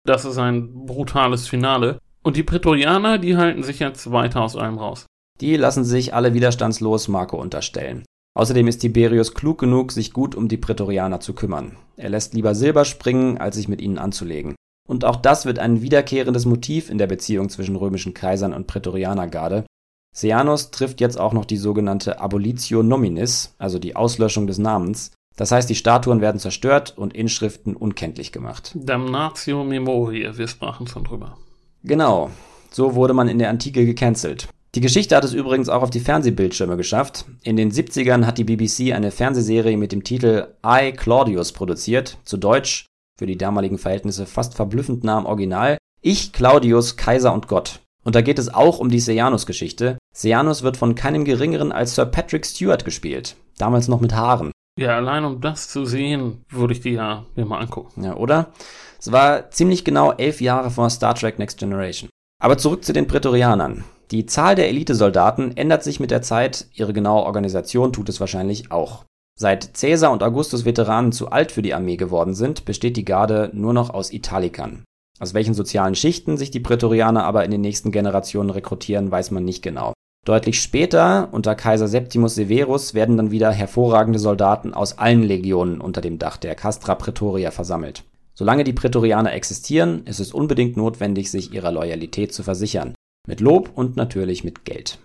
Das 0.06 0.26
ist 0.26 0.38
ein 0.38 0.86
brutales 0.86 1.48
Finale. 1.48 2.00
Und 2.22 2.36
die 2.36 2.44
Prätorianer, 2.44 3.18
die 3.18 3.38
halten 3.38 3.64
sich 3.64 3.80
jetzt 3.80 4.12
weiter 4.12 4.42
aus 4.42 4.56
allem 4.56 4.78
raus. 4.78 5.06
Die 5.42 5.56
lassen 5.56 5.84
sich 5.84 6.14
alle 6.14 6.34
widerstandslos 6.34 7.08
Marco 7.08 7.40
unterstellen. 7.40 8.04
Außerdem 8.38 8.68
ist 8.68 8.80
Tiberius 8.80 9.34
klug 9.34 9.58
genug, 9.60 9.92
sich 9.92 10.14
gut 10.14 10.36
um 10.36 10.48
die 10.48 10.58
Prätorianer 10.58 11.20
zu 11.20 11.34
kümmern. 11.34 11.78
Er 11.98 12.10
lässt 12.10 12.34
lieber 12.34 12.56
Silber 12.56 12.86
springen, 12.86 13.38
als 13.38 13.56
sich 13.56 13.68
mit 13.68 13.82
ihnen 13.82 13.98
anzulegen. 13.98 14.56
Und 14.88 15.06
auch 15.06 15.16
das 15.18 15.46
wird 15.46 15.60
ein 15.60 15.82
wiederkehrendes 15.82 16.46
Motiv 16.46 16.90
in 16.90 16.98
der 16.98 17.08
Beziehung 17.08 17.50
zwischen 17.50 17.76
römischen 17.76 18.14
Kaisern 18.14 18.54
und 18.54 18.68
Prätorianergarde, 18.68 19.66
Sejanus 20.12 20.72
trifft 20.72 21.02
jetzt 21.02 21.20
auch 21.20 21.34
noch 21.34 21.46
die 21.46 21.58
sogenannte 21.58 22.20
Abolitio 22.20 22.84
nominis, 22.84 23.56
also 23.58 23.80
die 23.80 23.96
Auslöschung 23.96 24.48
des 24.48 24.58
Namens. 24.58 25.12
Das 25.36 25.52
heißt, 25.52 25.70
die 25.70 25.76
Statuen 25.76 26.20
werden 26.20 26.40
zerstört 26.40 26.98
und 26.98 27.14
Inschriften 27.14 27.76
unkenntlich 27.76 28.32
gemacht. 28.32 28.74
Damnatio 28.76 29.64
memoriae, 29.64 30.38
wir 30.38 30.48
sprachen 30.48 30.88
schon 30.88 31.06
drüber. 31.06 31.38
Genau, 31.84 32.30
so 32.72 32.96
wurde 32.96 33.14
man 33.14 33.30
in 33.30 33.40
der 33.40 33.50
Antike 33.50 33.86
gecancelt. 33.86 34.50
Die 34.76 34.82
Geschichte 34.82 35.16
hat 35.16 35.24
es 35.24 35.34
übrigens 35.34 35.68
auch 35.68 35.82
auf 35.82 35.90
die 35.90 36.00
Fernsehbildschirme 36.00 36.78
geschafft. 36.78 37.26
In 37.42 37.58
den 37.58 37.72
70ern 37.72 38.26
hat 38.26 38.38
die 38.38 38.44
BBC 38.44 38.94
eine 38.94 39.10
Fernsehserie 39.10 39.78
mit 39.78 39.92
dem 39.92 40.04
Titel 40.04 40.48
I 40.64 40.92
Claudius 40.92 41.54
produziert, 41.54 42.20
zu 42.24 42.38
Deutsch, 42.38 42.86
für 43.18 43.26
die 43.26 43.38
damaligen 43.38 43.80
Verhältnisse 43.80 44.28
fast 44.28 44.54
verblüffend 44.54 45.04
nah 45.04 45.18
am 45.18 45.26
Original, 45.26 45.78
Ich 46.02 46.34
Claudius, 46.34 46.98
Kaiser 46.98 47.34
und 47.34 47.48
Gott. 47.48 47.80
Und 48.06 48.16
da 48.16 48.22
geht 48.22 48.38
es 48.38 48.54
auch 48.54 48.80
um 48.80 48.90
die 48.90 49.00
Sejanus-Geschichte. 49.00 49.98
Sejanus 50.16 50.62
wird 50.62 50.78
von 50.78 50.94
keinem 50.96 51.26
geringeren 51.26 51.72
als 51.72 51.96
Sir 51.96 52.06
Patrick 52.06 52.46
Stewart 52.46 52.86
gespielt. 52.86 53.36
Damals 53.58 53.88
noch 53.88 54.02
mit 54.02 54.14
Haaren. 54.14 54.52
Ja, 54.80 54.96
allein 54.96 55.26
um 55.26 55.42
das 55.42 55.68
zu 55.68 55.86
sehen, 55.86 56.44
würde 56.50 56.74
ich 56.74 56.80
die 56.80 56.92
ja 56.92 57.26
mir 57.36 57.46
mal 57.46 57.60
angucken. 57.60 58.04
Ja, 58.04 58.16
oder? 58.16 58.54
Es 59.00 59.12
war 59.12 59.50
ziemlich 59.50 59.84
genau 59.84 60.14
elf 60.14 60.42
Jahre 60.42 60.70
vor 60.70 60.90
Star 60.90 61.16
Trek 61.16 61.40
Next 61.40 61.58
Generation. 61.58 62.10
Aber 62.42 62.58
zurück 62.58 62.86
zu 62.86 62.94
den 62.94 63.08
Prätorianern. 63.08 63.84
Die 64.12 64.26
Zahl 64.26 64.56
der 64.56 64.70
Elitesoldaten 64.70 65.56
ändert 65.56 65.84
sich 65.84 66.00
mit 66.00 66.10
der 66.10 66.24
Zeit, 66.24 66.66
ihre 66.74 66.94
genaue 66.94 67.26
Organisation 67.26 67.94
tut 67.94 68.10
es 68.10 68.20
wahrscheinlich 68.20 68.72
auch. 68.72 69.06
Seit 69.40 69.76
Caesar 69.80 70.12
und 70.12 70.24
Augustus 70.24 70.66
Veteranen 70.66 71.12
zu 71.12 71.30
alt 71.30 71.52
für 71.52 71.62
die 71.62 71.76
Armee 71.76 71.96
geworden 71.96 72.34
sind, 72.34 72.66
besteht 72.66 72.98
die 72.98 73.06
Garde 73.06 73.52
nur 73.54 73.72
noch 73.72 73.92
aus 73.92 74.12
Italikern. 74.12 74.84
Aus 75.20 75.36
welchen 75.36 75.54
sozialen 75.54 75.96
Schichten 75.96 76.38
sich 76.38 76.50
die 76.50 76.60
Prätorianer 76.60 77.24
aber 77.24 77.46
in 77.46 77.52
den 77.52 77.62
nächsten 77.62 77.92
Generationen 77.92 78.50
rekrutieren, 78.50 79.12
weiß 79.12 79.30
man 79.32 79.46
nicht 79.46 79.62
genau. 79.62 79.94
Deutlich 80.26 80.62
später, 80.62 81.30
unter 81.32 81.56
Kaiser 81.56 81.88
Septimus 81.88 82.36
Severus, 82.36 82.94
werden 82.94 83.16
dann 83.16 83.32
wieder 83.32 83.52
hervorragende 83.52 84.20
Soldaten 84.20 84.74
aus 84.74 84.98
allen 84.98 85.24
Legionen 85.24 85.80
unter 85.80 86.02
dem 86.02 86.18
Dach 86.18 86.38
der 86.38 86.56
Castra 86.56 86.96
Praetoria 86.96 87.52
versammelt. 87.52 88.04
Solange 88.34 88.64
die 88.64 88.74
Prätorianer 88.74 89.34
existieren, 89.34 90.04
ist 90.06 90.20
es 90.20 90.34
unbedingt 90.34 90.78
notwendig, 90.78 91.30
sich 91.30 91.54
ihrer 91.54 91.72
Loyalität 91.72 92.34
zu 92.34 92.44
versichern. 92.44 92.96
Mit 93.30 93.42
Lob 93.42 93.70
und 93.76 93.96
natürlich 93.96 94.44
mit 94.44 94.66
Geld. 94.66 94.98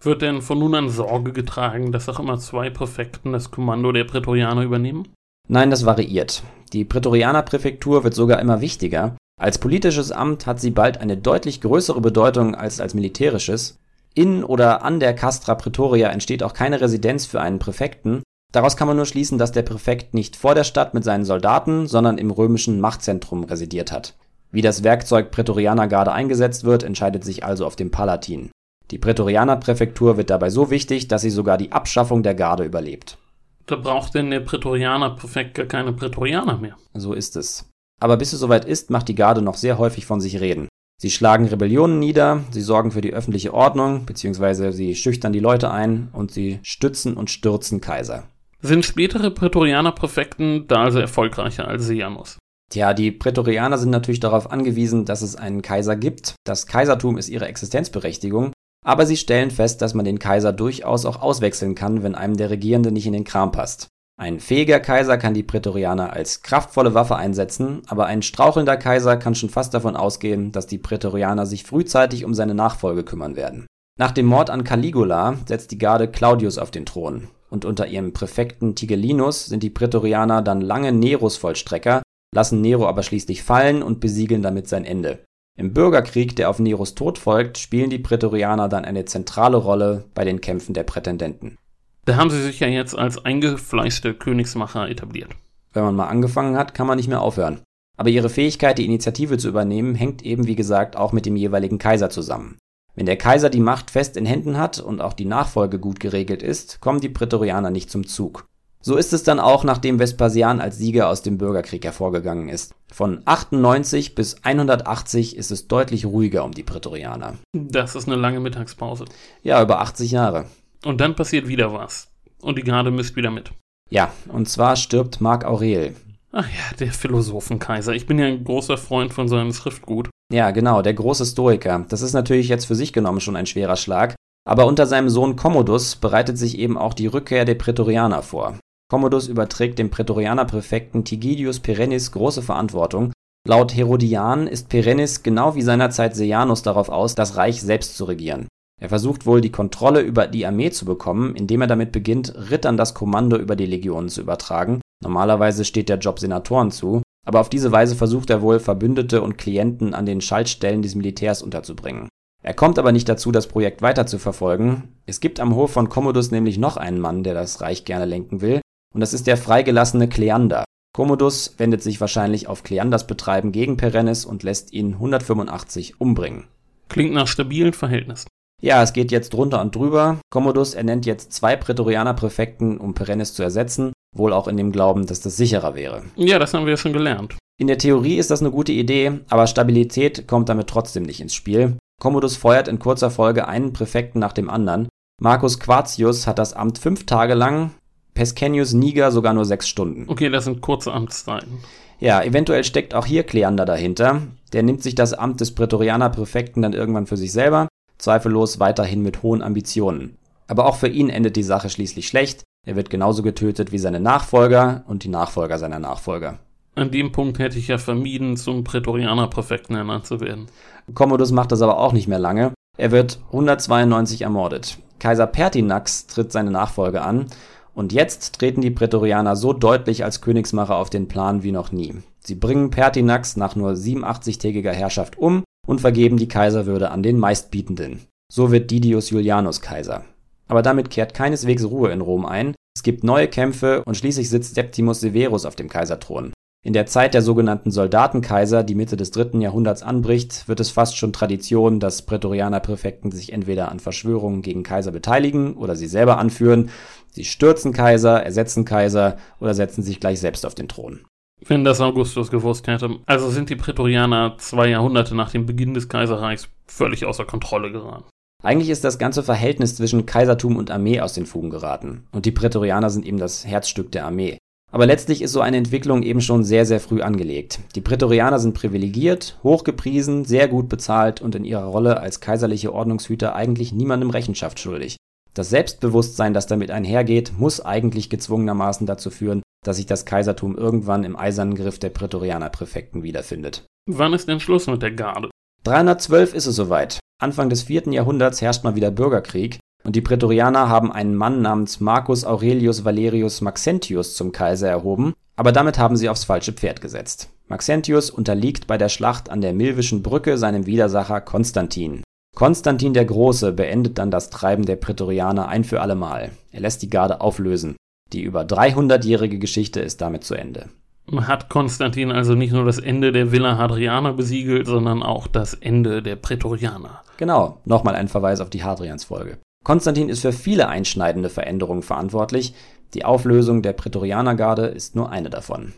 Wird 0.00 0.22
denn 0.22 0.40
von 0.40 0.60
nun 0.60 0.76
an 0.76 0.88
Sorge 0.88 1.32
getragen, 1.32 1.90
dass 1.90 2.08
auch 2.08 2.20
immer 2.20 2.38
zwei 2.38 2.70
Präfekten 2.70 3.32
das 3.32 3.50
Kommando 3.50 3.90
der 3.90 4.04
Prätorianer 4.04 4.62
übernehmen? 4.62 5.08
Nein, 5.48 5.68
das 5.68 5.84
variiert. 5.84 6.44
Die 6.72 6.84
Prätorianerpräfektur 6.84 8.04
wird 8.04 8.14
sogar 8.14 8.38
immer 8.38 8.60
wichtiger. 8.60 9.16
Als 9.36 9.58
politisches 9.58 10.12
Amt 10.12 10.46
hat 10.46 10.60
sie 10.60 10.70
bald 10.70 10.98
eine 10.98 11.16
deutlich 11.16 11.60
größere 11.60 12.00
Bedeutung 12.00 12.54
als 12.54 12.80
als 12.80 12.94
militärisches. 12.94 13.80
In 14.14 14.44
oder 14.44 14.84
an 14.84 15.00
der 15.00 15.12
Castra 15.12 15.56
Praetoria 15.56 16.10
entsteht 16.10 16.44
auch 16.44 16.54
keine 16.54 16.80
Residenz 16.80 17.26
für 17.26 17.40
einen 17.40 17.58
Präfekten. 17.58 18.22
Daraus 18.52 18.76
kann 18.76 18.86
man 18.86 18.96
nur 18.96 19.06
schließen, 19.06 19.38
dass 19.38 19.50
der 19.50 19.62
Präfekt 19.62 20.14
nicht 20.14 20.36
vor 20.36 20.54
der 20.54 20.64
Stadt 20.64 20.94
mit 20.94 21.02
seinen 21.02 21.24
Soldaten, 21.24 21.88
sondern 21.88 22.16
im 22.16 22.30
römischen 22.30 22.80
Machtzentrum 22.80 23.42
residiert 23.42 23.90
hat. 23.90 24.14
Wie 24.52 24.62
das 24.62 24.82
Werkzeug 24.82 25.30
Prätorianergarde 25.30 26.12
eingesetzt 26.12 26.64
wird, 26.64 26.82
entscheidet 26.82 27.24
sich 27.24 27.44
also 27.44 27.66
auf 27.66 27.76
dem 27.76 27.90
Palatin. 27.90 28.50
Die 28.90 28.98
Prätorianerpräfektur 28.98 30.16
wird 30.16 30.30
dabei 30.30 30.50
so 30.50 30.70
wichtig, 30.70 31.06
dass 31.06 31.22
sie 31.22 31.30
sogar 31.30 31.56
die 31.56 31.70
Abschaffung 31.70 32.22
der 32.22 32.34
Garde 32.34 32.64
überlebt. 32.64 33.18
Da 33.66 33.76
braucht 33.76 34.14
denn 34.14 34.30
der 34.30 34.40
Prätorianerpräfekt 34.40 35.54
gar 35.54 35.66
keine 35.66 35.92
Prätorianer 35.92 36.58
mehr. 36.58 36.76
So 36.94 37.12
ist 37.12 37.36
es. 37.36 37.70
Aber 38.00 38.16
bis 38.16 38.32
es 38.32 38.40
soweit 38.40 38.64
ist, 38.64 38.90
macht 38.90 39.06
die 39.08 39.14
Garde 39.14 39.42
noch 39.42 39.54
sehr 39.54 39.78
häufig 39.78 40.06
von 40.06 40.20
sich 40.20 40.40
reden. 40.40 40.68
Sie 41.00 41.10
schlagen 41.10 41.46
Rebellionen 41.46 41.98
nieder, 41.98 42.42
sie 42.50 42.62
sorgen 42.62 42.90
für 42.90 43.00
die 43.00 43.14
öffentliche 43.14 43.54
Ordnung, 43.54 44.06
beziehungsweise 44.06 44.72
sie 44.72 44.96
schüchtern 44.96 45.32
die 45.32 45.38
Leute 45.38 45.70
ein 45.70 46.08
und 46.12 46.32
sie 46.32 46.58
stützen 46.62 47.16
und 47.16 47.30
stürzen 47.30 47.80
Kaiser. 47.80 48.24
Sind 48.60 48.84
spätere 48.84 49.30
Prätorianerpräfekten 49.30 50.66
da 50.66 50.82
also 50.82 50.98
erfolgreicher 50.98 51.66
als 51.68 51.86
Sejanus? 51.86 52.38
Tja, 52.70 52.94
die 52.94 53.10
Prätorianer 53.10 53.78
sind 53.78 53.90
natürlich 53.90 54.20
darauf 54.20 54.50
angewiesen, 54.52 55.04
dass 55.04 55.22
es 55.22 55.34
einen 55.34 55.60
Kaiser 55.60 55.96
gibt. 55.96 56.34
Das 56.44 56.68
Kaisertum 56.68 57.18
ist 57.18 57.28
ihre 57.28 57.48
Existenzberechtigung. 57.48 58.52
Aber 58.84 59.06
sie 59.06 59.16
stellen 59.16 59.50
fest, 59.50 59.82
dass 59.82 59.92
man 59.92 60.04
den 60.04 60.20
Kaiser 60.20 60.52
durchaus 60.52 61.04
auch 61.04 61.20
auswechseln 61.20 61.74
kann, 61.74 62.02
wenn 62.02 62.14
einem 62.14 62.36
der 62.36 62.48
Regierende 62.48 62.92
nicht 62.92 63.06
in 63.06 63.12
den 63.12 63.24
Kram 63.24 63.52
passt. 63.52 63.88
Ein 64.18 64.38
fähiger 64.38 64.80
Kaiser 64.80 65.18
kann 65.18 65.34
die 65.34 65.42
Prätorianer 65.42 66.12
als 66.12 66.42
kraftvolle 66.42 66.94
Waffe 66.94 67.16
einsetzen, 67.16 67.82
aber 67.88 68.06
ein 68.06 68.22
strauchelnder 68.22 68.76
Kaiser 68.76 69.16
kann 69.16 69.34
schon 69.34 69.48
fast 69.48 69.74
davon 69.74 69.96
ausgehen, 69.96 70.52
dass 70.52 70.66
die 70.66 70.78
Prätorianer 70.78 71.46
sich 71.46 71.64
frühzeitig 71.64 72.24
um 72.24 72.34
seine 72.34 72.54
Nachfolge 72.54 73.02
kümmern 73.02 73.34
werden. 73.34 73.66
Nach 73.98 74.10
dem 74.12 74.26
Mord 74.26 74.50
an 74.50 74.64
Caligula 74.64 75.36
setzt 75.46 75.72
die 75.72 75.78
Garde 75.78 76.06
Claudius 76.06 76.58
auf 76.58 76.70
den 76.70 76.86
Thron, 76.86 77.28
und 77.48 77.64
unter 77.64 77.86
ihrem 77.86 78.12
Präfekten 78.12 78.74
Tigellinus 78.74 79.46
sind 79.46 79.62
die 79.62 79.70
Prätorianer 79.70 80.42
dann 80.42 80.60
lange 80.60 80.92
Neros 80.92 81.36
Vollstrecker, 81.36 82.02
lassen 82.34 82.60
Nero 82.60 82.86
aber 82.86 83.02
schließlich 83.02 83.42
fallen 83.42 83.82
und 83.82 84.00
besiegeln 84.00 84.42
damit 84.42 84.68
sein 84.68 84.84
Ende. 84.84 85.24
Im 85.58 85.74
Bürgerkrieg, 85.74 86.36
der 86.36 86.48
auf 86.48 86.58
Neros 86.58 86.94
Tod 86.94 87.18
folgt, 87.18 87.58
spielen 87.58 87.90
die 87.90 87.98
Prätorianer 87.98 88.68
dann 88.68 88.84
eine 88.84 89.04
zentrale 89.04 89.56
Rolle 89.56 90.04
bei 90.14 90.24
den 90.24 90.40
Kämpfen 90.40 90.74
der 90.74 90.84
Prätendenten. 90.84 91.58
Da 92.04 92.16
haben 92.16 92.30
sie 92.30 92.42
sich 92.42 92.60
ja 92.60 92.66
jetzt 92.66 92.96
als 92.96 93.24
eingefleischte 93.24 94.14
Königsmacher 94.14 94.88
etabliert. 94.88 95.32
Wenn 95.72 95.84
man 95.84 95.96
mal 95.96 96.08
angefangen 96.08 96.56
hat, 96.56 96.74
kann 96.74 96.86
man 96.86 96.96
nicht 96.96 97.08
mehr 97.08 97.20
aufhören. 97.20 97.60
Aber 97.96 98.08
ihre 98.08 98.30
Fähigkeit, 98.30 98.78
die 98.78 98.86
Initiative 98.86 99.36
zu 99.36 99.48
übernehmen, 99.48 99.94
hängt 99.94 100.22
eben 100.22 100.46
wie 100.46 100.56
gesagt 100.56 100.96
auch 100.96 101.12
mit 101.12 101.26
dem 101.26 101.36
jeweiligen 101.36 101.78
Kaiser 101.78 102.08
zusammen. 102.08 102.56
Wenn 102.94 103.06
der 103.06 103.18
Kaiser 103.18 103.50
die 103.50 103.60
Macht 103.60 103.90
fest 103.90 104.16
in 104.16 104.26
Händen 104.26 104.56
hat 104.56 104.80
und 104.80 105.00
auch 105.00 105.12
die 105.12 105.26
Nachfolge 105.26 105.78
gut 105.78 106.00
geregelt 106.00 106.42
ist, 106.42 106.80
kommen 106.80 107.00
die 107.00 107.08
Prätorianer 107.08 107.70
nicht 107.70 107.90
zum 107.90 108.06
Zug. 108.06 108.46
So 108.82 108.96
ist 108.96 109.12
es 109.12 109.22
dann 109.22 109.40
auch, 109.40 109.62
nachdem 109.62 109.98
Vespasian 109.98 110.60
als 110.60 110.78
Sieger 110.78 111.08
aus 111.08 111.20
dem 111.20 111.36
Bürgerkrieg 111.36 111.84
hervorgegangen 111.84 112.48
ist. 112.48 112.74
Von 112.90 113.20
98 113.26 114.14
bis 114.14 114.42
180 114.42 115.36
ist 115.36 115.50
es 115.50 115.68
deutlich 115.68 116.06
ruhiger 116.06 116.44
um 116.44 116.52
die 116.52 116.62
Prätorianer. 116.62 117.34
Das 117.52 117.94
ist 117.94 118.08
eine 118.08 118.16
lange 118.16 118.40
Mittagspause. 118.40 119.04
Ja, 119.42 119.62
über 119.62 119.80
80 119.80 120.10
Jahre. 120.12 120.46
Und 120.84 121.02
dann 121.02 121.14
passiert 121.14 121.46
wieder 121.46 121.74
was. 121.74 122.08
Und 122.40 122.56
die 122.56 122.62
Garde 122.62 122.90
misst 122.90 123.16
wieder 123.16 123.30
mit. 123.30 123.52
Ja, 123.90 124.12
und 124.28 124.48
zwar 124.48 124.76
stirbt 124.76 125.20
Mark 125.20 125.44
Aurel. 125.44 125.94
Ach 126.32 126.48
ja, 126.48 126.76
der 126.78 126.92
Philosophenkaiser. 126.92 127.92
Ich 127.92 128.06
bin 128.06 128.18
ja 128.18 128.26
ein 128.26 128.44
großer 128.44 128.78
Freund 128.78 129.12
von 129.12 129.28
seinem 129.28 129.52
Schriftgut. 129.52 130.08
Ja, 130.32 130.52
genau, 130.52 130.80
der 130.80 130.94
große 130.94 131.26
Stoiker. 131.26 131.84
Das 131.88 132.00
ist 132.02 132.14
natürlich 132.14 132.48
jetzt 132.48 132.64
für 132.64 132.76
sich 132.76 132.92
genommen 132.92 133.20
schon 133.20 133.36
ein 133.36 133.46
schwerer 133.46 133.76
Schlag. 133.76 134.14
Aber 134.48 134.66
unter 134.66 134.86
seinem 134.86 135.10
Sohn 135.10 135.36
Commodus 135.36 135.96
bereitet 135.96 136.38
sich 136.38 136.58
eben 136.58 136.78
auch 136.78 136.94
die 136.94 137.08
Rückkehr 137.08 137.44
der 137.44 137.56
Prätorianer 137.56 138.22
vor. 138.22 138.58
Commodus 138.90 139.28
überträgt 139.28 139.78
dem 139.78 139.88
Prätorianerpräfekten 139.88 141.04
Tigidius 141.04 141.60
Perennis 141.60 142.10
große 142.10 142.42
Verantwortung. 142.42 143.12
Laut 143.46 143.74
Herodian 143.74 144.48
ist 144.48 144.68
Perennis 144.68 145.22
genau 145.22 145.54
wie 145.54 145.62
seinerzeit 145.62 146.16
Sejanus 146.16 146.62
darauf 146.62 146.88
aus, 146.88 147.14
das 147.14 147.36
Reich 147.36 147.62
selbst 147.62 147.96
zu 147.96 148.04
regieren. 148.04 148.48
Er 148.80 148.88
versucht 148.88 149.26
wohl, 149.26 149.40
die 149.40 149.52
Kontrolle 149.52 150.00
über 150.00 150.26
die 150.26 150.44
Armee 150.44 150.70
zu 150.70 150.86
bekommen, 150.86 151.36
indem 151.36 151.60
er 151.60 151.66
damit 151.68 151.92
beginnt, 151.92 152.34
Rittern 152.50 152.76
das 152.76 152.92
Kommando 152.92 153.36
über 153.36 153.54
die 153.54 153.66
Legionen 153.66 154.08
zu 154.08 154.22
übertragen. 154.22 154.80
Normalerweise 155.04 155.64
steht 155.64 155.88
der 155.88 155.98
Job 155.98 156.18
Senatoren 156.18 156.72
zu, 156.72 157.02
aber 157.24 157.40
auf 157.40 157.48
diese 157.48 157.70
Weise 157.70 157.94
versucht 157.94 158.28
er 158.28 158.42
wohl, 158.42 158.58
Verbündete 158.58 159.22
und 159.22 159.38
Klienten 159.38 159.94
an 159.94 160.04
den 160.04 160.20
Schaltstellen 160.20 160.82
des 160.82 160.96
Militärs 160.96 161.42
unterzubringen. 161.42 162.08
Er 162.42 162.54
kommt 162.54 162.78
aber 162.78 162.90
nicht 162.90 163.08
dazu, 163.08 163.30
das 163.30 163.46
Projekt 163.46 163.82
weiter 163.82 164.06
zu 164.06 164.18
verfolgen. 164.18 164.96
Es 165.06 165.20
gibt 165.20 165.38
am 165.38 165.54
Hof 165.54 165.70
von 165.70 165.90
Commodus 165.90 166.32
nämlich 166.32 166.58
noch 166.58 166.76
einen 166.76 166.98
Mann, 166.98 167.22
der 167.22 167.34
das 167.34 167.60
Reich 167.60 167.84
gerne 167.84 168.06
lenken 168.06 168.40
will, 168.40 168.60
und 168.94 169.00
das 169.00 169.12
ist 169.12 169.26
der 169.26 169.36
freigelassene 169.36 170.08
Kleander. 170.08 170.64
Commodus 170.92 171.54
wendet 171.58 171.82
sich 171.82 172.00
wahrscheinlich 172.00 172.48
auf 172.48 172.62
Kleanders 172.62 173.06
Betreiben 173.06 173.52
gegen 173.52 173.76
Perennis 173.76 174.24
und 174.24 174.42
lässt 174.42 174.72
ihn 174.72 174.94
185 174.94 176.00
umbringen. 176.00 176.44
Klingt 176.88 177.12
nach 177.12 177.28
stabilen 177.28 177.72
Verhältnissen. 177.72 178.28
Ja, 178.60 178.82
es 178.82 178.92
geht 178.92 179.10
jetzt 179.10 179.32
drunter 179.32 179.60
und 179.60 179.74
drüber. 179.74 180.18
Commodus 180.30 180.74
ernennt 180.74 181.06
jetzt 181.06 181.32
zwei 181.32 181.56
Prätorianerpräfekten, 181.56 182.76
um 182.78 182.94
Perennis 182.94 183.32
zu 183.32 183.42
ersetzen, 183.42 183.92
wohl 184.14 184.32
auch 184.32 184.48
in 184.48 184.56
dem 184.56 184.72
Glauben, 184.72 185.06
dass 185.06 185.20
das 185.20 185.36
sicherer 185.36 185.74
wäre. 185.74 186.02
Ja, 186.16 186.38
das 186.38 186.52
haben 186.52 186.66
wir 186.66 186.72
ja 186.72 186.76
schon 186.76 186.92
gelernt. 186.92 187.38
In 187.58 187.68
der 187.68 187.78
Theorie 187.78 188.16
ist 188.16 188.30
das 188.30 188.40
eine 188.40 188.50
gute 188.50 188.72
Idee, 188.72 189.20
aber 189.28 189.46
Stabilität 189.46 190.26
kommt 190.26 190.48
damit 190.48 190.66
trotzdem 190.66 191.04
nicht 191.04 191.20
ins 191.20 191.34
Spiel. 191.34 191.76
Commodus 192.00 192.36
feuert 192.36 192.68
in 192.68 192.78
kurzer 192.78 193.10
Folge 193.10 193.46
einen 193.46 193.72
Präfekten 193.72 194.18
nach 194.18 194.32
dem 194.32 194.50
anderen. 194.50 194.88
Marcus 195.20 195.60
Quartius 195.60 196.26
hat 196.26 196.38
das 196.38 196.54
Amt 196.54 196.78
fünf 196.78 197.04
Tage 197.04 197.34
lang, 197.34 197.72
Pescenius 198.14 198.72
Niger 198.72 199.10
sogar 199.10 199.32
nur 199.32 199.44
sechs 199.44 199.68
Stunden. 199.68 200.04
Okay, 200.08 200.28
das 200.28 200.44
sind 200.44 200.60
kurze 200.60 200.92
Amtszeiten. 200.92 201.58
Ja, 202.00 202.22
eventuell 202.22 202.64
steckt 202.64 202.94
auch 202.94 203.06
hier 203.06 203.24
Kleander 203.24 203.66
dahinter. 203.66 204.22
Der 204.52 204.62
nimmt 204.62 204.82
sich 204.82 204.94
das 204.94 205.12
Amt 205.12 205.40
des 205.40 205.54
Prätorianerpräfekten 205.54 206.62
dann 206.62 206.72
irgendwann 206.72 207.06
für 207.06 207.16
sich 207.16 207.30
selber, 207.30 207.68
zweifellos 207.98 208.58
weiterhin 208.58 209.02
mit 209.02 209.22
hohen 209.22 209.42
Ambitionen. 209.42 210.16
Aber 210.48 210.66
auch 210.66 210.76
für 210.76 210.88
ihn 210.88 211.10
endet 211.10 211.36
die 211.36 211.42
Sache 211.42 211.70
schließlich 211.70 212.08
schlecht. 212.08 212.42
Er 212.66 212.76
wird 212.76 212.90
genauso 212.90 213.22
getötet 213.22 213.70
wie 213.70 213.78
seine 213.78 214.00
Nachfolger 214.00 214.82
und 214.86 215.04
die 215.04 215.08
Nachfolger 215.08 215.58
seiner 215.58 215.78
Nachfolger. 215.78 216.38
An 216.74 216.90
dem 216.90 217.12
Punkt 217.12 217.38
hätte 217.38 217.58
ich 217.58 217.68
ja 217.68 217.78
vermieden, 217.78 218.36
zum 218.36 218.64
Prätorianerpräfekten 218.64 219.76
ernannt 219.76 220.06
zu 220.06 220.20
werden. 220.20 220.46
Commodus 220.94 221.32
macht 221.32 221.52
das 221.52 221.62
aber 221.62 221.78
auch 221.78 221.92
nicht 221.92 222.08
mehr 222.08 222.18
lange. 222.18 222.52
Er 222.78 222.90
wird 222.90 223.20
192 223.26 224.22
ermordet. 224.22 224.78
Kaiser 224.98 225.26
Pertinax 225.26 226.06
tritt 226.06 226.32
seine 226.32 226.50
Nachfolge 226.50 227.02
an 227.02 227.26
und 227.74 227.92
jetzt 227.92 228.38
treten 228.38 228.60
die 228.60 228.70
Prätorianer 228.70 229.36
so 229.36 229.52
deutlich 229.52 230.04
als 230.04 230.20
Königsmacher 230.20 230.76
auf 230.76 230.90
den 230.90 231.08
Plan 231.08 231.42
wie 231.42 231.52
noch 231.52 231.72
nie. 231.72 231.94
Sie 232.18 232.34
bringen 232.34 232.70
Pertinax 232.70 233.36
nach 233.36 233.56
nur 233.56 233.72
87-tägiger 233.72 234.72
Herrschaft 234.72 235.18
um 235.18 235.44
und 235.66 235.80
vergeben 235.80 236.16
die 236.16 236.28
Kaiserwürde 236.28 236.90
an 236.90 237.02
den 237.02 237.18
Meistbietenden. 237.18 238.06
So 238.32 238.52
wird 238.52 238.70
Didius 238.70 239.10
Julianus 239.10 239.60
Kaiser. 239.60 240.04
Aber 240.48 240.62
damit 240.62 240.90
kehrt 240.90 241.14
keineswegs 241.14 241.64
Ruhe 241.64 241.90
in 241.90 242.00
Rom 242.00 242.26
ein. 242.26 242.54
Es 242.76 242.82
gibt 242.82 243.04
neue 243.04 243.28
Kämpfe 243.28 243.82
und 243.84 243.96
schließlich 243.96 244.28
sitzt 244.28 244.54
Septimus 244.54 245.00
Severus 245.00 245.46
auf 245.46 245.56
dem 245.56 245.68
Kaiserthron. 245.68 246.32
In 246.62 246.74
der 246.74 246.84
Zeit 246.84 247.14
der 247.14 247.22
sogenannten 247.22 247.70
Soldatenkaiser, 247.70 248.62
die 248.62 248.74
Mitte 248.74 248.98
des 248.98 249.10
dritten 249.10 249.40
Jahrhunderts 249.40 249.82
anbricht, 249.82 250.46
wird 250.46 250.60
es 250.60 250.70
fast 250.70 250.98
schon 250.98 251.14
Tradition, 251.14 251.80
dass 251.80 252.02
Prätorianerpräfekten 252.02 253.10
sich 253.12 253.32
entweder 253.32 253.70
an 253.70 253.80
Verschwörungen 253.80 254.42
gegen 254.42 254.62
Kaiser 254.62 254.92
beteiligen 254.92 255.54
oder 255.54 255.74
sie 255.74 255.86
selber 255.86 256.18
anführen. 256.18 256.68
Sie 257.12 257.24
stürzen 257.24 257.72
Kaiser, 257.72 258.22
ersetzen 258.22 258.66
Kaiser 258.66 259.16
oder 259.40 259.54
setzen 259.54 259.82
sich 259.82 260.00
gleich 260.00 260.20
selbst 260.20 260.44
auf 260.44 260.54
den 260.54 260.68
Thron. 260.68 261.00
Wenn 261.46 261.64
das 261.64 261.80
Augustus 261.80 262.30
gewusst 262.30 262.66
hätte. 262.66 262.90
Also 263.06 263.30
sind 263.30 263.48
die 263.48 263.56
Prätorianer 263.56 264.36
zwei 264.36 264.68
Jahrhunderte 264.68 265.14
nach 265.14 265.30
dem 265.30 265.46
Beginn 265.46 265.72
des 265.72 265.88
Kaiserreichs 265.88 266.50
völlig 266.66 267.06
außer 267.06 267.24
Kontrolle 267.24 267.72
geraten. 267.72 268.04
Eigentlich 268.42 268.68
ist 268.68 268.84
das 268.84 268.98
ganze 268.98 269.22
Verhältnis 269.22 269.76
zwischen 269.76 270.04
Kaisertum 270.04 270.56
und 270.56 270.70
Armee 270.70 271.00
aus 271.00 271.14
den 271.14 271.24
Fugen 271.24 271.48
geraten. 271.48 272.06
Und 272.12 272.26
die 272.26 272.32
Prätorianer 272.32 272.90
sind 272.90 273.06
eben 273.06 273.18
das 273.18 273.46
Herzstück 273.46 273.92
der 273.92 274.04
Armee. 274.04 274.36
Aber 274.72 274.86
letztlich 274.86 275.20
ist 275.22 275.32
so 275.32 275.40
eine 275.40 275.56
Entwicklung 275.56 276.02
eben 276.02 276.20
schon 276.20 276.44
sehr, 276.44 276.64
sehr 276.64 276.80
früh 276.80 277.02
angelegt. 277.02 277.58
Die 277.74 277.80
Prätorianer 277.80 278.38
sind 278.38 278.54
privilegiert, 278.54 279.36
hochgepriesen, 279.42 280.24
sehr 280.24 280.46
gut 280.48 280.68
bezahlt 280.68 281.20
und 281.20 281.34
in 281.34 281.44
ihrer 281.44 281.64
Rolle 281.64 282.00
als 282.00 282.20
kaiserliche 282.20 282.72
Ordnungshüter 282.72 283.34
eigentlich 283.34 283.72
niemandem 283.72 284.10
Rechenschaft 284.10 284.60
schuldig. 284.60 284.96
Das 285.34 285.50
Selbstbewusstsein, 285.50 286.34
das 286.34 286.46
damit 286.46 286.70
einhergeht, 286.70 287.32
muss 287.36 287.60
eigentlich 287.60 288.10
gezwungenermaßen 288.10 288.86
dazu 288.86 289.10
führen, 289.10 289.42
dass 289.64 289.76
sich 289.76 289.86
das 289.86 290.04
Kaisertum 290.04 290.56
irgendwann 290.56 291.04
im 291.04 291.16
eisernen 291.16 291.54
Griff 291.54 291.78
der 291.78 291.90
Prätorianerpräfekten 291.90 293.02
wiederfindet. 293.02 293.64
Wann 293.88 294.12
ist 294.12 294.28
denn 294.28 294.40
Schluss 294.40 294.66
mit 294.66 294.82
der 294.82 294.92
Garde? 294.92 295.30
312 295.64 296.34
ist 296.34 296.46
es 296.46 296.56
soweit. 296.56 296.98
Anfang 297.20 297.50
des 297.50 297.62
vierten 297.62 297.92
Jahrhunderts 297.92 298.40
herrscht 298.40 298.64
mal 298.64 298.76
wieder 298.76 298.90
Bürgerkrieg 298.90 299.58
und 299.84 299.96
die 299.96 300.00
Prätorianer 300.00 300.68
haben 300.68 300.92
einen 300.92 301.14
Mann 301.14 301.42
namens 301.42 301.80
Marcus 301.80 302.24
Aurelius 302.24 302.84
Valerius 302.84 303.40
Maxentius 303.40 304.14
zum 304.14 304.32
Kaiser 304.32 304.68
erhoben, 304.68 305.14
aber 305.36 305.52
damit 305.52 305.78
haben 305.78 305.96
sie 305.96 306.08
aufs 306.08 306.24
falsche 306.24 306.52
Pferd 306.52 306.80
gesetzt. 306.80 307.30
Maxentius 307.48 308.10
unterliegt 308.10 308.66
bei 308.66 308.78
der 308.78 308.88
Schlacht 308.88 309.30
an 309.30 309.40
der 309.40 309.52
Milvischen 309.52 310.02
Brücke 310.02 310.38
seinem 310.38 310.66
Widersacher 310.66 311.20
Konstantin. 311.20 312.02
Konstantin 312.36 312.94
der 312.94 313.04
Große 313.04 313.52
beendet 313.52 313.98
dann 313.98 314.10
das 314.10 314.30
Treiben 314.30 314.64
der 314.64 314.76
Prätorianer 314.76 315.48
ein 315.48 315.64
für 315.64 315.80
allemal. 315.80 316.30
Er 316.52 316.60
lässt 316.60 316.82
die 316.82 316.90
Garde 316.90 317.20
auflösen. 317.20 317.76
Die 318.12 318.22
über 318.22 318.42
300-jährige 318.42 319.38
Geschichte 319.38 319.80
ist 319.80 320.00
damit 320.00 320.24
zu 320.24 320.34
Ende. 320.34 320.68
Hat 321.12 321.48
Konstantin 321.48 322.12
also 322.12 322.34
nicht 322.34 322.52
nur 322.52 322.64
das 322.64 322.78
Ende 322.78 323.10
der 323.10 323.32
Villa 323.32 323.58
Hadriana 323.58 324.12
besiegelt, 324.12 324.66
sondern 324.66 325.02
auch 325.02 325.26
das 325.26 325.54
Ende 325.54 326.02
der 326.02 326.16
Prätorianer. 326.16 327.02
Genau, 327.16 327.58
nochmal 327.64 327.96
ein 327.96 328.08
Verweis 328.08 328.40
auf 328.40 328.50
die 328.50 328.62
Hadrians-Folge. 328.62 329.38
Konstantin 329.62 330.08
ist 330.08 330.20
für 330.20 330.32
viele 330.32 330.68
einschneidende 330.68 331.28
Veränderungen 331.28 331.82
verantwortlich. 331.82 332.54
Die 332.94 333.04
Auflösung 333.04 333.62
der 333.62 333.72
Prätorianergarde 333.72 334.66
ist 334.66 334.96
nur 334.96 335.10
eine 335.10 335.30
davon. 335.30 335.74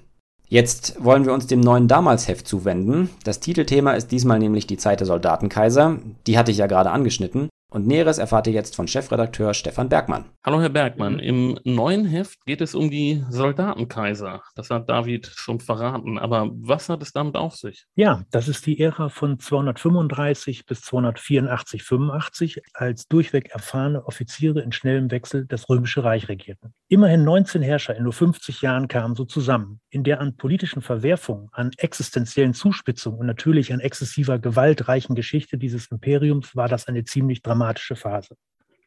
Jetzt 0.48 1.02
wollen 1.02 1.24
wir 1.24 1.32
uns 1.32 1.46
dem 1.46 1.60
neuen 1.60 1.88
Damalsheft 1.88 2.46
zuwenden. 2.46 3.10
Das 3.24 3.40
Titelthema 3.40 3.92
ist 3.92 4.12
diesmal 4.12 4.38
nämlich 4.38 4.66
die 4.66 4.76
Zeit 4.76 5.00
der 5.00 5.06
Soldatenkaiser. 5.06 5.98
Die 6.26 6.38
hatte 6.38 6.50
ich 6.50 6.58
ja 6.58 6.66
gerade 6.66 6.90
angeschnitten. 6.90 7.48
Und 7.72 7.86
Näheres 7.86 8.18
erfahrt 8.18 8.46
ihr 8.46 8.52
jetzt 8.52 8.76
von 8.76 8.86
Chefredakteur 8.86 9.54
Stefan 9.54 9.88
Bergmann. 9.88 10.26
Hallo 10.44 10.60
Herr 10.60 10.68
Bergmann, 10.68 11.18
im 11.18 11.58
neuen 11.64 12.04
Heft 12.04 12.44
geht 12.44 12.60
es 12.60 12.74
um 12.74 12.90
die 12.90 13.24
Soldatenkaiser. 13.30 14.42
Das 14.54 14.68
hat 14.68 14.90
David 14.90 15.32
schon 15.34 15.58
verraten, 15.58 16.18
aber 16.18 16.50
was 16.52 16.90
hat 16.90 17.00
es 17.00 17.12
damit 17.12 17.34
auf 17.34 17.56
sich? 17.56 17.86
Ja, 17.94 18.24
das 18.30 18.48
ist 18.48 18.66
die 18.66 18.78
Ära 18.78 19.08
von 19.08 19.38
235 19.38 20.66
bis 20.66 20.82
284, 20.82 21.82
85, 21.82 22.60
als 22.74 23.08
durchweg 23.08 23.48
erfahrene 23.52 24.04
Offiziere 24.04 24.60
in 24.60 24.72
schnellem 24.72 25.10
Wechsel 25.10 25.46
das 25.46 25.70
Römische 25.70 26.04
Reich 26.04 26.28
regierten. 26.28 26.74
Immerhin 26.88 27.24
19 27.24 27.62
Herrscher 27.62 27.96
in 27.96 28.02
nur 28.02 28.12
50 28.12 28.60
Jahren 28.60 28.86
kamen 28.86 29.14
so 29.14 29.24
zusammen, 29.24 29.80
in 29.88 30.04
der 30.04 30.20
an 30.20 30.36
politischen 30.36 30.82
Verwerfungen, 30.82 31.48
an 31.52 31.70
existenziellen 31.78 32.52
Zuspitzungen 32.52 33.18
und 33.18 33.26
natürlich 33.26 33.72
an 33.72 33.80
exzessiver 33.80 34.38
gewaltreichen 34.38 35.14
Geschichte 35.14 35.56
dieses 35.56 35.86
Imperiums 35.86 36.54
war 36.54 36.68
das 36.68 36.86
eine 36.86 37.04
ziemlich 37.04 37.40
dramatische 37.40 37.61
dramatische 37.62 37.96
Phase. 37.96 38.36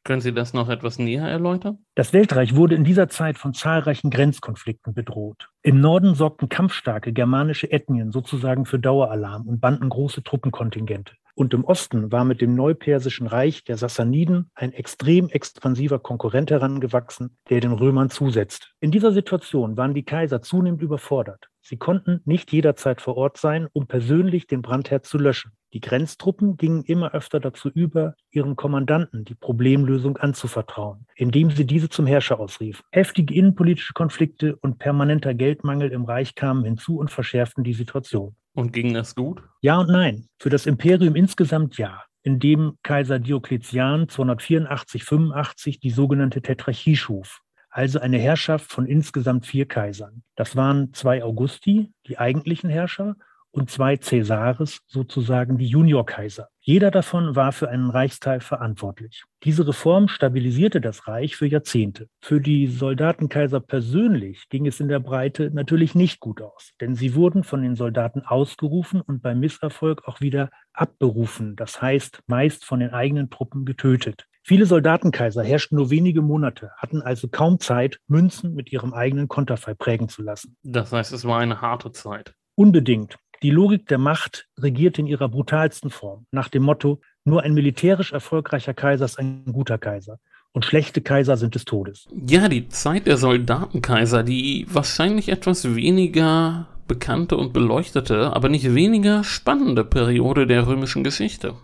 Können 0.04 0.22
Sie 0.22 0.34
das 0.34 0.54
noch 0.54 0.70
etwas 0.70 1.00
näher 1.00 1.28
erläutern? 1.28 1.80
Das 1.96 2.14
Weltreich 2.14 2.56
wurde 2.56 2.76
in 2.76 2.84
dieser 2.84 3.10
Zeit 3.10 3.40
von 3.40 3.56
zahlreichen 3.56 4.12
Grenzkonflikten 4.12 4.94
bedroht. 4.94 5.50
Im 5.64 5.82
Norden 5.82 6.14
sorgten 6.14 6.48
kampfstarke 6.48 7.12
germanische 7.12 7.72
Ethnien 7.72 8.12
sozusagen 8.12 8.66
für 8.66 8.78
Daueralarm 8.78 9.48
und 9.48 9.62
banden 9.62 9.90
große 9.90 10.22
Truppenkontingente. 10.22 11.14
Und 11.36 11.54
im 11.54 11.66
Osten 11.66 12.12
war 12.12 12.24
mit 12.24 12.42
dem 12.42 12.56
neupersischen 12.56 13.28
Reich 13.28 13.64
der 13.64 13.78
Sassaniden 13.78 14.50
ein 14.56 14.72
extrem 14.72 15.30
expansiver 15.30 16.00
Konkurrent 16.00 16.50
herangewachsen, 16.50 17.38
der 17.50 17.60
den 17.60 17.74
Römern 17.74 18.10
zusetzt. 18.10 18.74
In 18.80 18.92
dieser 18.92 19.12
Situation 19.12 19.78
waren 19.78 19.94
die 19.94 20.06
Kaiser 20.06 20.42
zunehmend 20.42 20.82
überfordert. 20.82 21.50
Sie 21.62 21.78
konnten 21.78 22.22
nicht 22.26 22.52
jederzeit 22.52 23.02
vor 23.02 23.18
Ort 23.18 23.38
sein, 23.38 23.68
um 23.74 23.88
persönlich 23.88 24.48
den 24.48 24.62
Brandherd 24.62 25.06
zu 25.06 25.18
löschen. 25.18 25.52
Die 25.74 25.82
Grenztruppen 25.82 26.56
gingen 26.56 26.84
immer 26.84 27.14
öfter 27.14 27.42
dazu 27.42 27.70
über, 27.70 28.16
ihren 28.32 28.56
Kommandanten 28.56 29.26
die 29.26 29.36
Problemlösung 29.36 30.16
anzuvertrauen, 30.16 31.06
indem 31.16 31.52
sie 31.52 31.66
diese 31.66 31.90
zum 31.90 32.06
Herrscher 32.06 32.40
ausriefen. 32.40 32.86
Heftige 32.92 33.34
innenpolitische 33.34 33.94
Konflikte 33.94 34.56
und 34.56 34.78
permanenter 34.78 35.34
Geldmangel 35.34 35.92
im 35.92 36.06
Reich 36.06 36.36
kamen 36.36 36.64
hinzu 36.64 36.98
und 36.98 37.12
verschärften 37.12 37.66
die 37.66 37.74
Situation. 37.74 38.36
Und 38.56 38.74
ging 38.74 38.94
das 38.94 39.14
gut? 39.14 39.44
Ja 39.62 39.80
und 39.80 39.90
nein. 39.90 40.28
Für 40.40 40.50
das 40.50 40.66
Imperium 40.66 41.16
insgesamt 41.16 41.78
ja 41.78 42.02
indem 42.24 42.80
Kaiser 42.82 43.20
Diokletian 43.20 44.08
284-85 44.08 45.80
die 45.80 45.92
sogenannte 45.92 46.42
Tetrarchie 46.42 46.96
schuf 46.96 47.44
also 47.76 48.00
eine 48.00 48.18
Herrschaft 48.18 48.72
von 48.72 48.86
insgesamt 48.86 49.46
vier 49.46 49.68
Kaisern. 49.68 50.24
Das 50.36 50.56
waren 50.56 50.94
zwei 50.94 51.22
Augusti, 51.26 51.92
die 52.08 52.18
eigentlichen 52.18 52.70
Herrscher, 52.70 53.18
und 53.56 53.70
zwei 53.70 53.96
Caesares, 53.96 54.82
sozusagen 54.86 55.58
die 55.58 55.68
Juniorkaiser. 55.68 56.50
Jeder 56.60 56.92
davon 56.92 57.36
war 57.36 57.52
für 57.52 57.70
einen 57.70 57.90
Reichsteil 57.90 58.42
verantwortlich. 58.42 59.24
Diese 59.44 59.66
Reform 59.68 60.08
stabilisierte 60.08 60.82
das 60.82 61.08
Reich 61.08 61.38
für 61.38 61.48
Jahrzehnte. 61.48 62.10
Für 62.22 62.42
die 62.42 62.68
Soldatenkaiser 62.68 63.62
persönlich 63.62 64.50
ging 64.50 64.68
es 64.68 64.80
in 64.80 64.90
der 64.90 65.00
Breite 65.00 65.52
natürlich 65.54 65.96
nicht 65.96 66.20
gut 66.20 66.42
aus, 66.42 66.74
denn 66.82 66.96
sie 66.96 67.16
wurden 67.16 67.44
von 67.44 67.62
den 67.62 67.76
Soldaten 67.76 68.22
ausgerufen 68.22 69.00
und 69.00 69.22
beim 69.22 69.40
Misserfolg 69.40 70.06
auch 70.06 70.20
wieder 70.20 70.50
abberufen, 70.74 71.56
das 71.56 71.82
heißt 71.82 72.24
meist 72.28 72.66
von 72.66 72.82
den 72.82 72.90
eigenen 72.90 73.30
Truppen 73.30 73.64
getötet. 73.64 74.26
Viele 74.44 74.66
Soldatenkaiser 74.66 75.44
herrschten 75.44 75.78
nur 75.78 75.90
wenige 75.90 76.22
Monate, 76.22 76.72
hatten 76.78 77.02
also 77.02 77.28
kaum 77.28 77.60
Zeit, 77.60 78.00
Münzen 78.08 78.54
mit 78.54 78.72
ihrem 78.72 78.94
eigenen 78.94 79.28
Konterfei 79.28 79.74
prägen 79.74 80.10
zu 80.10 80.22
lassen. 80.22 80.58
Das 80.62 80.92
heißt, 80.92 81.14
es 81.14 81.26
war 81.26 81.40
eine 81.40 81.62
harte 81.62 81.92
Zeit. 81.92 82.36
Unbedingt. 82.56 83.18
Die 83.44 83.52
Logik 83.52 83.88
der 83.88 83.98
Macht 83.98 84.48
regiert 84.58 84.98
in 84.98 85.08
ihrer 85.08 85.30
brutalsten 85.30 85.90
Form, 85.90 86.26
nach 86.32 86.50
dem 86.50 86.64
Motto, 86.64 87.02
nur 87.24 87.44
ein 87.44 87.54
militärisch 87.54 88.14
erfolgreicher 88.14 88.74
Kaiser 88.74 89.06
ist 89.06 89.20
ein 89.20 89.46
guter 89.52 89.78
Kaiser 89.78 90.20
und 90.54 90.64
schlechte 90.64 91.02
Kaiser 91.02 91.36
sind 91.38 91.54
des 91.54 91.66
Todes. 91.66 92.08
Ja, 92.28 92.48
die 92.48 92.70
Zeit 92.70 93.08
der 93.08 93.18
Soldatenkaiser, 93.18 94.24
die 94.24 94.66
wahrscheinlich 94.70 95.30
etwas 95.30 95.76
weniger 95.76 96.68
bekannte 96.88 97.36
und 97.36 97.52
beleuchtete, 97.52 98.34
aber 98.34 98.48
nicht 98.48 98.74
weniger 98.74 99.24
spannende 99.24 99.84
Periode 99.84 100.48
der 100.48 100.66
römischen 100.68 101.04
Geschichte. 101.04 101.56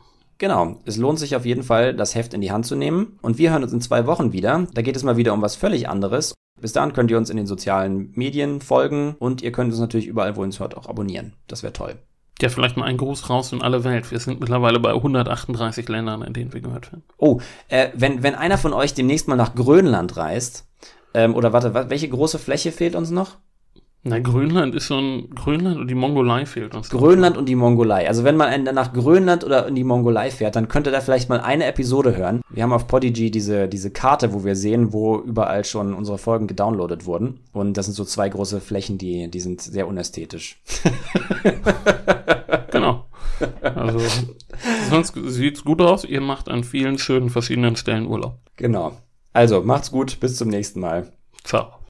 Genau, 0.41 0.79
es 0.85 0.97
lohnt 0.97 1.19
sich 1.19 1.35
auf 1.35 1.45
jeden 1.45 1.61
Fall, 1.61 1.93
das 1.93 2.15
Heft 2.15 2.33
in 2.33 2.41
die 2.41 2.51
Hand 2.51 2.65
zu 2.65 2.75
nehmen. 2.75 3.19
Und 3.21 3.37
wir 3.37 3.51
hören 3.51 3.61
uns 3.61 3.73
in 3.73 3.79
zwei 3.79 4.07
Wochen 4.07 4.33
wieder. 4.33 4.65
Da 4.73 4.81
geht 4.81 4.95
es 4.95 5.03
mal 5.03 5.15
wieder 5.15 5.33
um 5.33 5.43
was 5.43 5.55
völlig 5.55 5.87
anderes. 5.87 6.33
Bis 6.59 6.73
dahin 6.73 6.93
könnt 6.93 7.11
ihr 7.11 7.19
uns 7.19 7.29
in 7.29 7.37
den 7.37 7.45
sozialen 7.45 8.11
Medien 8.15 8.59
folgen 8.59 9.15
und 9.19 9.43
ihr 9.43 9.51
könnt 9.51 9.69
uns 9.69 9.79
natürlich 9.79 10.07
überall, 10.07 10.35
wo 10.35 10.41
ihr 10.41 10.45
uns 10.45 10.59
hört, 10.59 10.75
auch 10.75 10.89
abonnieren. 10.89 11.33
Das 11.45 11.61
wäre 11.61 11.73
toll. 11.73 11.93
Ja, 12.41 12.49
vielleicht 12.49 12.75
mal 12.75 12.85
ein 12.85 12.97
Gruß 12.97 13.29
raus 13.29 13.53
in 13.53 13.61
alle 13.61 13.83
Welt. 13.83 14.09
Wir 14.09 14.17
sind 14.17 14.39
mittlerweile 14.39 14.79
bei 14.79 14.95
138 14.95 15.87
Ländern, 15.87 16.23
in 16.23 16.33
denen 16.33 16.51
wir 16.53 16.61
gehört 16.61 16.91
werden. 16.91 17.03
Oh, 17.19 17.39
äh, 17.67 17.89
wenn, 17.93 18.23
wenn 18.23 18.33
einer 18.33 18.57
von 18.57 18.73
euch 18.73 18.95
demnächst 18.95 19.27
mal 19.27 19.35
nach 19.35 19.53
Grönland 19.53 20.17
reist, 20.17 20.65
ähm, 21.13 21.35
oder 21.35 21.53
warte, 21.53 21.75
welche 21.91 22.09
große 22.09 22.39
Fläche 22.39 22.71
fehlt 22.71 22.95
uns 22.95 23.11
noch? 23.11 23.37
Na, 24.03 24.17
Grönland 24.17 24.73
ist 24.73 24.85
schon, 24.85 25.29
Grönland 25.35 25.77
und 25.77 25.87
die 25.87 25.95
Mongolei 25.95 26.47
fehlt 26.47 26.73
uns. 26.73 26.89
Grönland 26.89 27.37
und 27.37 27.47
die 27.47 27.55
Mongolei. 27.55 28.07
Also 28.07 28.23
wenn 28.23 28.35
man 28.35 28.63
nach 28.63 28.93
Grönland 28.93 29.43
oder 29.43 29.67
in 29.67 29.75
die 29.75 29.83
Mongolei 29.83 30.31
fährt, 30.31 30.55
dann 30.55 30.67
könnte 30.67 30.89
da 30.89 31.01
vielleicht 31.01 31.29
mal 31.29 31.39
eine 31.39 31.65
Episode 31.65 32.17
hören. 32.17 32.41
Wir 32.49 32.63
haben 32.63 32.73
auf 32.73 32.87
Podigy 32.87 33.29
diese, 33.29 33.67
diese 33.67 33.91
Karte, 33.91 34.33
wo 34.33 34.43
wir 34.43 34.55
sehen, 34.55 34.91
wo 34.91 35.19
überall 35.19 35.65
schon 35.65 35.93
unsere 35.93 36.17
Folgen 36.17 36.47
gedownloadet 36.47 37.05
wurden. 37.05 37.41
Und 37.53 37.77
das 37.77 37.85
sind 37.85 37.93
so 37.93 38.03
zwei 38.03 38.27
große 38.27 38.59
Flächen, 38.59 38.97
die, 38.97 39.29
die 39.29 39.39
sind 39.39 39.61
sehr 39.61 39.87
unästhetisch. 39.87 40.59
genau. 42.71 43.05
Also, 43.61 43.99
sonst 44.89 45.13
sieht's 45.27 45.63
gut 45.63 45.81
aus. 45.81 46.05
Ihr 46.05 46.21
macht 46.21 46.49
an 46.49 46.63
vielen 46.63 46.97
schönen 46.97 47.29
verschiedenen 47.29 47.75
Stellen 47.75 48.07
Urlaub. 48.07 48.39
Genau. 48.55 48.97
Also, 49.33 49.61
macht's 49.61 49.91
gut. 49.91 50.19
Bis 50.19 50.37
zum 50.37 50.49
nächsten 50.49 50.79
Mal. 50.79 51.11
Ciao. 51.43 51.80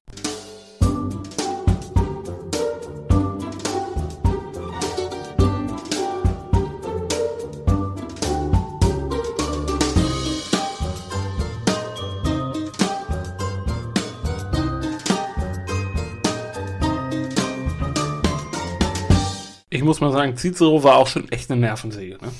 Muss 19.91 19.99
mal 19.99 20.13
sagen, 20.13 20.37
Cicero 20.37 20.81
war 20.85 20.95
auch 20.95 21.07
schon 21.07 21.29
echt 21.33 21.51
eine 21.51 21.59
Nervensäge. 21.59 22.17
Ne? 22.21 22.31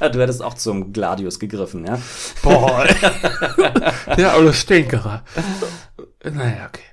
du 0.12 0.20
hättest 0.20 0.40
auch 0.40 0.54
zum 0.54 0.92
Gladius 0.92 1.40
gegriffen, 1.40 1.84
ja? 1.84 1.98
Boah. 2.44 2.86
ja, 4.16 4.36
oder 4.36 4.52
Stinkerer. 4.52 5.24
Naja, 6.22 6.68
okay. 6.68 6.84